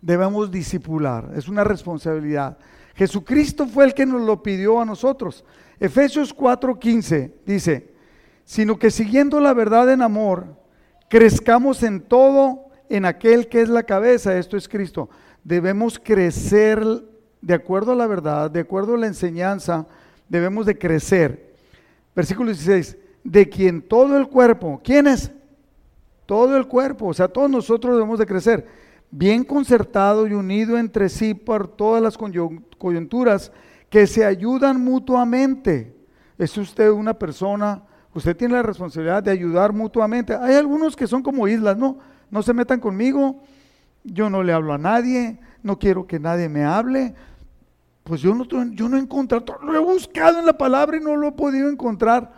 debemos 0.00 0.48
disipular, 0.52 1.32
es 1.34 1.48
una 1.48 1.64
responsabilidad. 1.64 2.56
Jesucristo 2.94 3.66
fue 3.66 3.86
el 3.86 3.94
que 3.94 4.06
nos 4.06 4.22
lo 4.22 4.40
pidió 4.40 4.80
a 4.80 4.84
nosotros. 4.84 5.44
Efesios 5.80 6.32
4:15 6.32 7.32
dice, 7.44 7.96
sino 8.44 8.78
que 8.78 8.92
siguiendo 8.92 9.40
la 9.40 9.54
verdad 9.54 9.92
en 9.92 10.02
amor, 10.02 10.54
crezcamos 11.08 11.82
en 11.82 12.00
todo 12.02 12.66
en 12.88 13.06
aquel 13.06 13.48
que 13.48 13.60
es 13.60 13.68
la 13.68 13.82
cabeza, 13.82 14.38
esto 14.38 14.56
es 14.56 14.68
Cristo 14.68 15.10
debemos 15.44 15.98
crecer 15.98 16.84
de 17.40 17.54
acuerdo 17.54 17.92
a 17.92 17.96
la 17.96 18.06
verdad, 18.06 18.50
de 18.50 18.60
acuerdo 18.60 18.94
a 18.94 18.98
la 18.98 19.06
enseñanza, 19.08 19.86
debemos 20.28 20.64
de 20.66 20.78
crecer. 20.78 21.54
Versículo 22.14 22.50
16, 22.50 22.96
de 23.24 23.48
quien 23.48 23.82
todo 23.82 24.16
el 24.16 24.28
cuerpo, 24.28 24.80
¿quién 24.82 25.06
es? 25.06 25.30
Todo 26.26 26.56
el 26.56 26.66
cuerpo, 26.66 27.06
o 27.08 27.14
sea, 27.14 27.28
todos 27.28 27.50
nosotros 27.50 27.96
debemos 27.96 28.18
de 28.18 28.26
crecer, 28.26 28.66
bien 29.10 29.44
concertado 29.44 30.26
y 30.26 30.32
unido 30.32 30.78
entre 30.78 31.08
sí 31.08 31.34
por 31.34 31.68
todas 31.68 32.02
las 32.02 32.16
coyunturas 32.16 33.52
que 33.90 34.06
se 34.06 34.24
ayudan 34.24 34.82
mutuamente. 34.82 35.94
Es 36.38 36.56
usted 36.56 36.90
una 36.90 37.12
persona, 37.12 37.82
usted 38.14 38.36
tiene 38.36 38.54
la 38.54 38.62
responsabilidad 38.62 39.22
de 39.22 39.30
ayudar 39.30 39.72
mutuamente. 39.72 40.34
Hay 40.34 40.54
algunos 40.54 40.96
que 40.96 41.06
son 41.06 41.22
como 41.22 41.46
islas, 41.46 41.76
no, 41.76 41.98
no 42.30 42.42
se 42.42 42.54
metan 42.54 42.80
conmigo, 42.80 43.42
yo 44.04 44.30
no 44.30 44.42
le 44.42 44.52
hablo 44.52 44.72
a 44.72 44.78
nadie, 44.78 45.38
no 45.62 45.78
quiero 45.78 46.06
que 46.06 46.18
nadie 46.18 46.48
me 46.48 46.64
hable. 46.64 47.14
Pues 48.04 48.20
yo 48.20 48.34
no, 48.34 48.44
yo 48.44 48.88
no 48.88 48.96
he 48.96 49.00
encontrado, 49.00 49.58
lo 49.62 49.74
he 49.74 49.78
buscado 49.78 50.40
en 50.40 50.46
la 50.46 50.58
palabra 50.58 50.96
y 50.96 51.00
no 51.00 51.16
lo 51.16 51.28
he 51.28 51.32
podido 51.32 51.68
encontrar 51.68 52.32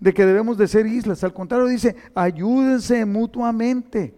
de 0.00 0.12
que 0.14 0.24
debemos 0.24 0.56
de 0.56 0.66
ser 0.66 0.86
islas. 0.86 1.22
Al 1.22 1.34
contrario, 1.34 1.66
dice, 1.66 1.94
ayúdense 2.14 3.04
mutuamente, 3.04 4.14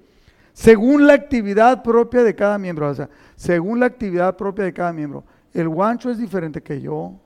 según 0.52 1.07
la 1.07 1.14
actividad 1.14 1.83
propia 1.83 2.22
de 2.22 2.35
cada 2.35 2.59
miembro. 2.59 2.88
O 2.88 2.94
sea, 2.94 3.11
según 3.37 3.80
la 3.80 3.87
actividad 3.87 4.37
propia 4.37 4.64
de 4.64 4.72
cada 4.72 4.92
miembro. 4.92 5.24
El 5.52 5.68
guancho 5.68 6.11
es 6.11 6.18
diferente 6.18 6.62
que 6.62 6.80
yo, 6.80 7.20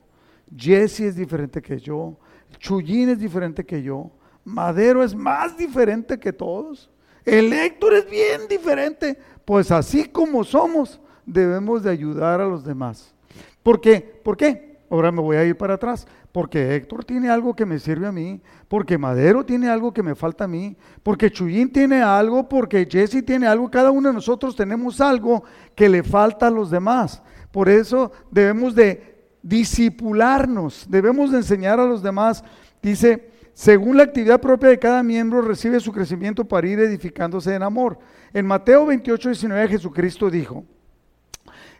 Jesse 0.55 1.01
es 1.01 1.15
diferente 1.15 1.61
que 1.61 1.79
yo, 1.79 2.17
Chuyín 2.59 3.09
es 3.09 3.19
diferente 3.19 3.65
que 3.65 3.81
yo, 3.81 4.11
Madero 4.43 5.03
es 5.03 5.15
más 5.15 5.57
diferente 5.57 6.19
que 6.19 6.33
todos. 6.33 6.89
El 7.23 7.53
Héctor 7.53 7.93
es 7.93 8.09
bien 8.09 8.41
diferente. 8.49 9.17
Pues 9.49 9.71
así 9.71 10.05
como 10.05 10.43
somos, 10.43 11.01
debemos 11.25 11.81
de 11.81 11.89
ayudar 11.89 12.39
a 12.39 12.45
los 12.45 12.63
demás. 12.63 13.15
¿Por 13.63 13.81
qué? 13.81 13.99
¿Por 14.23 14.37
qué? 14.37 14.77
Ahora 14.91 15.11
me 15.11 15.21
voy 15.21 15.37
a 15.37 15.43
ir 15.43 15.57
para 15.57 15.73
atrás. 15.73 16.05
Porque 16.31 16.75
Héctor 16.75 17.03
tiene 17.03 17.31
algo 17.31 17.55
que 17.55 17.65
me 17.65 17.79
sirve 17.79 18.05
a 18.05 18.11
mí, 18.11 18.39
porque 18.67 18.99
Madero 18.99 19.43
tiene 19.43 19.67
algo 19.67 19.91
que 19.91 20.03
me 20.03 20.13
falta 20.13 20.43
a 20.43 20.47
mí, 20.47 20.77
porque 21.01 21.31
Chuyín 21.31 21.71
tiene 21.71 21.99
algo, 22.03 22.47
porque 22.47 22.87
Jesse 22.87 23.25
tiene 23.25 23.47
algo, 23.47 23.71
cada 23.71 23.89
uno 23.89 24.09
de 24.09 24.13
nosotros 24.13 24.55
tenemos 24.55 25.01
algo 25.01 25.43
que 25.73 25.89
le 25.89 26.03
falta 26.03 26.45
a 26.45 26.51
los 26.51 26.69
demás. 26.69 27.23
Por 27.51 27.69
eso 27.69 28.11
debemos 28.29 28.75
de 28.75 29.31
disipularnos, 29.41 30.85
debemos 30.87 31.31
de 31.31 31.37
enseñar 31.37 31.79
a 31.79 31.85
los 31.85 32.03
demás. 32.03 32.43
Dice, 32.83 33.31
según 33.55 33.97
la 33.97 34.03
actividad 34.03 34.39
propia 34.39 34.69
de 34.69 34.77
cada 34.77 35.01
miembro 35.01 35.41
recibe 35.41 35.79
su 35.79 35.91
crecimiento 35.91 36.45
para 36.45 36.67
ir 36.67 36.79
edificándose 36.79 37.55
en 37.55 37.63
amor. 37.63 37.97
En 38.33 38.45
Mateo 38.45 38.85
28, 38.85 39.29
19 39.29 39.67
Jesucristo 39.67 40.29
dijo, 40.29 40.63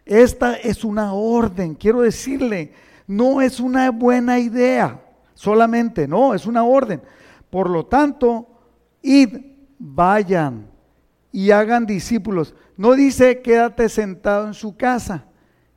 esta 0.06 0.56
es 0.56 0.84
una 0.84 1.14
orden, 1.14 1.76
quiero 1.76 2.02
decirle, 2.02 2.74
no 3.06 3.42
es 3.42 3.60
una 3.60 3.92
buena 3.92 4.40
idea 4.40 5.02
solamente, 5.34 6.08
no, 6.08 6.34
es 6.34 6.46
una 6.46 6.64
orden. 6.64 7.02
Por 7.50 7.70
lo 7.70 7.86
tanto, 7.86 8.48
id, 9.02 9.38
vayan 9.78 10.68
y 11.32 11.52
hagan 11.52 11.86
discípulos. 11.86 12.56
No 12.76 12.94
dice 12.94 13.42
quédate 13.42 13.90
sentado 13.90 14.48
en 14.48 14.54
su 14.54 14.76
casa 14.76 15.26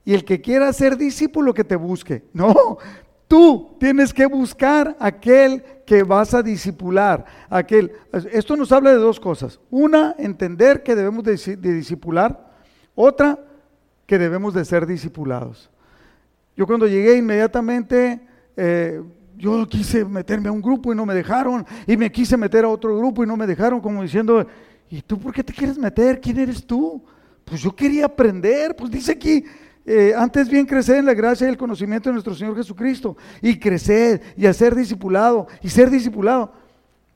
y 0.04 0.14
el 0.14 0.24
que 0.24 0.40
quiera 0.40 0.72
ser 0.72 0.96
discípulo 0.96 1.54
que 1.54 1.64
te 1.64 1.76
busque. 1.76 2.24
No, 2.32 2.78
tú 3.33 3.75
tienes 3.81 4.12
que 4.12 4.27
buscar 4.27 4.95
aquel 5.01 5.64
que 5.87 6.03
vas 6.03 6.35
a 6.35 6.42
disipular. 6.42 7.25
Aquel. 7.49 7.90
Esto 8.31 8.59
nos 8.59 8.71
habla 8.73 8.90
de 8.90 8.99
dos 8.99 9.18
cosas. 9.18 9.59
Una, 9.71 10.14
entender 10.18 10.83
que 10.83 10.95
debemos 10.95 11.25
de, 11.25 11.57
de 11.57 11.73
disipular. 11.73 12.53
Otra, 12.95 13.38
que 14.05 14.18
debemos 14.18 14.53
de 14.53 14.66
ser 14.66 14.85
disipulados. 14.85 15.71
Yo 16.55 16.66
cuando 16.66 16.87
llegué 16.87 17.16
inmediatamente, 17.16 18.21
eh, 18.55 19.01
yo 19.38 19.66
quise 19.66 20.05
meterme 20.05 20.51
a 20.51 20.53
un 20.53 20.61
grupo 20.61 20.92
y 20.92 20.97
no 20.97 21.07
me 21.07 21.14
dejaron, 21.14 21.64
y 21.87 21.97
me 21.97 22.12
quise 22.12 22.37
meter 22.37 22.66
a 22.66 22.68
otro 22.68 22.99
grupo 22.99 23.25
y 23.25 23.27
no 23.27 23.38
me 23.38 23.47
dejaron, 23.47 23.81
como 23.81 24.03
diciendo, 24.03 24.47
¿y 24.90 25.01
tú 25.01 25.18
por 25.18 25.33
qué 25.33 25.42
te 25.42 25.55
quieres 25.55 25.79
meter? 25.79 26.21
¿Quién 26.21 26.38
eres 26.38 26.66
tú? 26.66 27.03
Pues 27.47 27.62
yo 27.62 27.75
quería 27.75 28.05
aprender, 28.05 28.77
pues 28.77 28.90
dice 28.90 29.12
aquí, 29.12 29.42
eh, 29.85 30.14
antes 30.16 30.49
bien 30.49 30.64
crecer 30.64 30.97
en 30.97 31.07
la 31.07 31.14
gracia 31.14 31.47
y 31.47 31.51
el 31.51 31.57
conocimiento 31.57 32.09
de 32.09 32.14
nuestro 32.14 32.35
Señor 32.35 32.57
Jesucristo 32.57 33.16
y 33.40 33.59
crecer 33.59 34.21
y 34.37 34.47
hacer 34.47 34.75
discipulado 34.75 35.49
y 35.61 35.68
ser 35.68 35.90
discipulado. 35.90 36.53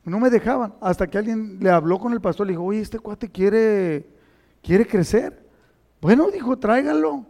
No 0.05 0.21
me 0.21 0.31
dejaban 0.31 0.75
hasta 0.81 1.07
que 1.07 1.19
alguien 1.19 1.59
le 1.61 1.71
habló 1.71 1.99
con 1.99 2.13
el 2.13 2.21
pastor, 2.21 2.47
le 2.47 2.53
dijo, 2.53 2.65
oye, 2.65 2.81
este 2.81 2.99
cuate 2.99 3.29
quiere, 3.29 4.07
quiere 4.63 4.87
crecer. 4.87 5.47
Bueno, 6.01 6.31
dijo, 6.31 6.57
tráigalo. 6.57 7.27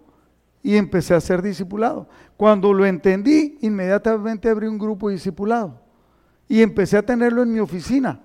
Y 0.63 0.77
empecé 0.77 1.15
a 1.15 1.21
ser 1.21 1.43
discipulado. 1.43 2.09
Cuando 2.37 2.73
lo 2.73 2.85
entendí, 2.85 3.57
inmediatamente 3.61 4.49
abrí 4.49 4.67
un 4.67 4.79
grupo 4.79 5.09
discipulado. 5.09 5.81
Y 6.49 6.61
empecé 6.61 6.97
a 6.97 7.03
tenerlo 7.03 7.43
en 7.43 7.53
mi 7.53 7.61
oficina. 7.61 8.21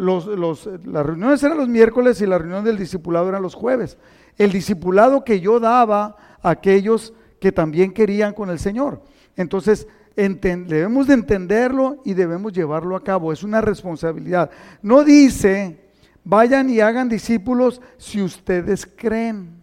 Los, 0.00 0.26
los, 0.26 0.68
las 0.84 1.04
reuniones 1.04 1.42
eran 1.42 1.58
los 1.58 1.68
miércoles 1.68 2.20
y 2.22 2.26
la 2.26 2.38
reunión 2.38 2.64
del 2.64 2.78
discipulado 2.78 3.28
eran 3.28 3.42
los 3.42 3.54
jueves. 3.54 3.98
El 4.38 4.50
discipulado 4.50 5.24
que 5.24 5.40
yo 5.40 5.60
daba 5.60 6.16
aquellos 6.42 7.12
que 7.38 7.52
también 7.52 7.92
querían 7.92 8.32
con 8.32 8.48
el 8.48 8.58
Señor. 8.58 9.02
Entonces, 9.36 9.86
debemos 10.16 11.06
de 11.06 11.14
entenderlo 11.14 12.00
y 12.04 12.14
debemos 12.14 12.52
llevarlo 12.52 12.96
a 12.96 13.04
cabo. 13.04 13.32
Es 13.32 13.42
una 13.42 13.60
responsabilidad. 13.60 14.50
No 14.82 15.04
dice, 15.04 15.80
vayan 16.24 16.70
y 16.70 16.80
hagan 16.80 17.08
discípulos 17.08 17.80
si 17.98 18.22
ustedes 18.22 18.86
creen, 18.96 19.62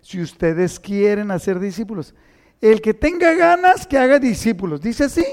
si 0.00 0.20
ustedes 0.20 0.80
quieren 0.80 1.30
hacer 1.30 1.58
discípulos. 1.60 2.14
El 2.60 2.80
que 2.80 2.94
tenga 2.94 3.34
ganas, 3.34 3.86
que 3.86 3.98
haga 3.98 4.18
discípulos. 4.18 4.80
Dice 4.80 5.04
así. 5.04 5.24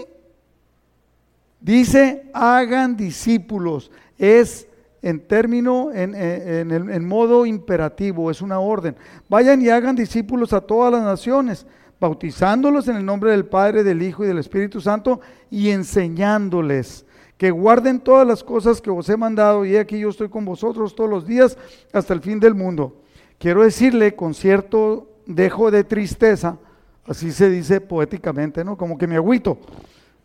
Dice, 1.64 2.30
hagan 2.34 2.97
discípulos. 2.97 3.89
Es 4.18 4.68
en 5.01 5.26
término, 5.26 5.91
en, 5.93 6.14
en, 6.14 6.72
en, 6.72 7.07
modo 7.07 7.45
imperativo, 7.45 8.30
es 8.30 8.41
una 8.41 8.59
orden. 8.59 8.97
Vayan 9.30 9.61
y 9.61 9.70
hagan 9.70 9.95
discípulos 9.95 10.51
a 10.51 10.59
todas 10.59 10.91
las 10.91 11.03
naciones, 11.03 11.66
bautizándolos 12.01 12.89
en 12.89 12.97
el 12.97 13.05
nombre 13.05 13.32
del 13.32 13.45
Padre, 13.45 13.84
del 13.84 14.01
Hijo 14.01 14.26
y 14.26 14.28
del 14.28 14.39
Espíritu 14.39 14.82
Santo 14.82 15.22
y 15.49 15.70
enseñándoles 15.70 17.05
que 17.38 17.49
guarden 17.51 18.01
todas 18.01 18.28
las 18.28 18.43
cosas 18.43 18.82
que 18.82 18.89
os 18.89 19.07
he 19.07 19.18
mandado 19.18 19.66
y 19.66 19.78
aquí 19.78 19.99
yo 19.99 20.09
estoy 20.09 20.30
con 20.30 20.45
vosotros 20.45 20.95
todos 20.95 21.09
los 21.09 21.26
días 21.26 21.57
hasta 21.93 22.14
el 22.14 22.22
fin 22.22 22.39
del 22.39 22.55
mundo. 22.55 23.01
Quiero 23.38 23.64
decirle 23.64 24.16
con 24.16 24.34
cierto 24.34 25.07
dejo 25.26 25.72
de 25.72 25.84
tristeza, 25.86 26.57
así 27.05 27.32
se 27.32 27.49
dice 27.49 27.80
poéticamente, 27.80 28.64
¿no? 28.64 28.78
Como 28.78 28.97
que 28.97 29.07
me 29.07 29.16
agüito. 29.16 29.57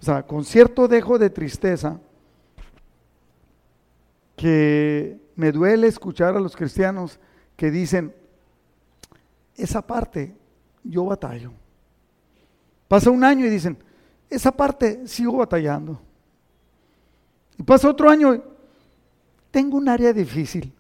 O 0.01 0.05
sea, 0.05 0.23
con 0.23 0.45
cierto 0.45 0.89
dejo 0.89 1.19
de 1.19 1.31
tristeza, 1.31 2.01
que 4.37 5.19
me 5.35 5.53
duele 5.53 5.89
escuchar 5.89 6.37
a 6.37 6.41
los 6.41 6.57
cristianos 6.57 7.19
que 7.57 7.71
dicen, 7.71 8.15
esa 9.57 9.85
parte 9.85 10.35
yo 10.85 11.05
batallo. 11.05 11.53
Pasa 12.87 13.11
un 13.11 13.25
año 13.25 13.45
y 13.45 13.51
dicen, 13.51 13.77
esa 14.31 14.53
parte 14.53 15.07
sigo 15.07 15.39
batallando. 15.39 16.01
Y 17.59 17.63
pasa 17.65 17.89
otro 17.89 18.09
año, 18.09 18.43
tengo 19.51 19.77
un 19.77 19.89
área 19.89 20.13
difícil. 20.13 20.73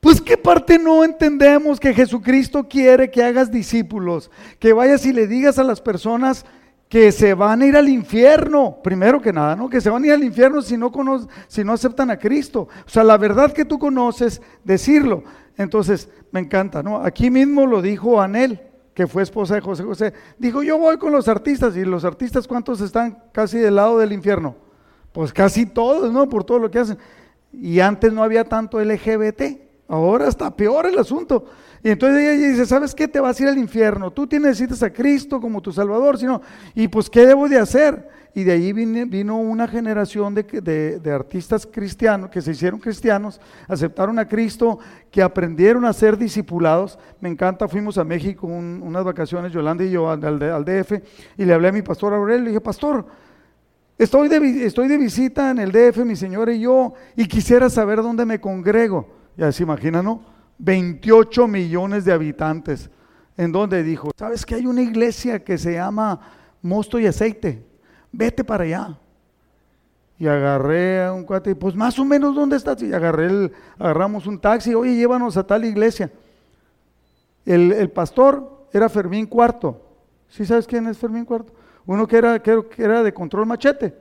Pues 0.00 0.20
qué 0.20 0.36
parte 0.36 0.78
no 0.78 1.04
entendemos 1.04 1.80
que 1.80 1.94
Jesucristo 1.94 2.68
quiere 2.68 3.10
que 3.10 3.22
hagas 3.22 3.50
discípulos, 3.50 4.30
que 4.58 4.72
vayas 4.72 5.06
y 5.06 5.12
le 5.12 5.26
digas 5.26 5.58
a 5.58 5.64
las 5.64 5.80
personas 5.80 6.44
que 6.92 7.10
se 7.10 7.32
van 7.32 7.62
a 7.62 7.66
ir 7.66 7.74
al 7.74 7.88
infierno, 7.88 8.76
primero 8.82 9.18
que 9.18 9.32
nada, 9.32 9.56
¿no? 9.56 9.70
Que 9.70 9.80
se 9.80 9.88
van 9.88 10.02
a 10.02 10.08
ir 10.08 10.12
al 10.12 10.22
infierno 10.22 10.60
si 10.60 10.76
no, 10.76 10.92
si 11.48 11.64
no 11.64 11.72
aceptan 11.72 12.10
a 12.10 12.18
Cristo. 12.18 12.68
O 12.84 12.88
sea, 12.90 13.02
la 13.02 13.16
verdad 13.16 13.50
que 13.50 13.64
tú 13.64 13.78
conoces, 13.78 14.42
decirlo. 14.62 15.24
Entonces, 15.56 16.10
me 16.32 16.40
encanta, 16.40 16.82
¿no? 16.82 16.98
Aquí 17.02 17.30
mismo 17.30 17.64
lo 17.64 17.80
dijo 17.80 18.20
Anel, 18.20 18.60
que 18.92 19.06
fue 19.06 19.22
esposa 19.22 19.54
de 19.54 19.62
José 19.62 19.84
José. 19.84 20.12
Dijo, 20.36 20.62
yo 20.62 20.76
voy 20.76 20.98
con 20.98 21.12
los 21.12 21.28
artistas. 21.28 21.74
¿Y 21.78 21.86
los 21.86 22.04
artistas 22.04 22.46
cuántos 22.46 22.82
están 22.82 23.22
casi 23.32 23.56
del 23.56 23.76
lado 23.76 23.96
del 23.96 24.12
infierno? 24.12 24.54
Pues 25.12 25.32
casi 25.32 25.64
todos, 25.64 26.12
¿no? 26.12 26.28
Por 26.28 26.44
todo 26.44 26.58
lo 26.58 26.70
que 26.70 26.80
hacen. 26.80 26.98
Y 27.54 27.80
antes 27.80 28.12
no 28.12 28.22
había 28.22 28.44
tanto 28.44 28.78
LGBT. 28.78 29.40
Ahora 29.92 30.26
está 30.26 30.50
peor 30.56 30.86
el 30.86 30.98
asunto. 30.98 31.44
Y 31.84 31.90
entonces 31.90 32.22
ella 32.22 32.48
dice, 32.48 32.64
¿sabes 32.64 32.94
qué? 32.94 33.06
Te 33.06 33.20
vas 33.20 33.38
a 33.38 33.42
ir 33.42 33.48
al 33.50 33.58
infierno. 33.58 34.10
Tú 34.10 34.26
tienes, 34.26 34.52
necesitas 34.52 34.82
a 34.82 34.90
Cristo 34.90 35.38
como 35.38 35.60
tu 35.60 35.70
Salvador. 35.70 36.16
Sino, 36.16 36.40
y 36.74 36.88
pues, 36.88 37.10
¿qué 37.10 37.26
debo 37.26 37.46
de 37.46 37.58
hacer? 37.58 38.08
Y 38.32 38.42
de 38.42 38.52
ahí 38.52 38.72
vino, 38.72 39.36
una 39.36 39.68
generación 39.68 40.34
de, 40.34 41.02
artistas 41.14 41.68
cristianos, 41.70 42.30
que 42.30 42.40
se 42.40 42.52
hicieron 42.52 42.80
cristianos, 42.80 43.38
aceptaron 43.68 44.18
a 44.18 44.26
Cristo, 44.26 44.78
que 45.10 45.20
aprendieron 45.20 45.84
a 45.84 45.92
ser 45.92 46.16
discipulados. 46.16 46.98
Me 47.20 47.28
encanta, 47.28 47.68
fuimos 47.68 47.98
a 47.98 48.04
México 48.04 48.46
unas 48.46 49.04
vacaciones, 49.04 49.52
Yolanda 49.52 49.84
y 49.84 49.90
yo, 49.90 50.08
al, 50.08 50.24
al, 50.24 50.64
DF, 50.64 51.02
y 51.36 51.44
le 51.44 51.52
hablé 51.52 51.68
a 51.68 51.72
mi 51.72 51.82
pastor 51.82 52.14
Aurelio, 52.14 52.44
le 52.44 52.48
dije, 52.48 52.62
pastor, 52.62 53.04
estoy 53.98 54.28
de, 54.28 54.64
estoy 54.64 54.88
de 54.88 54.96
visita 54.96 55.50
en 55.50 55.58
el 55.58 55.70
DF, 55.70 55.98
mi 55.98 56.16
señora 56.16 56.50
y 56.54 56.60
yo, 56.60 56.94
y 57.14 57.26
quisiera 57.26 57.68
saber 57.68 57.98
dónde 58.00 58.24
me 58.24 58.40
congrego. 58.40 59.20
Ya 59.36 59.50
se 59.52 59.62
imaginan, 59.62 60.04
¿no? 60.04 60.22
28 60.58 61.48
millones 61.48 62.04
de 62.04 62.12
habitantes, 62.12 62.90
en 63.36 63.50
donde 63.50 63.82
dijo, 63.82 64.10
¿sabes 64.16 64.46
que 64.46 64.54
hay 64.54 64.66
una 64.66 64.82
iglesia 64.82 65.42
que 65.42 65.58
se 65.58 65.74
llama 65.74 66.20
Mosto 66.62 66.98
y 66.98 67.06
Aceite? 67.06 67.64
Vete 68.12 68.44
para 68.44 68.64
allá. 68.64 68.98
Y 70.18 70.28
agarré 70.28 71.02
a 71.02 71.12
un 71.12 71.24
cuate, 71.24 71.56
pues 71.56 71.74
más 71.74 71.98
o 71.98 72.04
menos, 72.04 72.34
¿dónde 72.34 72.56
estás? 72.56 72.80
Y 72.82 72.92
agarré 72.92 73.26
el, 73.26 73.52
agarramos 73.78 74.26
un 74.26 74.38
taxi, 74.38 74.74
oye, 74.74 74.94
llévanos 74.94 75.36
a 75.36 75.44
tal 75.44 75.64
iglesia. 75.64 76.12
El, 77.44 77.90
pastor 77.90 78.68
era 78.72 78.88
Fermín 78.88 79.26
Cuarto. 79.26 79.80
¿Sí 80.28 80.46
sabes 80.46 80.66
quién 80.66 80.86
es 80.86 80.96
Fermín 80.96 81.24
Cuarto? 81.24 81.52
Uno 81.86 82.06
que 82.06 82.16
era, 82.16 82.40
que, 82.40 82.62
era 82.78 83.02
de 83.02 83.12
control 83.12 83.46
machete. 83.46 83.94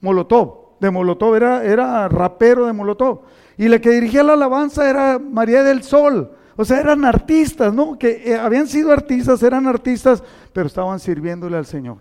Molotov, 0.00 0.78
de 0.78 0.90
Molotov, 0.90 1.34
era, 1.34 1.64
era 1.64 2.06
rapero 2.08 2.66
de 2.66 2.72
Molotov. 2.72 3.22
Y 3.58 3.68
la 3.68 3.80
que 3.80 3.90
dirigía 3.90 4.22
la 4.22 4.34
alabanza 4.34 4.88
era 4.88 5.18
María 5.18 5.64
del 5.64 5.82
Sol. 5.82 6.30
O 6.56 6.64
sea, 6.64 6.80
eran 6.80 7.04
artistas, 7.04 7.74
¿no? 7.74 7.98
Que 7.98 8.22
eh, 8.24 8.36
habían 8.36 8.66
sido 8.66 8.92
artistas, 8.92 9.42
eran 9.42 9.66
artistas, 9.66 10.22
pero 10.52 10.66
estaban 10.66 10.98
sirviéndole 11.00 11.56
al 11.56 11.66
Señor. 11.66 11.98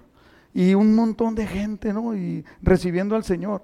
Y 0.54 0.76
un 0.76 0.96
montón 0.96 1.36
de 1.36 1.46
gente, 1.46 1.92
¿no? 1.92 2.16
Y 2.16 2.46
recibiendo 2.62 3.16
al 3.16 3.24
Señor. 3.24 3.62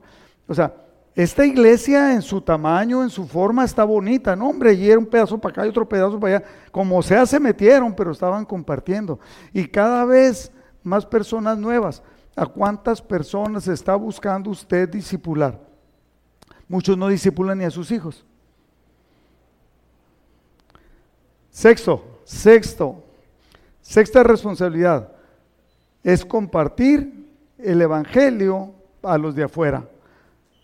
O 0.48 0.54
sea, 0.54 0.74
esta 1.16 1.46
iglesia 1.46 2.14
en 2.14 2.24
su 2.24 2.42
tamaño, 2.42 3.04
en 3.04 3.10
su 3.10 3.28
forma, 3.28 3.64
está 3.64 3.84
bonita, 3.84 4.36
¿no? 4.36 4.50
Hombre, 4.50 4.74
y 4.74 4.90
era 4.90 4.98
un 4.98 5.06
pedazo 5.06 5.40
para 5.40 5.52
acá 5.52 5.66
y 5.66 5.70
otro 5.70 5.88
pedazo 5.88 6.20
para 6.20 6.38
allá. 6.38 6.46
Como 6.72 7.02
sea, 7.04 7.26
se 7.28 7.40
metieron, 7.40 7.94
pero 7.96 8.12
estaban 8.12 8.46
compartiendo. 8.46 9.20
Y 9.54 9.68
cada 9.68 10.06
vez 10.06 10.52
más 10.82 11.06
personas 11.06 11.58
nuevas. 11.58 12.02
¿A 12.36 12.48
cuántas 12.48 13.00
personas 13.00 13.68
está 13.68 13.96
buscando 13.96 14.50
usted 14.50 14.90
discipular? 14.90 15.73
Muchos 16.74 16.98
no 16.98 17.08
disipulan 17.08 17.60
ni 17.60 17.66
a 17.66 17.70
sus 17.70 17.92
hijos. 17.92 18.26
Sexto, 21.52 22.04
sexto, 22.24 23.04
sexta 23.80 24.24
responsabilidad 24.24 25.12
es 26.02 26.26
compartir 26.26 27.30
el 27.60 27.80
Evangelio 27.80 28.74
a 29.04 29.20
los 29.20 29.36
de 29.36 29.44
afuera. 29.44 29.88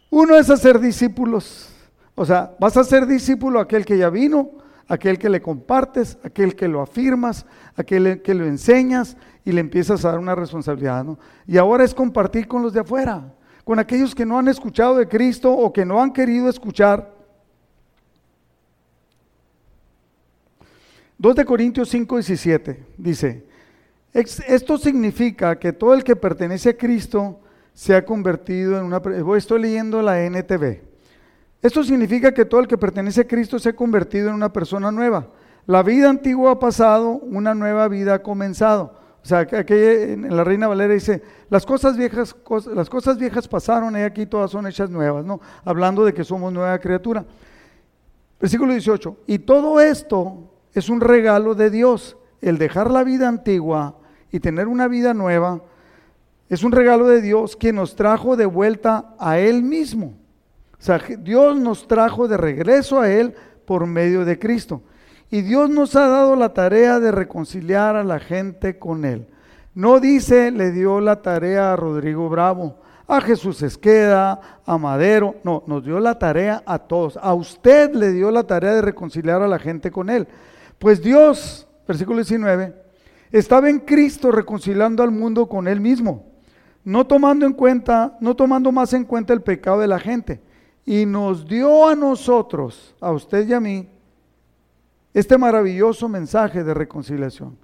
Uno 0.09 0.35
es 0.35 0.49
hacer 0.49 0.79
discípulos. 0.79 1.69
O 2.15 2.25
sea, 2.25 2.55
vas 2.59 2.75
a 2.75 2.83
ser 2.83 3.05
discípulo 3.05 3.59
aquel 3.59 3.85
que 3.85 3.99
ya 3.99 4.09
vino, 4.09 4.49
aquel 4.87 5.19
que 5.19 5.29
le 5.29 5.43
compartes, 5.43 6.17
aquel 6.23 6.55
que 6.55 6.67
lo 6.67 6.81
afirmas, 6.81 7.45
aquel 7.75 8.23
que 8.23 8.33
lo 8.33 8.47
enseñas 8.47 9.15
y 9.45 9.51
le 9.51 9.61
empiezas 9.61 10.03
a 10.03 10.09
dar 10.09 10.19
una 10.19 10.33
responsabilidad. 10.33 11.03
¿no? 11.03 11.19
Y 11.45 11.57
ahora 11.57 11.83
es 11.83 11.93
compartir 11.93 12.47
con 12.47 12.63
los 12.63 12.73
de 12.73 12.79
afuera 12.79 13.31
con 13.69 13.77
aquellos 13.77 14.15
que 14.15 14.25
no 14.25 14.39
han 14.39 14.47
escuchado 14.47 14.97
de 14.97 15.07
Cristo 15.07 15.53
o 15.53 15.71
que 15.71 15.85
no 15.85 16.01
han 16.01 16.11
querido 16.11 16.49
escuchar. 16.49 17.13
2 21.19 21.35
de 21.35 21.45
Corintios 21.45 21.87
5, 21.89 22.15
17 22.15 22.83
dice, 22.97 23.45
esto 24.11 24.75
significa 24.79 25.59
que 25.59 25.71
todo 25.71 25.93
el 25.93 26.03
que 26.03 26.15
pertenece 26.15 26.69
a 26.69 26.77
Cristo 26.77 27.41
se 27.71 27.93
ha 27.93 28.03
convertido 28.03 28.75
en 28.75 28.85
una... 28.85 29.03
Estoy 29.37 29.61
leyendo 29.61 30.01
la 30.01 30.19
NTV. 30.25 30.81
Esto 31.61 31.83
significa 31.83 32.33
que 32.33 32.45
todo 32.45 32.61
el 32.61 32.67
que 32.67 32.75
pertenece 32.75 33.21
a 33.21 33.27
Cristo 33.27 33.59
se 33.59 33.69
ha 33.69 33.75
convertido 33.75 34.29
en 34.29 34.33
una 34.33 34.51
persona 34.51 34.91
nueva. 34.91 35.27
La 35.67 35.83
vida 35.83 36.09
antigua 36.09 36.53
ha 36.53 36.59
pasado, 36.59 37.19
una 37.21 37.53
nueva 37.53 37.87
vida 37.87 38.15
ha 38.15 38.23
comenzado. 38.23 38.98
O 39.21 39.25
sea, 39.25 39.45
que 39.45 40.13
en 40.13 40.35
la 40.35 40.43
Reina 40.43 40.67
Valera 40.67 40.93
dice, 40.93 41.21
las 41.49 41.65
cosas 41.65 41.97
viejas, 41.97 42.35
las 42.73 42.89
cosas 42.89 43.17
viejas 43.17 43.47
pasaron 43.47 43.95
y 43.97 44.01
aquí 44.01 44.25
todas 44.25 44.51
son 44.51 44.65
hechas 44.65 44.89
nuevas, 44.89 45.25
¿no? 45.25 45.41
Hablando 45.65 46.05
de 46.05 46.13
que 46.13 46.23
somos 46.23 46.53
nueva 46.53 46.79
criatura. 46.79 47.25
Versículo 48.39 48.71
18, 48.71 49.17
y 49.27 49.39
todo 49.39 49.81
esto 49.81 50.51
es 50.73 50.87
un 50.89 51.01
regalo 51.01 51.55
de 51.55 51.69
Dios, 51.69 52.17
el 52.41 52.57
dejar 52.57 52.89
la 52.89 53.03
vida 53.03 53.27
antigua 53.27 53.97
y 54.31 54.39
tener 54.39 54.67
una 54.67 54.87
vida 54.87 55.13
nueva, 55.13 55.61
es 56.47 56.63
un 56.63 56.71
regalo 56.71 57.07
de 57.07 57.21
Dios 57.21 57.55
que 57.55 57.73
nos 57.73 57.95
trajo 57.95 58.37
de 58.37 58.45
vuelta 58.45 59.13
a 59.19 59.39
Él 59.39 59.61
mismo. 59.61 60.13
O 60.79 60.81
sea, 60.81 60.99
Dios 61.19 61.59
nos 61.59 61.87
trajo 61.87 62.27
de 62.27 62.37
regreso 62.37 63.01
a 63.01 63.09
Él 63.09 63.35
por 63.65 63.85
medio 63.85 64.23
de 64.23 64.39
Cristo. 64.39 64.81
Y 65.31 65.41
Dios 65.41 65.69
nos 65.69 65.95
ha 65.95 66.07
dado 66.07 66.35
la 66.35 66.53
tarea 66.53 66.99
de 66.99 67.11
reconciliar 67.11 67.95
a 67.95 68.03
la 68.03 68.19
gente 68.19 68.79
con 68.79 69.05
Él. 69.05 69.27
No 69.75 69.99
dice, 69.99 70.51
le 70.51 70.71
dio 70.71 70.99
la 70.99 71.21
tarea 71.21 71.71
a 71.71 71.75
Rodrigo 71.75 72.29
Bravo, 72.29 72.77
a 73.07 73.21
Jesús 73.21 73.61
Esqueda, 73.61 74.39
a 74.65 74.77
Madero. 74.77 75.35
No, 75.43 75.63
nos 75.67 75.85
dio 75.85 75.99
la 75.99 76.17
tarea 76.17 76.63
a 76.65 76.79
todos. 76.79 77.17
A 77.21 77.33
usted 77.35 77.93
le 77.93 78.11
dio 78.11 78.31
la 78.31 78.43
tarea 78.43 78.73
de 78.73 78.81
reconciliar 78.81 79.41
a 79.41 79.47
la 79.47 79.59
gente 79.59 79.91
con 79.91 80.09
Él. 80.09 80.27
Pues 80.79 81.01
Dios, 81.01 81.67
versículo 81.87 82.17
19, 82.17 82.73
estaba 83.31 83.69
en 83.69 83.79
Cristo 83.79 84.31
reconciliando 84.31 85.03
al 85.03 85.11
mundo 85.11 85.47
con 85.47 85.67
Él 85.67 85.79
mismo, 85.79 86.25
no 86.83 87.05
tomando 87.05 87.45
en 87.45 87.53
cuenta, 87.53 88.17
no 88.19 88.35
tomando 88.35 88.71
más 88.71 88.93
en 88.93 89.05
cuenta 89.05 89.33
el 89.33 89.41
pecado 89.41 89.79
de 89.79 89.87
la 89.87 89.99
gente. 89.99 90.41
Y 90.85 91.05
nos 91.05 91.45
dio 91.45 91.87
a 91.87 91.95
nosotros, 91.95 92.95
a 92.99 93.11
usted 93.11 93.47
y 93.47 93.53
a 93.53 93.59
mí, 93.59 93.87
este 95.13 95.37
maravilloso 95.37 96.07
mensaje 96.07 96.63
de 96.63 96.73
reconciliación. 96.73 97.57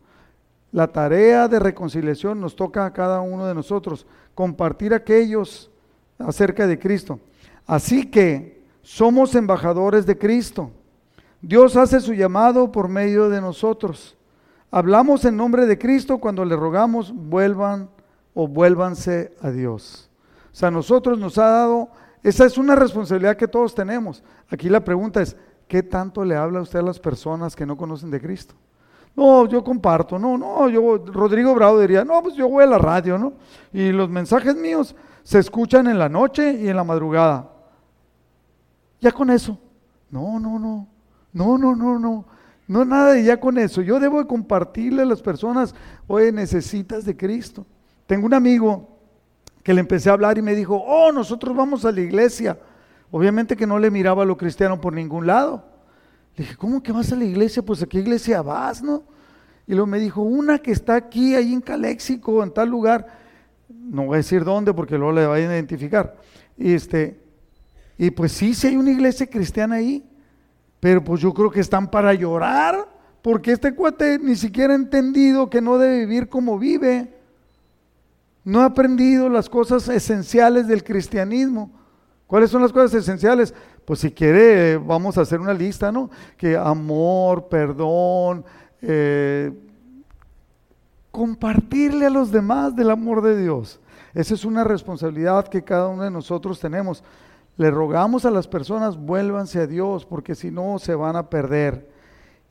La 0.72 0.88
tarea 0.88 1.48
de 1.48 1.60
reconciliación 1.60 2.42
nos 2.42 2.56
toca 2.56 2.86
a 2.86 2.94
cada 2.94 3.22
uno 3.22 3.46
de 3.46 3.56
nosotros, 3.56 4.06
compartir 4.34 4.94
aquellos 4.94 5.72
acerca 6.18 6.68
de 6.68 6.78
Cristo. 6.78 7.20
Así 7.66 8.10
que 8.10 8.64
somos 8.82 9.36
embajadores 9.36 10.06
de 10.06 10.18
Cristo. 10.18 10.72
Dios 11.42 11.76
hace 11.76 12.00
su 12.00 12.14
llamado 12.14 12.72
por 12.72 12.90
medio 12.90 13.30
de 13.30 13.42
nosotros. 13.42 14.18
Hablamos 14.72 15.24
en 15.26 15.38
nombre 15.38 15.66
de 15.66 15.78
Cristo 15.78 16.18
cuando 16.18 16.44
le 16.44 16.56
rogamos 16.56 17.14
vuelvan 17.16 17.90
o 18.34 18.48
vuélvanse 18.48 19.34
a 19.42 19.52
Dios. 19.52 20.10
O 20.52 20.56
sea, 20.56 20.72
nosotros 20.72 21.18
nos 21.20 21.38
ha 21.38 21.50
dado 21.50 21.90
Esa 22.24 22.46
es 22.46 22.58
una 22.58 22.76
responsabilidad 22.76 23.38
que 23.38 23.48
todos 23.48 23.76
tenemos. 23.76 24.24
Aquí 24.50 24.68
la 24.68 24.84
pregunta 24.84 25.22
es, 25.22 25.38
¿qué 25.68 25.84
tanto 25.84 26.24
le 26.24 26.36
habla 26.36 26.62
usted 26.62 26.80
a 26.80 26.84
las 26.84 27.00
personas 27.00 27.56
que 27.56 27.66
no 27.66 27.78
conocen 27.78 28.12
de 28.12 28.22
Cristo? 28.22 28.56
No, 29.16 29.48
yo 29.48 29.64
comparto, 29.64 30.20
no, 30.20 30.38
no, 30.38 30.68
yo, 30.68 30.98
Rodrigo 31.06 31.56
Bravo 31.56 31.80
diría, 31.80 32.04
no, 32.04 32.22
pues 32.22 32.36
yo 32.36 32.50
voy 32.50 32.64
a 32.66 32.68
la 32.68 32.78
radio, 32.78 33.18
¿no? 33.18 33.34
Y 33.72 33.92
los 33.92 34.10
mensajes 34.10 34.56
míos 34.56 34.94
se 35.24 35.40
escuchan 35.40 35.88
en 35.88 35.98
la 35.98 36.10
noche 36.10 36.52
y 36.52 36.68
en 36.68 36.76
la 36.76 36.84
madrugada. 36.84 37.50
Ya 39.00 39.12
con 39.12 39.30
eso. 39.30 39.58
No, 40.10 40.40
no, 40.40 40.60
no, 40.60 40.88
no, 41.34 41.58
no, 41.58 41.76
no, 41.76 42.00
no. 42.00 42.26
No 42.68 42.84
nada 42.84 43.14
de 43.14 43.24
ya 43.24 43.40
con 43.40 43.58
eso. 43.58 43.82
Yo 43.82 44.00
debo 44.00 44.20
de 44.20 44.28
compartirle 44.28 45.04
a 45.04 45.06
las 45.06 45.22
personas, 45.22 45.76
oye, 46.08 46.32
necesitas 46.32 47.06
de 47.06 47.16
Cristo. 47.16 47.66
Tengo 48.08 48.26
un 48.26 48.34
amigo 48.34 48.90
que 49.64 49.74
le 49.74 49.82
empecé 49.82 50.10
a 50.10 50.14
hablar 50.14 50.38
y 50.38 50.42
me 50.42 50.56
dijo, 50.56 50.76
oh, 50.76 51.12
nosotros 51.12 51.56
vamos 51.56 51.86
a 51.86 51.92
la 51.92 52.02
iglesia. 52.02 52.58
Obviamente 53.16 53.56
que 53.56 53.66
no 53.66 53.80
le 53.80 53.90
miraba 53.90 54.24
a 54.24 54.26
lo 54.26 54.36
cristiano 54.36 54.82
por 54.82 54.92
ningún 54.92 55.26
lado. 55.26 55.64
Le 56.36 56.44
dije, 56.44 56.58
¿cómo 56.58 56.84
que 56.84 56.92
vas 56.92 57.14
a 57.14 57.16
la 57.16 57.24
iglesia? 57.24 57.64
Pues 57.64 57.82
a 57.82 57.86
qué 57.86 58.00
iglesia 58.00 58.42
vas, 58.42 58.84
¿no? 58.84 59.04
Y 59.66 59.72
luego 59.72 59.88
me 59.88 60.00
dijo, 60.00 60.22
una 60.22 60.60
que 60.60 60.74
está 60.74 60.96
aquí, 60.96 61.34
ahí 61.34 61.54
en 61.54 61.62
Caléxico, 61.62 62.44
en 62.44 62.52
tal 62.52 62.68
lugar. 62.68 63.08
No 63.70 64.08
voy 64.08 64.16
a 64.16 64.18
decir 64.18 64.44
dónde 64.44 64.74
porque 64.74 64.98
luego 64.98 65.14
le 65.14 65.26
vayan 65.26 65.50
a 65.50 65.54
identificar. 65.54 66.18
Y, 66.58 66.74
este, 66.74 67.18
y 67.98 68.12
pues 68.12 68.34
sí, 68.34 68.54
sí 68.54 68.68
hay 68.68 68.76
una 68.76 68.92
iglesia 68.92 69.28
cristiana 69.28 69.76
ahí. 69.76 70.04
Pero 70.82 71.02
pues 71.02 71.22
yo 71.22 71.34
creo 71.34 71.50
que 71.50 71.62
están 71.62 71.90
para 71.90 72.14
llorar, 72.14 72.86
porque 73.22 73.54
este 73.54 73.74
cuate 73.74 74.20
ni 74.20 74.36
siquiera 74.36 74.74
ha 74.74 74.76
entendido 74.76 75.50
que 75.50 75.62
no 75.62 75.78
debe 75.78 76.00
vivir 76.00 76.28
como 76.28 76.60
vive. 76.60 77.14
No 78.44 78.60
ha 78.60 78.66
aprendido 78.66 79.30
las 79.30 79.48
cosas 79.48 79.88
esenciales 79.88 80.68
del 80.68 80.84
cristianismo. 80.84 81.85
¿Cuáles 82.28 82.50
son 82.50 82.62
las 82.62 82.72
cosas 82.72 82.94
esenciales? 82.94 83.54
Pues 83.86 84.00
si 84.00 84.12
quiere, 84.12 84.78
vamos 84.78 85.18
a 85.18 85.22
hacer 85.22 85.40
una 85.40 85.54
lista, 85.54 85.92
¿no? 85.92 86.10
Que 86.38 86.58
amor, 86.58 87.48
perdón, 87.48 88.44
eh, 88.82 89.52
compartirle 91.12 92.08
a 92.08 92.10
los 92.10 92.32
demás 92.32 92.76
del 92.76 92.90
amor 92.90 93.22
de 93.22 93.40
Dios. 93.40 93.80
Esa 94.14 94.34
es 94.34 94.44
una 94.44 94.64
responsabilidad 94.64 95.48
que 95.48 95.64
cada 95.64 95.88
uno 95.88 96.04
de 96.04 96.12
nosotros 96.12 96.60
tenemos. 96.60 97.04
Le 97.58 97.70
rogamos 97.70 98.26
a 98.26 98.32
las 98.32 98.48
personas, 98.48 98.98
vuélvanse 98.98 99.60
a 99.60 99.68
Dios, 99.68 100.06
porque 100.06 100.36
si 100.36 100.52
no 100.52 100.80
se 100.80 100.96
van 100.96 101.16
a 101.16 101.30
perder. 101.30 101.90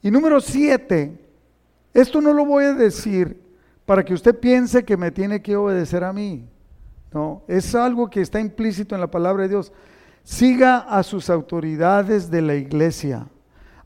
Y 0.02 0.10
número 0.10 0.40
siete, 0.40 1.18
esto 1.92 2.20
no 2.20 2.32
lo 2.32 2.44
voy 2.46 2.64
a 2.64 2.74
decir 2.74 3.40
para 3.84 4.04
que 4.04 4.14
usted 4.14 4.38
piense 4.38 4.84
que 4.84 4.96
me 4.96 5.10
tiene 5.10 5.42
que 5.42 5.56
obedecer 5.56 6.04
a 6.04 6.12
mí. 6.12 6.46
No, 7.14 7.44
es 7.46 7.76
algo 7.76 8.10
que 8.10 8.20
está 8.20 8.40
implícito 8.40 8.96
en 8.96 9.00
la 9.00 9.10
palabra 9.10 9.44
de 9.44 9.50
Dios 9.50 9.72
siga 10.24 10.78
a 10.78 11.02
sus 11.04 11.30
autoridades 11.30 12.28
de 12.28 12.42
la 12.42 12.56
iglesia. 12.56 13.28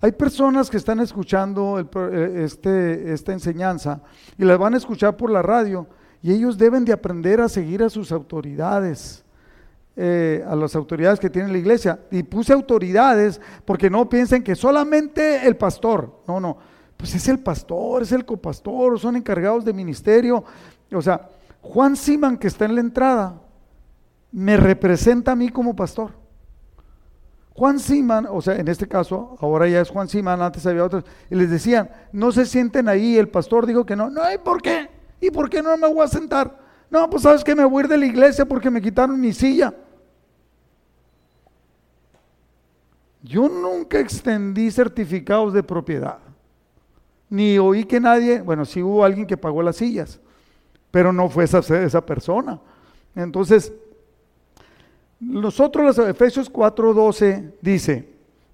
Hay 0.00 0.12
personas 0.12 0.70
que 0.70 0.78
están 0.78 1.00
escuchando 1.00 1.78
eh, 1.78 2.44
este, 2.44 3.12
esta 3.12 3.32
enseñanza 3.32 4.00
y 4.38 4.44
la 4.44 4.56
van 4.56 4.72
a 4.72 4.76
escuchar 4.78 5.16
por 5.16 5.30
la 5.30 5.42
radio 5.42 5.86
y 6.22 6.32
ellos 6.32 6.56
deben 6.56 6.86
de 6.86 6.92
aprender 6.92 7.40
a 7.42 7.50
seguir 7.50 7.82
a 7.82 7.90
sus 7.90 8.12
autoridades, 8.12 9.24
eh, 9.94 10.42
a 10.48 10.56
las 10.56 10.74
autoridades 10.74 11.20
que 11.20 11.28
tiene 11.28 11.52
la 11.52 11.58
iglesia. 11.58 11.98
Y 12.10 12.22
puse 12.22 12.54
autoridades 12.54 13.40
porque 13.66 13.90
no 13.90 14.08
piensen 14.08 14.42
que 14.42 14.54
solamente 14.54 15.46
el 15.46 15.56
pastor, 15.56 16.22
no, 16.26 16.40
no, 16.40 16.56
pues 16.96 17.14
es 17.14 17.28
el 17.28 17.40
pastor, 17.40 18.02
es 18.02 18.12
el 18.12 18.24
copastor, 18.24 18.98
son 18.98 19.16
encargados 19.16 19.64
de 19.66 19.72
ministerio. 19.74 20.44
O 20.92 21.02
sea, 21.02 21.28
Juan 21.68 21.96
Siman 21.96 22.38
que 22.38 22.46
está 22.46 22.64
en 22.64 22.76
la 22.76 22.80
entrada 22.80 23.42
me 24.32 24.56
representa 24.56 25.32
a 25.32 25.36
mí 25.36 25.50
como 25.50 25.76
pastor. 25.76 26.12
Juan 27.52 27.78
Siman, 27.78 28.26
o 28.30 28.40
sea, 28.40 28.56
en 28.56 28.68
este 28.68 28.88
caso, 28.88 29.36
ahora 29.40 29.68
ya 29.68 29.82
es 29.82 29.90
Juan 29.90 30.08
Siman, 30.08 30.40
antes 30.40 30.64
había 30.64 30.84
otros, 30.84 31.04
y 31.28 31.34
les 31.34 31.50
decían, 31.50 31.90
no 32.10 32.32
se 32.32 32.46
sienten 32.46 32.88
ahí, 32.88 33.18
el 33.18 33.28
pastor 33.28 33.66
dijo 33.66 33.84
que 33.84 33.96
no, 33.96 34.08
no, 34.08 34.32
¿y 34.32 34.38
por 34.38 34.62
qué? 34.62 34.88
¿Y 35.20 35.30
por 35.30 35.50
qué 35.50 35.62
no 35.62 35.76
me 35.76 35.92
voy 35.92 36.04
a 36.04 36.08
sentar? 36.08 36.58
No, 36.88 37.10
pues 37.10 37.24
sabes 37.24 37.44
que 37.44 37.54
me 37.54 37.64
voy 37.64 37.82
a 37.82 37.84
ir 37.84 37.88
de 37.88 37.98
la 37.98 38.06
iglesia 38.06 38.46
porque 38.46 38.70
me 38.70 38.80
quitaron 38.80 39.20
mi 39.20 39.34
silla. 39.34 39.74
Yo 43.22 43.46
nunca 43.46 43.98
extendí 43.98 44.70
certificados 44.70 45.52
de 45.52 45.62
propiedad, 45.62 46.18
ni 47.28 47.58
oí 47.58 47.84
que 47.84 48.00
nadie, 48.00 48.40
bueno, 48.40 48.64
sí 48.64 48.82
hubo 48.82 49.04
alguien 49.04 49.26
que 49.26 49.36
pagó 49.36 49.62
las 49.62 49.76
sillas, 49.76 50.20
pero 50.90 51.12
no 51.12 51.28
fue 51.28 51.44
esa, 51.44 51.58
esa 51.58 52.04
persona. 52.04 52.60
Entonces, 53.14 53.72
nosotros, 55.20 55.96
los 55.96 56.08
Efesios 56.08 56.50
4:12 56.52 57.52
dice, 57.60 58.08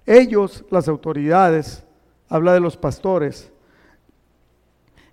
ellos, 0.05 0.65
las 0.69 0.87
autoridades, 0.87 1.83
habla 2.29 2.53
de 2.53 2.59
los 2.59 2.77
pastores, 2.77 3.51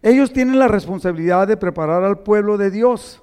ellos 0.02 0.32
tienen 0.32 0.58
la 0.58 0.68
responsabilidad 0.68 1.46
de 1.46 1.56
preparar 1.56 2.02
al 2.02 2.18
pueblo 2.20 2.58
de 2.58 2.70
Dios 2.70 3.22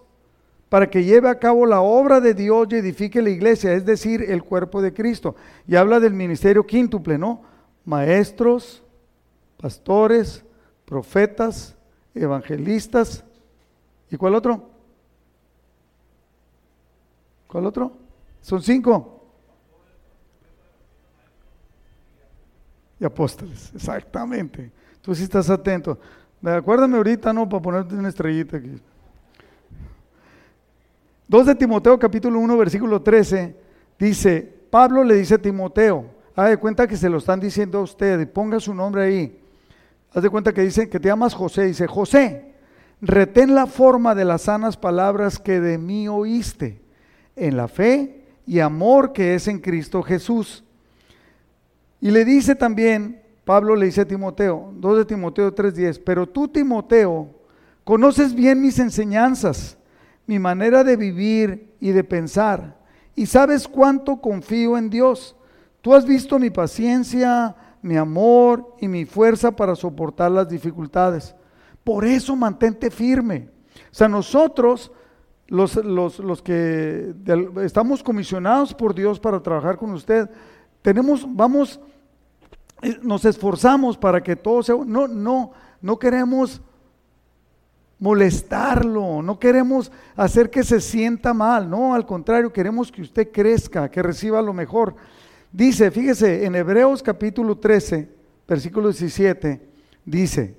para 0.70 0.90
que 0.90 1.04
lleve 1.04 1.28
a 1.30 1.40
cabo 1.40 1.66
la 1.66 1.82
obra 1.82 2.22
de 2.22 2.34
Dios 2.34 2.68
y 2.72 2.76
edifique 2.76 3.22
la 3.22 3.32
iglesia, 3.32 3.74
es 3.74 3.86
decir, 3.86 4.24
el 4.30 4.44
cuerpo 4.44 4.82
de 4.82 4.94
Cristo. 4.94 5.36
Y 5.68 5.76
habla 5.76 6.00
del 6.00 6.14
ministerio 6.14 6.66
quíntuple, 6.66 7.18
¿no? 7.18 7.42
Maestros, 7.86 8.84
pastores, 9.60 10.46
profetas, 10.86 11.76
evangelistas. 12.14 13.24
¿Y 14.12 14.18
cuál 14.18 14.36
otro? 14.36 14.70
¿Cuál 17.48 17.66
otro? 17.66 17.92
Son 18.42 18.62
cinco. 18.62 19.16
Y 23.00 23.06
apóstoles, 23.06 23.72
exactamente. 23.74 24.72
Tú 25.02 25.16
sí 25.16 25.24
estás 25.24 25.50
atento. 25.50 25.98
Acuérdame 26.44 26.98
ahorita, 26.98 27.32
¿no? 27.34 27.48
Para 27.48 27.62
ponerte 27.62 27.96
una 27.96 28.10
estrellita 28.10 28.58
aquí. 28.58 28.82
2 31.28 31.46
de 31.46 31.56
Timoteo 31.56 32.00
capítulo 32.00 32.40
1 32.40 32.58
versículo 32.58 33.02
13 33.02 33.56
dice, 34.00 34.42
Pablo 34.72 35.04
le 35.04 35.16
dice 35.16 35.36
a 35.36 35.38
Timoteo, 35.38 36.06
haz 36.36 36.50
de 36.50 36.58
cuenta 36.58 36.88
que 36.88 36.98
se 36.98 37.08
lo 37.08 37.20
están 37.20 37.40
diciendo 37.40 37.78
a 37.78 37.84
usted 37.84 38.28
ponga 38.32 38.60
su 38.60 38.74
nombre 38.74 39.04
ahí. 39.04 39.40
Haz 40.12 40.24
de 40.24 40.30
cuenta 40.30 40.52
que 40.52 40.62
dice 40.62 40.90
que 40.90 41.00
te 41.00 41.08
llamas 41.08 41.36
José, 41.36 41.66
dice, 41.66 41.86
José, 41.86 42.56
retén 43.02 43.56
la 43.56 43.66
forma 43.66 44.16
de 44.16 44.26
las 44.26 44.44
sanas 44.44 44.78
palabras 44.78 45.40
que 45.40 45.60
de 45.60 45.78
mí 45.78 46.08
oíste, 46.08 46.82
en 47.36 47.56
la 47.56 47.68
fe 47.68 48.26
y 48.46 48.60
amor 48.60 49.14
que 49.14 49.36
es 49.36 49.48
en 49.48 49.60
Cristo 49.60 50.04
Jesús. 50.04 50.64
Y 52.02 52.12
le 52.12 52.26
dice 52.26 52.56
también, 52.56 53.22
Pablo 53.46 53.76
le 53.76 53.88
dice 53.88 54.02
a 54.02 54.08
Timoteo, 54.08 54.72
2 54.76 54.98
de 55.00 55.06
Timoteo 55.06 55.54
3:10, 55.54 56.00
pero 56.04 56.28
tú 56.28 56.48
Timoteo, 56.48 57.30
conoces 57.84 58.34
bien 58.34 58.62
mis 58.62 58.80
enseñanzas, 58.80 59.78
mi 60.28 60.38
manera 60.38 60.84
de 60.84 60.96
vivir 60.96 61.74
y 61.80 61.92
de 61.92 62.04
pensar, 62.04 62.78
y 63.16 63.26
sabes 63.26 63.68
cuánto 63.68 64.22
confío 64.22 64.78
en 64.78 64.90
Dios. 64.90 65.36
Tú 65.82 65.94
has 65.94 66.06
visto 66.06 66.38
mi 66.38 66.50
paciencia, 66.50 67.56
mi 67.82 67.98
amor 67.98 68.76
y 68.80 68.88
mi 68.88 69.06
fuerza 69.06 69.52
para 69.52 69.76
soportar 69.76 70.32
las 70.32 70.50
dificultades. 70.50 71.36
Por 71.84 72.06
eso 72.06 72.36
mantente 72.36 72.92
firme. 72.92 73.50
O 73.92 73.96
sea, 73.96 74.08
nosotros 74.08 74.92
los, 75.50 75.76
los, 75.76 76.42
que 76.42 77.14
estamos 77.64 78.04
comisionados 78.04 78.74
por 78.74 78.94
Dios 78.94 79.20
para 79.20 79.42
trabajar 79.42 79.78
con 79.78 79.92
usted, 79.92 80.30
tenemos, 80.82 81.26
vamos, 81.28 81.80
eh, 82.82 83.00
nos 83.02 83.26
esforzamos 83.26 83.98
para 83.98 84.22
que 84.22 84.36
todo 84.36 84.62
sea, 84.62 84.76
no, 84.86 85.08
no, 85.08 85.52
no 85.82 85.98
queremos 85.98 86.62
molestarlo, 87.98 89.22
no 89.22 89.40
queremos 89.40 89.92
hacer 90.16 90.50
que 90.50 90.64
se 90.64 90.80
sienta 90.80 91.34
mal, 91.34 91.70
no, 91.70 91.94
al 91.94 92.06
contrario, 92.06 92.54
queremos 92.54 92.92
que 92.92 93.02
usted 93.02 93.32
crezca, 93.32 93.90
que 93.90 94.02
reciba 94.02 94.42
lo 94.42 94.54
mejor. 94.54 94.96
Dice, 95.52 95.90
fíjese, 95.92 96.46
en 96.46 96.56
Hebreos 96.56 97.02
capítulo 97.02 97.58
13, 97.58 98.08
versículo 98.48 98.90
17, 98.90 99.68
dice, 100.06 100.59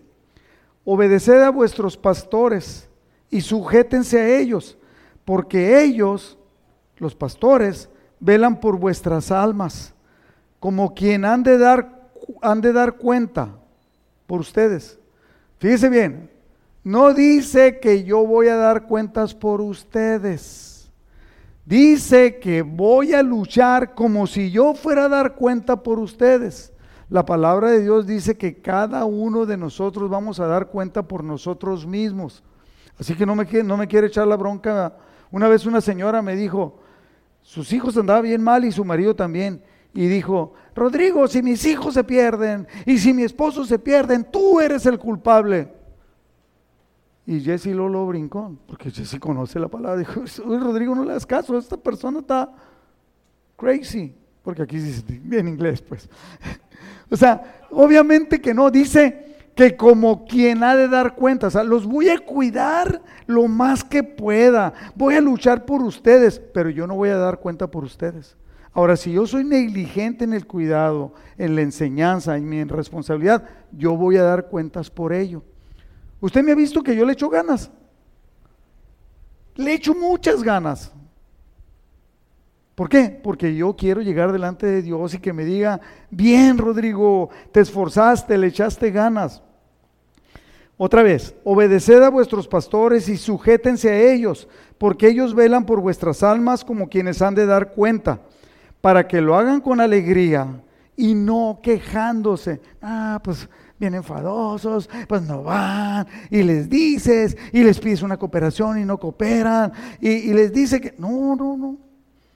obedeced 0.84 1.42
a 1.42 1.50
vuestros 1.50 1.96
pastores 1.96 2.88
y 3.30 3.40
sujétense 3.40 4.20
a 4.20 4.38
ellos 4.38 4.76
porque 5.24 5.82
ellos, 5.82 6.38
los 6.96 7.14
pastores, 7.14 7.88
velan 8.18 8.60
por 8.60 8.78
vuestras 8.78 9.30
almas, 9.30 9.94
como 10.58 10.94
quien 10.94 11.24
han 11.24 11.42
de 11.42 11.56
dar, 11.56 12.10
han 12.42 12.60
de 12.60 12.72
dar 12.72 12.96
cuenta 12.96 13.56
por 14.26 14.40
ustedes. 14.40 14.98
Fíjese 15.58 15.88
bien, 15.88 16.30
no 16.82 17.14
dice 17.14 17.78
que 17.78 18.04
yo 18.04 18.26
voy 18.26 18.48
a 18.48 18.56
dar 18.56 18.86
cuentas 18.86 19.34
por 19.34 19.60
ustedes. 19.60 20.90
Dice 21.64 22.38
que 22.40 22.62
voy 22.62 23.12
a 23.12 23.22
luchar 23.22 23.94
como 23.94 24.26
si 24.26 24.50
yo 24.50 24.74
fuera 24.74 25.04
a 25.04 25.08
dar 25.08 25.34
cuenta 25.36 25.82
por 25.82 25.98
ustedes. 25.98 26.72
La 27.10 27.26
palabra 27.26 27.70
de 27.70 27.82
Dios 27.82 28.06
dice 28.06 28.36
que 28.38 28.62
cada 28.62 29.04
uno 29.04 29.44
de 29.44 29.56
nosotros 29.56 30.08
vamos 30.08 30.38
a 30.38 30.46
dar 30.46 30.68
cuenta 30.68 31.02
por 31.02 31.24
nosotros 31.24 31.84
mismos. 31.84 32.44
Así 32.98 33.16
que 33.16 33.26
no 33.26 33.34
me, 33.34 33.46
quiere 33.46 34.06
echar 34.06 34.28
la 34.28 34.36
bronca 34.36 34.96
una 35.32 35.48
vez 35.48 35.66
una 35.66 35.80
señora 35.80 36.22
me 36.22 36.36
dijo, 36.36 36.78
sus 37.42 37.72
hijos 37.72 37.96
andaban 37.96 38.22
bien 38.22 38.42
mal 38.42 38.64
y 38.64 38.72
su 38.72 38.84
marido 38.84 39.14
también. 39.14 39.62
Y 39.92 40.06
dijo, 40.06 40.54
Rodrigo, 40.74 41.26
si 41.26 41.42
mis 41.42 41.64
hijos 41.64 41.94
se 41.94 42.04
pierden 42.04 42.68
y 42.86 42.98
si 42.98 43.12
mi 43.12 43.24
esposo 43.24 43.64
se 43.64 43.78
pierden, 43.78 44.24
tú 44.30 44.60
eres 44.60 44.86
el 44.86 44.98
culpable. 44.98 45.72
Y 47.26 47.40
Jesse 47.40 47.66
Lolo 47.66 48.06
brincó, 48.06 48.56
porque 48.66 48.90
Jesse 48.90 49.18
conoce 49.18 49.58
la 49.58 49.68
palabra. 49.68 49.98
Dijo, 49.98 50.22
Rodrigo, 50.44 50.94
no 50.94 51.04
le 51.04 51.12
das 51.12 51.26
caso, 51.26 51.58
esta 51.58 51.76
persona 51.76 52.20
está 52.20 52.52
crazy. 53.56 54.14
Porque 54.42 54.62
aquí 54.62 54.78
dice 54.78 55.04
en 55.08 55.48
inglés, 55.48 55.82
pues. 55.82 56.08
O 57.10 57.16
sea, 57.16 57.64
obviamente 57.70 58.40
que 58.40 58.54
no, 58.54 58.70
dice 58.70 59.30
que 59.54 59.76
como 59.76 60.24
quien 60.24 60.62
ha 60.62 60.76
de 60.76 60.88
dar 60.88 61.14
cuenta, 61.14 61.48
o 61.48 61.50
sea, 61.50 61.64
los 61.64 61.86
voy 61.86 62.08
a 62.08 62.18
cuidar 62.18 63.02
lo 63.26 63.48
más 63.48 63.84
que 63.84 64.02
pueda, 64.02 64.72
voy 64.94 65.16
a 65.16 65.20
luchar 65.20 65.66
por 65.66 65.82
ustedes, 65.82 66.38
pero 66.38 66.70
yo 66.70 66.86
no 66.86 66.94
voy 66.94 67.10
a 67.10 67.16
dar 67.16 67.40
cuenta 67.40 67.70
por 67.70 67.84
ustedes. 67.84 68.36
Ahora, 68.72 68.96
si 68.96 69.12
yo 69.12 69.26
soy 69.26 69.44
negligente 69.44 70.24
en 70.24 70.32
el 70.32 70.46
cuidado, 70.46 71.12
en 71.36 71.56
la 71.56 71.62
enseñanza, 71.62 72.36
en 72.36 72.48
mi 72.48 72.62
responsabilidad, 72.64 73.44
yo 73.72 73.96
voy 73.96 74.16
a 74.16 74.22
dar 74.22 74.46
cuentas 74.46 74.90
por 74.90 75.12
ello. 75.12 75.42
Usted 76.20 76.44
me 76.44 76.52
ha 76.52 76.54
visto 76.54 76.82
que 76.82 76.94
yo 76.94 77.04
le 77.04 77.14
echo 77.14 77.28
ganas. 77.28 77.70
Le 79.56 79.74
echo 79.74 79.94
muchas 79.94 80.42
ganas. 80.42 80.92
¿Por 82.80 82.88
qué? 82.88 83.10
Porque 83.10 83.54
yo 83.54 83.76
quiero 83.76 84.00
llegar 84.00 84.32
delante 84.32 84.64
de 84.64 84.80
Dios 84.80 85.12
y 85.12 85.18
que 85.18 85.34
me 85.34 85.44
diga, 85.44 85.82
bien 86.08 86.56
Rodrigo, 86.56 87.28
te 87.52 87.60
esforzaste, 87.60 88.38
le 88.38 88.46
echaste 88.46 88.90
ganas. 88.90 89.42
Otra 90.78 91.02
vez, 91.02 91.34
obedeced 91.44 92.02
a 92.02 92.08
vuestros 92.08 92.48
pastores 92.48 93.06
y 93.10 93.18
sujétense 93.18 93.90
a 93.90 94.00
ellos, 94.00 94.48
porque 94.78 95.08
ellos 95.08 95.34
velan 95.34 95.66
por 95.66 95.82
vuestras 95.82 96.22
almas 96.22 96.64
como 96.64 96.88
quienes 96.88 97.20
han 97.20 97.34
de 97.34 97.44
dar 97.44 97.72
cuenta, 97.72 98.22
para 98.80 99.06
que 99.06 99.20
lo 99.20 99.36
hagan 99.36 99.60
con 99.60 99.78
alegría 99.78 100.62
y 100.96 101.12
no 101.12 101.60
quejándose. 101.62 102.62
Ah, 102.80 103.20
pues 103.22 103.46
bien 103.78 103.92
enfadosos, 103.92 104.88
pues 105.06 105.20
no 105.20 105.42
van, 105.42 106.06
y 106.30 106.42
les 106.42 106.70
dices, 106.70 107.36
y 107.52 107.62
les 107.62 107.78
pides 107.78 108.00
una 108.00 108.16
cooperación 108.16 108.78
y 108.78 108.86
no 108.86 108.98
cooperan, 108.98 109.70
y, 110.00 110.32
les 110.32 110.50
dice 110.50 110.80
que 110.80 110.94
no, 110.96 111.36
no, 111.36 111.58
no. 111.58 111.89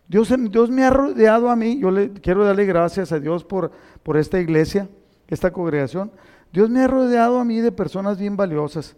Dios, 0.07 0.31
me 0.71 0.85
ha 0.85 0.91
rodeado 0.91 1.49
a 1.49 1.57
mí, 1.57 1.79
yo 1.79 1.91
le 1.91 2.13
quiero 2.13 2.45
darle 2.45 2.67
gracias 2.67 3.11
a 3.13 3.19
Dios 3.19 3.45
por, 3.45 3.71
por 4.03 4.17
esta 4.17 4.39
iglesia, 4.39 4.89
esta 5.29 5.51
congregación. 5.51 6.11
Dios 6.53 6.69
me 6.69 6.83
ha 6.83 6.89
rodeado 6.89 7.39
a 7.39 7.45
mí 7.45 7.61
de 7.61 7.73
personas 7.73 8.19
bien 8.19 8.37
valiosas. 8.37 8.97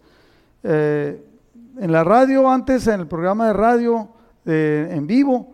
Eh, 0.63 1.23
en 1.79 1.91
la 1.91 2.03
radio, 2.03 2.49
antes, 2.49 2.87
en 2.87 2.99
el 2.99 3.07
programa 3.07 3.47
de 3.47 3.53
radio 3.53 4.09
eh, 4.45 4.89
en 4.91 5.07
vivo, 5.07 5.53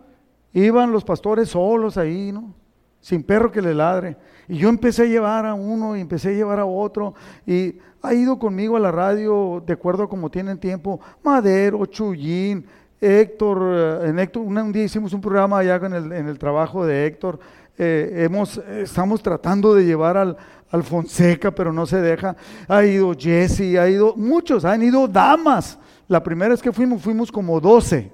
iban 0.52 0.90
los 0.90 1.04
pastores 1.04 1.50
solos 1.50 1.96
ahí, 1.96 2.32
¿no? 2.32 2.54
Sin 3.00 3.22
perro 3.22 3.52
que 3.52 3.62
le 3.62 3.74
ladre. 3.74 4.16
Y 4.48 4.56
yo 4.56 4.68
empecé 4.68 5.02
a 5.02 5.06
llevar 5.06 5.46
a 5.46 5.54
uno 5.54 5.96
y 5.96 6.00
empecé 6.00 6.30
a 6.30 6.32
llevar 6.32 6.58
a 6.60 6.66
otro. 6.66 7.14
Y 7.46 7.76
ha 8.02 8.12
ido 8.12 8.38
conmigo 8.38 8.76
a 8.76 8.80
la 8.80 8.90
radio, 8.90 9.62
de 9.66 9.72
acuerdo 9.72 10.04
a 10.04 10.08
como 10.08 10.30
tienen 10.30 10.58
tiempo, 10.58 11.00
Madero, 11.22 11.86
Chuyín, 11.86 12.66
Héctor. 13.00 13.58
Eh, 13.62 14.08
en 14.08 14.18
Héctor 14.18 14.42
un, 14.42 14.72
día 14.72 14.84
hicimos 14.84 15.12
un 15.12 15.20
programa 15.20 15.58
allá 15.58 15.76
en 15.76 16.28
el, 16.28 16.38
trabajo 16.38 16.86
de 16.86 17.06
Héctor. 17.06 17.38
hemos, 17.76 18.58
estamos 18.58 19.22
tratando 19.22 19.74
de 19.74 19.84
llevar 19.84 20.16
al, 20.16 20.36
Alfonseca, 20.74 21.52
pero 21.52 21.72
no 21.72 21.86
se 21.86 22.00
deja. 22.00 22.36
Ha 22.66 22.84
ido 22.84 23.14
Jesse, 23.16 23.76
ha 23.78 23.88
ido 23.88 24.14
muchos, 24.16 24.64
han 24.64 24.82
ido 24.82 25.06
damas. 25.06 25.78
La 26.08 26.22
primera 26.22 26.50
vez 26.50 26.60
que 26.60 26.72
fuimos, 26.72 27.00
fuimos 27.00 27.30
como 27.30 27.60
12. 27.60 28.12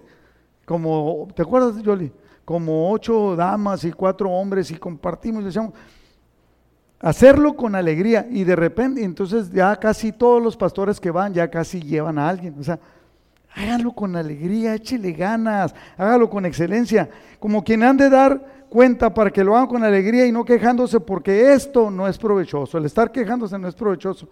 Como, 0.67 1.29
¿te 1.35 1.43
acuerdas, 1.43 1.83
Yoli? 1.83 2.13
Como 2.45 2.93
ocho 2.93 3.35
damas 3.35 3.85
y 3.85 3.93
cuatro 3.93 4.31
hombres 4.31 4.71
y 4.71 4.75
compartimos, 4.75 5.45
decíamos, 5.45 5.73
hacerlo 7.01 7.57
con 7.57 7.75
alegría. 7.75 8.27
Y 8.31 8.45
de 8.45 8.57
repente, 8.57 9.03
entonces 9.03 9.51
ya 9.51 9.75
casi 9.77 10.13
todos 10.13 10.43
los 10.43 10.57
pastores 10.57 11.01
que 11.01 11.11
van, 11.11 11.33
ya 11.33 11.49
casi 11.49 11.81
llevan 11.81 12.19
a 12.19 12.29
alguien. 12.29 12.57
O 12.59 12.63
sea, 12.63 12.79
háganlo 13.55 13.93
con 13.93 14.17
alegría, 14.17 14.75
échele 14.75 15.13
ganas, 15.13 15.75
hágalo 15.97 16.31
con 16.31 16.47
excelencia. 16.47 17.09
Como 17.39 17.65
quien 17.65 17.83
han 17.83 17.97
de 17.97 18.09
dar 18.09 18.67
cuenta 18.69 19.13
para 19.13 19.31
que 19.31 19.45
lo 19.45 19.57
hagan 19.57 19.69
con 19.69 19.85
alegría 19.85 20.27
y 20.27 20.33
no 20.33 20.45
quejándose 20.45 21.01
porque 21.01 21.53
esto 21.53 21.91
no 21.91 22.07
es 22.07 22.17
provechoso. 22.17 22.79
El 22.79 22.85
estar 22.85 23.11
quejándose 23.11 23.59
no 23.59 23.69
es 23.69 23.75
provechoso. 23.75 24.29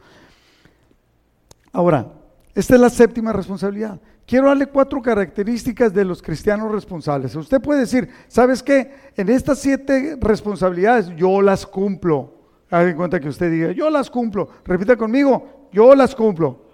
Ahora, 1.72 2.06
esta 2.54 2.74
es 2.74 2.80
la 2.80 2.90
séptima 2.90 3.32
responsabilidad. 3.32 4.00
Quiero 4.26 4.48
darle 4.48 4.66
cuatro 4.66 5.00
características 5.00 5.92
de 5.92 6.04
los 6.04 6.20
cristianos 6.20 6.70
responsables. 6.70 7.34
Usted 7.34 7.60
puede 7.60 7.80
decir, 7.80 8.08
¿sabes 8.28 8.62
qué? 8.62 8.92
En 9.16 9.28
estas 9.28 9.58
siete 9.58 10.18
responsabilidades 10.20 11.08
yo 11.16 11.40
las 11.40 11.66
cumplo. 11.66 12.34
Haga 12.70 12.90
en 12.90 12.96
cuenta 12.96 13.18
que 13.20 13.28
usted 13.28 13.50
diga, 13.50 13.72
yo 13.72 13.88
las 13.88 14.10
cumplo. 14.10 14.48
Repita 14.64 14.96
conmigo, 14.96 15.68
yo 15.72 15.94
las 15.94 16.14
cumplo. 16.14 16.67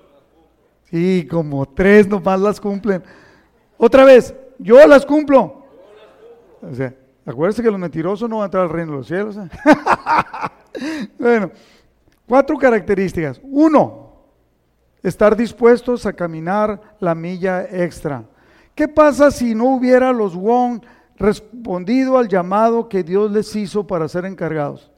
Sí, 0.94 1.26
como 1.28 1.66
tres 1.66 2.06
nomás 2.06 2.38
las 2.38 2.60
cumplen. 2.60 3.02
Otra 3.76 4.04
vez, 4.04 4.32
yo 4.60 4.86
las 4.86 5.04
cumplo. 5.04 5.64
O 6.62 7.28
Acuérdense 7.28 7.64
que 7.64 7.70
los 7.72 7.80
mentirosos 7.80 8.30
no 8.30 8.36
van 8.36 8.42
a 8.42 8.44
entrar 8.44 8.62
al 8.62 8.70
reino 8.70 8.92
de 8.92 8.98
los 8.98 9.06
cielos. 9.08 9.36
¿eh? 9.36 9.48
bueno, 11.18 11.50
cuatro 12.28 12.56
características. 12.56 13.40
Uno, 13.42 14.12
estar 15.02 15.36
dispuestos 15.36 16.06
a 16.06 16.12
caminar 16.12 16.80
la 17.00 17.16
milla 17.16 17.64
extra. 17.64 18.22
¿Qué 18.76 18.86
pasa 18.86 19.32
si 19.32 19.52
no 19.52 19.74
hubiera 19.74 20.12
los 20.12 20.36
Wong 20.36 20.80
respondido 21.16 22.18
al 22.18 22.28
llamado 22.28 22.88
que 22.88 23.02
Dios 23.02 23.32
les 23.32 23.56
hizo 23.56 23.84
para 23.84 24.06
ser 24.06 24.26
encargados? 24.26 24.92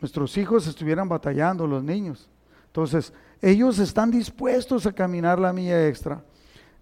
Nuestros 0.00 0.38
hijos 0.38 0.66
estuvieran 0.66 1.10
batallando, 1.10 1.66
los 1.66 1.84
niños. 1.84 2.30
Entonces, 2.68 3.12
ellos 3.42 3.78
están 3.78 4.10
dispuestos 4.10 4.86
a 4.86 4.92
caminar 4.92 5.38
la 5.38 5.52
milla 5.52 5.88
extra. 5.88 6.22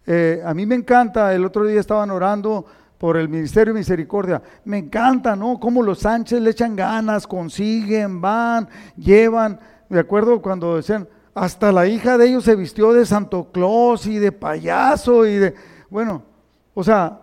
Eh, 0.07 0.43
a 0.45 0.55
mí 0.55 0.67
me 0.67 0.75
encanta, 0.75 1.35
el 1.35 1.45
otro 1.45 1.65
día 1.65 1.81
estaban 1.81 2.11
orando 2.11 2.65
por 2.97 3.17
el 3.17 3.29
Ministerio 3.29 3.73
de 3.73 3.81
Misericordia. 3.81 4.43
Me 4.65 4.79
encanta, 4.79 5.37
¿no? 5.37 5.61
Cómo 5.61 5.83
los 5.83 6.01
Sánchez 6.01 6.41
le 6.41 6.51
echan 6.51 6.75
ganas, 6.75 7.27
consiguen, 7.27 8.21
van, 8.21 8.69
llevan. 8.97 9.61
De 9.89 10.01
acuerdo 10.01 10.43
cuando 10.43 10.77
decían, 10.77 11.09
hasta 11.35 11.71
la 11.71 11.87
hija 11.87 12.19
de 12.19 12.29
ellos 12.29 12.45
se 12.45 12.57
vistió 12.57 12.93
de 12.93 13.07
Santo 13.07 13.51
Claus 13.53 14.07
y 14.07 14.19
de 14.19 14.33
payaso 14.33 15.27
y 15.27 15.35
de, 15.35 15.55
bueno, 15.89 16.23
o 16.75 16.83
sea, 16.83 17.21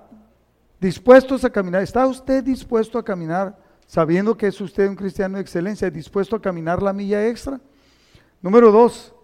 dispuestos 0.79 1.43
a 1.43 1.49
caminar. 1.49 1.81
¿Está 1.81 2.05
usted 2.05 2.43
dispuesto 2.43 2.97
a 2.97 3.03
caminar 3.03 3.57
sabiendo 3.87 4.37
que 4.37 4.47
es 4.47 4.61
usted 4.61 4.87
un 4.87 4.95
cristiano 4.95 5.37
de 5.37 5.41
excelencia, 5.41 5.89
dispuesto 5.89 6.35
a 6.35 6.41
caminar 6.41 6.81
la 6.81 6.93
milla 6.93 7.27
extra? 7.27 7.59
Número 8.41 8.71
dos, 8.71 9.14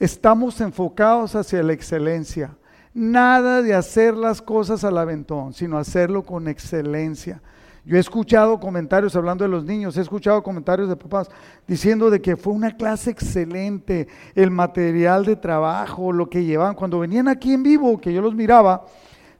estamos 0.00 0.60
enfocados 0.60 1.36
hacia 1.36 1.62
la 1.62 1.74
excelencia. 1.74 2.56
Nada 2.92 3.62
de 3.62 3.74
hacer 3.74 4.14
las 4.16 4.42
cosas 4.42 4.82
al 4.82 4.98
aventón, 4.98 5.52
sino 5.52 5.78
hacerlo 5.78 6.24
con 6.24 6.48
excelencia. 6.48 7.40
Yo 7.84 7.96
he 7.96 8.00
escuchado 8.00 8.58
comentarios 8.58 9.14
hablando 9.14 9.44
de 9.44 9.50
los 9.50 9.64
niños, 9.64 9.96
he 9.96 10.00
escuchado 10.00 10.42
comentarios 10.42 10.88
de 10.88 10.96
papás 10.96 11.30
diciendo 11.66 12.10
de 12.10 12.20
que 12.20 12.36
fue 12.36 12.52
una 12.52 12.76
clase 12.76 13.10
excelente, 13.10 14.08
el 14.34 14.50
material 14.50 15.24
de 15.24 15.36
trabajo, 15.36 16.12
lo 16.12 16.28
que 16.28 16.44
llevaban. 16.44 16.74
Cuando 16.74 16.98
venían 16.98 17.28
aquí 17.28 17.52
en 17.52 17.62
vivo, 17.62 18.00
que 18.00 18.12
yo 18.12 18.20
los 18.20 18.34
miraba, 18.34 18.84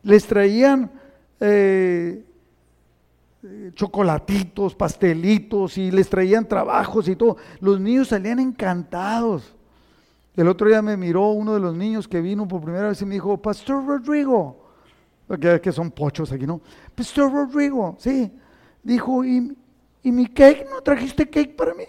les 0.03 0.27
traían 0.27 0.91
eh, 1.41 2.25
chocolatitos, 3.75 4.75
pastelitos 4.75 5.77
y 5.77 5.91
les 5.91 6.09
traían 6.09 6.47
trabajos 6.47 7.09
y 7.09 7.17
todo. 7.17 7.37
Los 7.61 7.81
niños 7.81 8.09
salían 8.09 8.39
encantados. 8.39 9.55
El 10.37 10.49
otro 10.49 10.69
día 10.69 10.81
me 10.81 10.97
miró 10.97 11.31
uno 11.31 11.55
de 11.55 11.61
los 11.61 11.75
niños 11.75 12.07
que 12.07 12.21
vino 12.21 12.47
por 12.47 12.63
primera 12.63 12.89
vez 12.89 13.03
y 13.03 13.07
me 13.07 13.15
dijo, 13.15 13.37
Pastor 13.37 13.85
Rodrigo, 13.85 14.71
que, 15.39 15.73
son 15.73 15.91
pochos 15.91 16.33
aquí, 16.33 16.47
¿no? 16.47 16.61
Pastor 16.95 17.33
Rodrigo, 17.33 17.97
sí. 17.99 18.33
Dijo, 18.83 19.25
¿y, 19.25 19.57
¿y 20.03 20.13
mi 20.13 20.27
cake? 20.27 20.67
¿No 20.71 20.81
trajiste 20.81 21.29
cake 21.29 21.55
para 21.55 21.75
mí? 21.75 21.85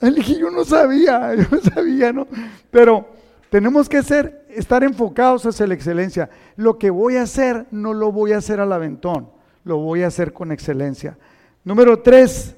Le 0.00 0.10
dije, 0.10 0.38
yo 0.38 0.50
no 0.50 0.64
sabía, 0.64 1.34
yo 1.36 1.44
no 1.50 1.60
sabía, 1.60 2.12
¿no? 2.12 2.26
Pero 2.70 3.06
tenemos 3.50 3.88
que 3.88 4.02
ser, 4.02 4.46
estar 4.48 4.82
enfocados 4.82 5.44
hacia 5.44 5.66
la 5.66 5.74
excelencia. 5.74 6.30
Lo 6.56 6.78
que 6.78 6.90
voy 6.90 7.16
a 7.16 7.22
hacer, 7.22 7.66
no 7.70 7.92
lo 7.92 8.10
voy 8.10 8.32
a 8.32 8.38
hacer 8.38 8.60
al 8.60 8.72
aventón, 8.72 9.30
lo 9.64 9.78
voy 9.78 10.02
a 10.02 10.06
hacer 10.06 10.32
con 10.32 10.52
excelencia. 10.52 11.18
Número 11.64 12.00
tres, 12.00 12.56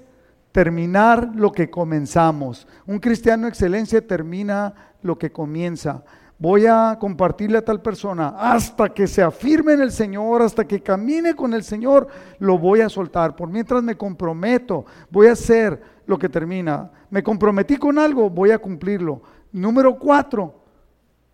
terminar 0.52 1.32
lo 1.34 1.50
que 1.50 1.70
comenzamos. 1.70 2.68
Un 2.86 2.98
cristiano 2.98 3.48
excelencia 3.48 4.06
termina 4.06 4.91
lo 5.02 5.18
que 5.18 5.30
comienza. 5.30 6.02
Voy 6.38 6.66
a 6.66 6.96
compartirle 6.98 7.58
a 7.58 7.64
tal 7.64 7.80
persona 7.80 8.34
hasta 8.36 8.88
que 8.88 9.06
se 9.06 9.22
afirme 9.22 9.74
en 9.74 9.82
el 9.82 9.92
Señor, 9.92 10.42
hasta 10.42 10.66
que 10.66 10.82
camine 10.82 11.36
con 11.36 11.54
el 11.54 11.62
Señor, 11.62 12.08
lo 12.40 12.58
voy 12.58 12.80
a 12.80 12.88
soltar. 12.88 13.36
Por 13.36 13.48
mientras 13.48 13.82
me 13.82 13.96
comprometo, 13.96 14.84
voy 15.08 15.28
a 15.28 15.32
hacer 15.32 15.80
lo 16.04 16.18
que 16.18 16.28
termina. 16.28 16.90
Me 17.10 17.22
comprometí 17.22 17.76
con 17.76 17.96
algo, 17.98 18.28
voy 18.28 18.50
a 18.50 18.58
cumplirlo. 18.58 19.22
Número 19.52 19.96
cuatro, 19.98 20.62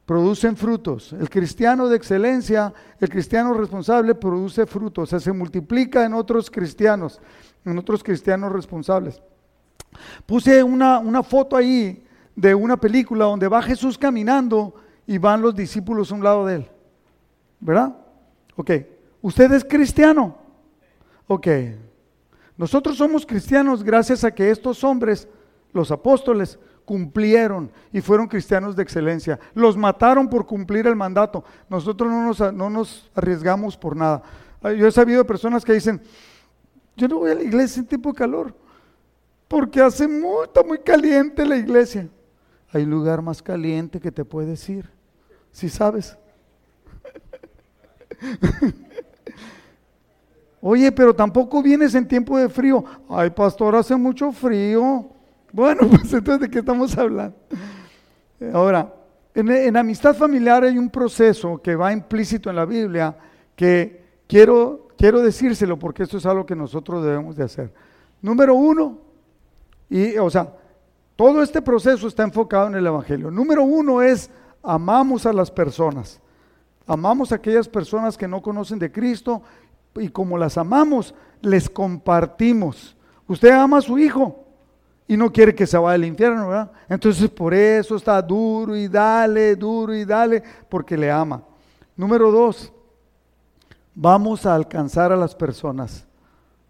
producen 0.04 0.56
frutos. 0.56 1.12
El 1.12 1.30
cristiano 1.30 1.88
de 1.88 1.96
excelencia, 1.96 2.72
el 3.00 3.08
cristiano 3.08 3.54
responsable 3.54 4.14
produce 4.14 4.66
frutos, 4.66 5.04
o 5.04 5.06
sea, 5.06 5.20
se 5.20 5.32
multiplica 5.32 6.04
en 6.04 6.14
otros 6.14 6.50
cristianos, 6.50 7.20
en 7.64 7.78
otros 7.78 8.02
cristianos 8.02 8.52
responsables. 8.52 9.22
Puse 10.26 10.62
una, 10.62 10.98
una 10.98 11.22
foto 11.22 11.56
ahí 11.56 12.04
de 12.38 12.54
una 12.54 12.76
película 12.76 13.24
donde 13.24 13.48
va 13.48 13.60
Jesús 13.60 13.98
caminando 13.98 14.72
y 15.08 15.18
van 15.18 15.42
los 15.42 15.56
discípulos 15.56 16.12
a 16.12 16.14
un 16.14 16.22
lado 16.22 16.46
de 16.46 16.54
él. 16.54 16.70
¿Verdad? 17.58 17.96
Ok. 18.54 18.70
¿Usted 19.20 19.50
es 19.50 19.64
cristiano? 19.64 20.38
Ok. 21.26 21.48
Nosotros 22.56 22.96
somos 22.96 23.26
cristianos 23.26 23.82
gracias 23.82 24.22
a 24.22 24.30
que 24.30 24.52
estos 24.52 24.84
hombres, 24.84 25.26
los 25.72 25.90
apóstoles, 25.90 26.60
cumplieron 26.84 27.72
y 27.92 28.00
fueron 28.00 28.28
cristianos 28.28 28.76
de 28.76 28.84
excelencia. 28.84 29.40
Los 29.54 29.76
mataron 29.76 30.28
por 30.28 30.46
cumplir 30.46 30.86
el 30.86 30.94
mandato. 30.94 31.42
Nosotros 31.68 32.08
no 32.08 32.24
nos, 32.24 32.54
no 32.54 32.70
nos 32.70 33.10
arriesgamos 33.16 33.76
por 33.76 33.96
nada. 33.96 34.22
Yo 34.62 34.86
he 34.86 34.92
sabido 34.92 35.18
de 35.18 35.24
personas 35.24 35.64
que 35.64 35.72
dicen, 35.72 36.00
yo 36.96 37.08
no 37.08 37.18
voy 37.18 37.32
a 37.32 37.34
la 37.34 37.42
iglesia 37.42 37.80
en 37.80 37.86
tiempo 37.86 38.12
de 38.12 38.18
calor, 38.18 38.54
porque 39.48 39.80
hace 39.80 40.06
muy, 40.06 40.46
muy 40.64 40.78
caliente 40.78 41.44
la 41.44 41.56
iglesia. 41.56 42.08
Hay 42.72 42.84
lugar 42.84 43.22
más 43.22 43.42
caliente 43.42 44.00
que 44.00 44.12
te 44.12 44.24
puedes 44.24 44.68
ir, 44.68 44.90
si 45.52 45.68
sabes. 45.68 46.18
Oye, 50.60 50.90
pero 50.90 51.14
tampoco 51.14 51.62
vienes 51.62 51.94
en 51.94 52.06
tiempo 52.06 52.36
de 52.36 52.48
frío. 52.48 52.84
Ay, 53.08 53.30
pastor, 53.30 53.76
hace 53.76 53.94
mucho 53.96 54.32
frío. 54.32 55.08
Bueno, 55.52 55.82
pues 55.90 56.12
entonces, 56.12 56.40
¿de 56.40 56.50
qué 56.50 56.58
estamos 56.58 56.96
hablando? 56.98 57.36
Ahora, 58.52 58.92
en, 59.34 59.76
amistad 59.76 60.14
familiar 60.14 60.64
hay 60.64 60.78
un 60.78 60.90
proceso 60.90 61.60
que 61.62 61.76
va 61.76 61.92
implícito 61.92 62.50
en 62.50 62.56
la 62.56 62.64
Biblia 62.64 63.16
que 63.54 64.04
quiero, 64.26 64.88
quiero 64.96 65.20
decírselo 65.20 65.78
porque 65.78 66.02
esto 66.02 66.18
es 66.18 66.26
algo 66.26 66.44
que 66.44 66.56
nosotros 66.56 67.04
debemos 67.04 67.36
de 67.36 67.44
hacer. 67.44 67.72
Número 68.20 68.54
uno, 68.54 68.98
y 69.88 70.16
o 70.18 70.28
sea, 70.28 70.52
todo 71.18 71.42
este 71.42 71.60
proceso 71.60 72.06
está 72.06 72.22
enfocado 72.22 72.68
en 72.68 72.76
el 72.76 72.86
Evangelio. 72.86 73.28
Número 73.28 73.64
uno 73.64 74.00
es 74.00 74.30
amamos 74.62 75.26
a 75.26 75.32
las 75.32 75.50
personas. 75.50 76.20
Amamos 76.86 77.32
a 77.32 77.34
aquellas 77.34 77.68
personas 77.68 78.16
que 78.16 78.28
no 78.28 78.40
conocen 78.40 78.78
de 78.78 78.92
Cristo 78.92 79.42
y 79.96 80.10
como 80.10 80.38
las 80.38 80.56
amamos, 80.56 81.12
les 81.40 81.68
compartimos. 81.68 82.96
Usted 83.26 83.50
ama 83.50 83.78
a 83.78 83.80
su 83.80 83.98
hijo 83.98 84.44
y 85.08 85.16
no 85.16 85.32
quiere 85.32 85.56
que 85.56 85.66
se 85.66 85.76
vaya 85.76 85.96
al 85.96 86.04
infierno, 86.04 86.50
¿verdad? 86.50 86.70
Entonces 86.88 87.28
por 87.28 87.52
eso 87.52 87.96
está 87.96 88.22
duro 88.22 88.76
y 88.76 88.86
dale, 88.86 89.56
duro 89.56 89.92
y 89.92 90.04
dale, 90.04 90.40
porque 90.68 90.96
le 90.96 91.10
ama. 91.10 91.42
Número 91.96 92.30
dos, 92.30 92.72
vamos 93.92 94.46
a 94.46 94.54
alcanzar 94.54 95.10
a 95.10 95.16
las 95.16 95.34
personas, 95.34 96.06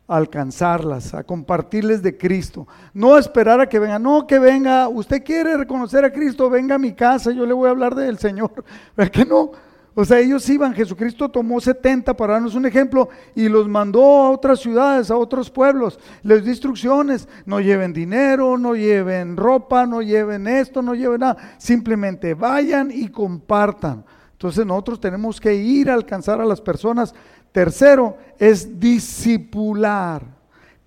alcanzarlas, 0.09 1.13
a 1.13 1.23
compartirles 1.23 2.03
de 2.03 2.17
Cristo. 2.17 2.67
No 2.95 3.19
esperar 3.19 3.61
a 3.61 3.69
que 3.69 3.79
venga, 3.79 3.99
no 3.99 4.27
que 4.27 4.39
venga, 4.39 4.89
usted 4.89 5.23
quiere 5.23 5.57
reconocer 5.57 6.05
a 6.05 6.13
Cristo, 6.13 6.49
venga 6.49 6.77
a 6.77 6.79
mi 6.79 6.95
casa, 6.95 7.31
yo 7.31 7.45
le 7.45 7.53
voy 7.53 7.69
a 7.69 7.73
hablar 7.73 7.95
del 7.95 8.19
Señor. 8.19 8.65
¿Verdad 8.97 9.13
que 9.13 9.27
no? 9.27 9.53
O 9.95 10.05
sea, 10.05 10.21
ellos 10.21 10.49
iban, 10.49 10.75
Jesucristo 10.75 11.29
tomó 11.29 11.61
70 11.61 12.17
para 12.17 12.35
darnos 12.35 12.55
un 12.55 12.65
ejemplo 12.65 13.09
y 13.35 13.49
los 13.49 13.69
mandó 13.69 14.01
a 14.01 14.31
otras 14.31 14.61
ciudades, 14.61 15.11
a 15.11 15.17
otros 15.17 15.51
pueblos. 15.51 15.99
Les 16.23 16.45
dio 16.45 16.53
instrucciones, 16.53 17.29
no 17.45 17.61
lleven 17.61 17.93
dinero, 17.93 18.57
no 18.57 18.77
lleven 18.77 19.37
ropa, 19.37 19.87
no 19.87 20.01
lleven 20.01 20.47
esto, 20.47 20.83
no 20.83 20.95
lleven 20.95 21.21
nada. 21.21 21.37
Simplemente 21.59 22.35
vayan 22.35 22.93
y 22.93 23.09
compartan. 23.09 24.05
Entonces 24.39 24.65
nosotros 24.65 25.01
tenemos 25.01 25.41
que 25.41 25.53
ir 25.57 25.91
a 25.91 25.95
alcanzar 25.95 26.41
a 26.41 26.45
las 26.45 26.61
personas. 26.61 27.13
Tercero 27.53 28.17
es 28.39 28.79
discipular 28.79 30.39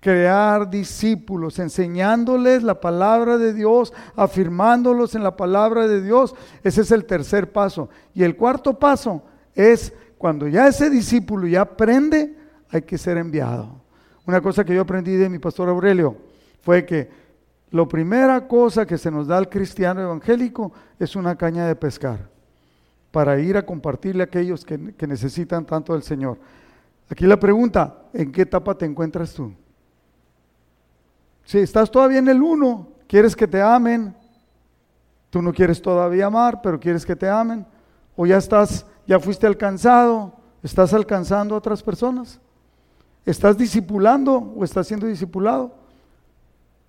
crear 0.02 0.68
discípulos, 0.68 1.60
enseñándoles 1.60 2.64
la 2.64 2.80
palabra 2.80 3.38
de 3.38 3.54
Dios, 3.54 3.94
afirmándolos 4.16 5.14
en 5.14 5.22
la 5.22 5.36
palabra 5.36 5.86
de 5.86 6.02
Dios. 6.02 6.34
Ese 6.64 6.80
es 6.80 6.90
el 6.90 7.04
tercer 7.04 7.52
paso. 7.52 7.88
Y 8.12 8.24
el 8.24 8.36
cuarto 8.36 8.76
paso 8.76 9.22
es 9.54 9.92
cuando 10.18 10.48
ya 10.48 10.66
ese 10.66 10.90
discípulo 10.90 11.46
ya 11.46 11.60
aprende, 11.60 12.36
hay 12.68 12.82
que 12.82 12.98
ser 12.98 13.16
enviado. 13.16 13.80
Una 14.26 14.40
cosa 14.40 14.64
que 14.64 14.74
yo 14.74 14.82
aprendí 14.82 15.14
de 15.14 15.28
mi 15.28 15.38
pastor 15.38 15.68
Aurelio 15.68 16.16
fue 16.62 16.84
que 16.84 17.08
la 17.70 17.86
primera 17.86 18.48
cosa 18.48 18.84
que 18.84 18.98
se 18.98 19.10
nos 19.10 19.28
da 19.28 19.38
al 19.38 19.48
cristiano 19.48 20.00
evangélico 20.02 20.72
es 20.98 21.14
una 21.14 21.36
caña 21.36 21.64
de 21.68 21.76
pescar 21.76 22.31
para 23.12 23.38
ir 23.38 23.56
a 23.56 23.64
compartirle 23.64 24.22
a 24.22 24.26
aquellos 24.26 24.64
que, 24.64 24.94
que 24.94 25.06
necesitan 25.06 25.64
tanto 25.64 25.92
del 25.92 26.02
Señor. 26.02 26.38
Aquí 27.08 27.26
la 27.26 27.38
pregunta, 27.38 28.06
¿en 28.12 28.32
qué 28.32 28.42
etapa 28.42 28.76
te 28.76 28.86
encuentras 28.86 29.32
tú? 29.34 29.52
Si 31.44 31.58
estás 31.58 31.90
todavía 31.90 32.18
en 32.18 32.28
el 32.28 32.42
uno, 32.42 32.88
quieres 33.06 33.36
que 33.36 33.46
te 33.46 33.60
amen, 33.60 34.16
tú 35.28 35.42
no 35.42 35.52
quieres 35.52 35.80
todavía 35.80 36.26
amar, 36.26 36.60
pero 36.62 36.80
quieres 36.80 37.04
que 37.04 37.14
te 37.14 37.28
amen, 37.28 37.66
o 38.16 38.26
ya 38.26 38.38
estás, 38.38 38.86
ya 39.06 39.20
fuiste 39.20 39.46
alcanzado, 39.46 40.32
estás 40.62 40.94
alcanzando 40.94 41.54
a 41.54 41.58
otras 41.58 41.82
personas, 41.82 42.40
estás 43.26 43.58
discipulando 43.58 44.36
o 44.56 44.64
estás 44.64 44.86
siendo 44.86 45.06
discipulado, 45.06 45.74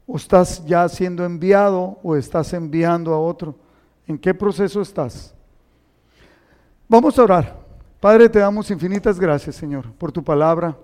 o 0.07 0.17
estás 0.17 0.65
ya 0.65 0.87
siendo 0.89 1.23
enviado 1.25 1.97
o 2.03 2.15
estás 2.15 2.53
enviando 2.53 3.13
a 3.13 3.19
otro. 3.19 3.55
¿En 4.07 4.17
qué 4.17 4.33
proceso 4.33 4.81
estás? 4.81 5.33
Vamos 6.93 7.17
a 7.17 7.23
orar. 7.23 7.57
Padre, 7.99 8.29
te 8.29 8.37
damos 8.37 8.69
infinitas 8.69 9.19
gracias, 9.19 9.55
Señor, 9.55 9.91
por 9.93 10.11
tu 10.11 10.23
palabra. 10.23 10.77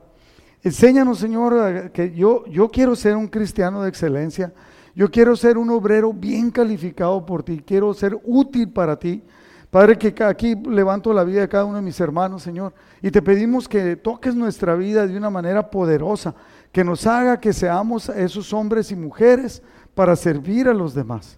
Enséñanos, 0.64 1.20
Señor, 1.20 1.92
que 1.92 2.12
yo, 2.16 2.48
yo 2.48 2.68
quiero 2.70 2.96
ser 2.96 3.16
un 3.16 3.28
cristiano 3.28 3.84
de 3.84 3.90
excelencia. 3.90 4.52
Yo 4.96 5.12
quiero 5.12 5.36
ser 5.36 5.56
un 5.56 5.70
obrero 5.70 6.12
bien 6.12 6.50
calificado 6.50 7.24
por 7.24 7.44
ti. 7.44 7.62
Quiero 7.64 7.94
ser 7.94 8.20
útil 8.24 8.70
para 8.70 8.98
ti. 8.98 9.22
Padre, 9.70 10.00
que 10.00 10.24
aquí 10.24 10.56
levanto 10.56 11.14
la 11.14 11.24
vida 11.24 11.42
de 11.42 11.48
cada 11.48 11.66
uno 11.66 11.76
de 11.76 11.84
mis 11.84 12.00
hermanos, 12.00 12.42
Señor. 12.42 12.74
Y 13.04 13.12
te 13.12 13.22
pedimos 13.22 13.70
que 13.70 13.96
toques 13.96 14.34
nuestra 14.34 14.74
vida 14.74 15.06
de 15.06 15.16
una 15.16 15.30
manera 15.30 15.70
poderosa. 15.70 16.34
Que 16.72 16.84
nos 16.84 17.06
haga 17.06 17.40
que 17.40 17.54
seamos 17.54 18.10
esos 18.10 18.52
hombres 18.52 18.92
y 18.92 18.96
mujeres 18.96 19.62
para 19.94 20.16
servir 20.16 20.70
a 20.70 20.74
los 20.74 20.96
demás. 20.96 21.38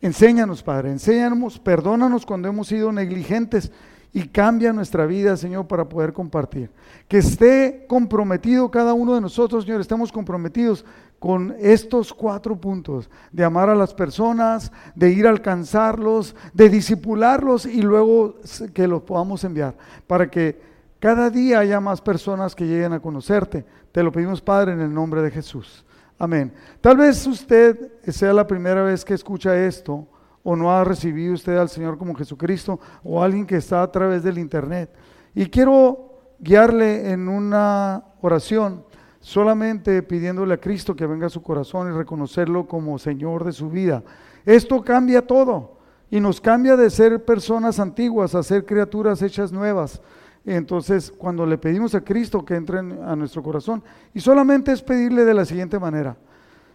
Enséñanos, 0.00 0.62
Padre. 0.62 0.92
Enséñanos, 0.92 1.58
perdónanos 1.58 2.24
cuando 2.24 2.46
hemos 2.46 2.68
sido 2.68 2.92
negligentes 2.92 3.72
y 4.16 4.28
cambia 4.28 4.72
nuestra 4.72 5.06
vida, 5.06 5.36
Señor, 5.36 5.66
para 5.66 5.88
poder 5.88 6.12
compartir. 6.12 6.70
Que 7.08 7.18
esté 7.18 7.84
comprometido 7.88 8.70
cada 8.70 8.94
uno 8.94 9.16
de 9.16 9.20
nosotros, 9.20 9.64
Señor, 9.64 9.80
estamos 9.80 10.12
comprometidos 10.12 10.84
con 11.18 11.56
estos 11.58 12.14
cuatro 12.14 12.54
puntos, 12.54 13.10
de 13.32 13.42
amar 13.42 13.68
a 13.68 13.74
las 13.74 13.92
personas, 13.92 14.70
de 14.94 15.10
ir 15.10 15.26
a 15.26 15.30
alcanzarlos, 15.30 16.36
de 16.52 16.68
disipularlos 16.68 17.66
y 17.66 17.82
luego 17.82 18.36
que 18.72 18.86
los 18.86 19.02
podamos 19.02 19.42
enviar, 19.42 19.74
para 20.06 20.30
que 20.30 20.60
cada 21.00 21.28
día 21.28 21.58
haya 21.58 21.80
más 21.80 22.00
personas 22.00 22.54
que 22.54 22.66
lleguen 22.66 22.92
a 22.92 23.00
conocerte. 23.00 23.64
Te 23.90 24.02
lo 24.02 24.12
pedimos, 24.12 24.40
Padre, 24.40 24.74
en 24.74 24.80
el 24.80 24.94
nombre 24.94 25.22
de 25.22 25.30
Jesús. 25.32 25.84
Amén. 26.18 26.52
Tal 26.80 26.98
vez 26.98 27.26
usted 27.26 27.92
sea 28.06 28.32
la 28.32 28.46
primera 28.46 28.84
vez 28.84 29.04
que 29.04 29.14
escucha 29.14 29.56
esto 29.56 30.06
o 30.44 30.54
no 30.54 30.70
ha 30.70 30.84
recibido 30.84 31.34
usted 31.34 31.56
al 31.56 31.70
Señor 31.70 31.98
como 31.98 32.14
Jesucristo 32.14 32.78
o 33.02 33.22
alguien 33.22 33.46
que 33.46 33.56
está 33.56 33.82
a 33.82 33.90
través 33.90 34.22
del 34.22 34.38
Internet. 34.38 34.94
Y 35.34 35.46
quiero 35.46 36.10
guiarle 36.38 37.10
en 37.10 37.28
una 37.28 38.04
oración, 38.20 38.84
solamente 39.20 40.02
pidiéndole 40.02 40.54
a 40.54 40.60
Cristo 40.60 40.94
que 40.94 41.06
venga 41.06 41.26
a 41.26 41.30
su 41.30 41.42
corazón 41.42 41.88
y 41.88 41.96
reconocerlo 41.96 42.68
como 42.68 42.98
Señor 42.98 43.42
de 43.44 43.52
su 43.52 43.70
vida. 43.70 44.02
Esto 44.44 44.84
cambia 44.84 45.26
todo 45.26 45.78
y 46.10 46.20
nos 46.20 46.40
cambia 46.40 46.76
de 46.76 46.90
ser 46.90 47.24
personas 47.24 47.80
antiguas 47.80 48.34
a 48.34 48.42
ser 48.42 48.66
criaturas 48.66 49.22
hechas 49.22 49.50
nuevas. 49.50 50.02
Entonces, 50.44 51.10
cuando 51.10 51.46
le 51.46 51.56
pedimos 51.56 51.94
a 51.94 52.02
Cristo 52.02 52.44
que 52.44 52.54
entre 52.54 52.78
a 52.78 53.16
nuestro 53.16 53.42
corazón, 53.42 53.82
y 54.12 54.20
solamente 54.20 54.72
es 54.72 54.82
pedirle 54.82 55.24
de 55.24 55.32
la 55.32 55.46
siguiente 55.46 55.78
manera, 55.78 56.18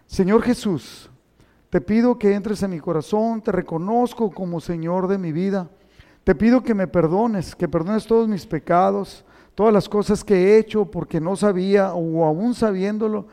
Señor 0.06 0.42
Jesús, 0.42 1.08
te 1.70 1.80
pido 1.80 2.18
que 2.18 2.34
entres 2.34 2.62
en 2.64 2.72
mi 2.72 2.80
corazón, 2.80 3.40
te 3.42 3.52
reconozco 3.52 4.30
como 4.32 4.60
Señor 4.60 5.06
de 5.06 5.18
mi 5.18 5.30
vida. 5.30 5.68
Te 6.24 6.34
pido 6.34 6.62
que 6.62 6.74
me 6.74 6.88
perdones, 6.88 7.54
que 7.54 7.68
perdones 7.68 8.06
todos 8.06 8.28
mis 8.28 8.44
pecados, 8.44 9.24
todas 9.54 9.72
las 9.72 9.88
cosas 9.88 10.24
que 10.24 10.34
he 10.34 10.58
hecho 10.58 10.84
porque 10.84 11.20
no 11.20 11.36
sabía 11.36 11.94
o 11.94 12.24
aún 12.24 12.54
sabiéndolo 12.54 13.26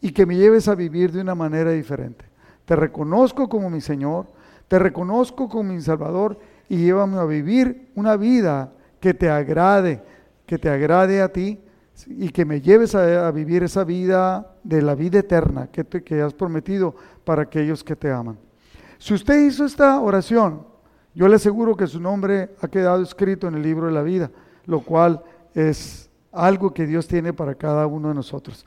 y 0.00 0.10
que 0.10 0.26
me 0.26 0.36
lleves 0.36 0.66
a 0.66 0.74
vivir 0.74 1.12
de 1.12 1.20
una 1.20 1.36
manera 1.36 1.70
diferente. 1.70 2.24
Te 2.64 2.74
reconozco 2.74 3.48
como 3.48 3.70
mi 3.70 3.80
Señor, 3.80 4.26
te 4.66 4.78
reconozco 4.78 5.48
como 5.48 5.72
mi 5.72 5.80
Salvador 5.80 6.38
y 6.68 6.78
llévame 6.78 7.18
a 7.18 7.24
vivir 7.24 7.90
una 7.94 8.16
vida 8.16 8.72
que 8.98 9.14
te 9.14 9.30
agrade, 9.30 10.02
que 10.46 10.58
te 10.58 10.68
agrade 10.68 11.22
a 11.22 11.32
ti 11.32 11.60
y 12.06 12.30
que 12.30 12.44
me 12.44 12.60
lleves 12.60 12.94
a, 12.94 13.30
vivir 13.30 13.62
esa 13.62 13.84
vida 13.84 14.56
de 14.64 14.82
la 14.82 14.94
vida 14.94 15.20
eterna 15.20 15.68
que, 15.68 15.84
te, 15.84 16.02
que 16.02 16.20
has 16.20 16.34
prometido 16.34 16.94
para 17.24 17.42
aquellos 17.42 17.82
que 17.82 17.96
te 17.96 18.10
aman. 18.10 18.38
Si 18.98 19.14
usted 19.14 19.46
hizo 19.46 19.64
esta 19.64 20.00
oración 20.00 20.74
Yo 21.14 21.28
le 21.28 21.36
aseguro 21.36 21.76
que 21.76 21.86
su 21.86 22.00
nombre 22.00 22.50
ha 22.60 22.66
quedado 22.66 23.00
escrito 23.00 23.46
en 23.46 23.54
el 23.54 23.62
libro 23.62 23.86
de 23.86 23.92
la 23.92 24.02
vida, 24.02 24.30
lo 24.66 24.80
cual 24.80 25.22
es 25.54 26.10
algo 26.32 26.74
que 26.74 26.86
Dios 26.86 27.06
tiene 27.06 27.32
para 27.32 27.54
cada 27.54 27.86
uno 27.86 28.08
de 28.08 28.14
nosotros. 28.14 28.66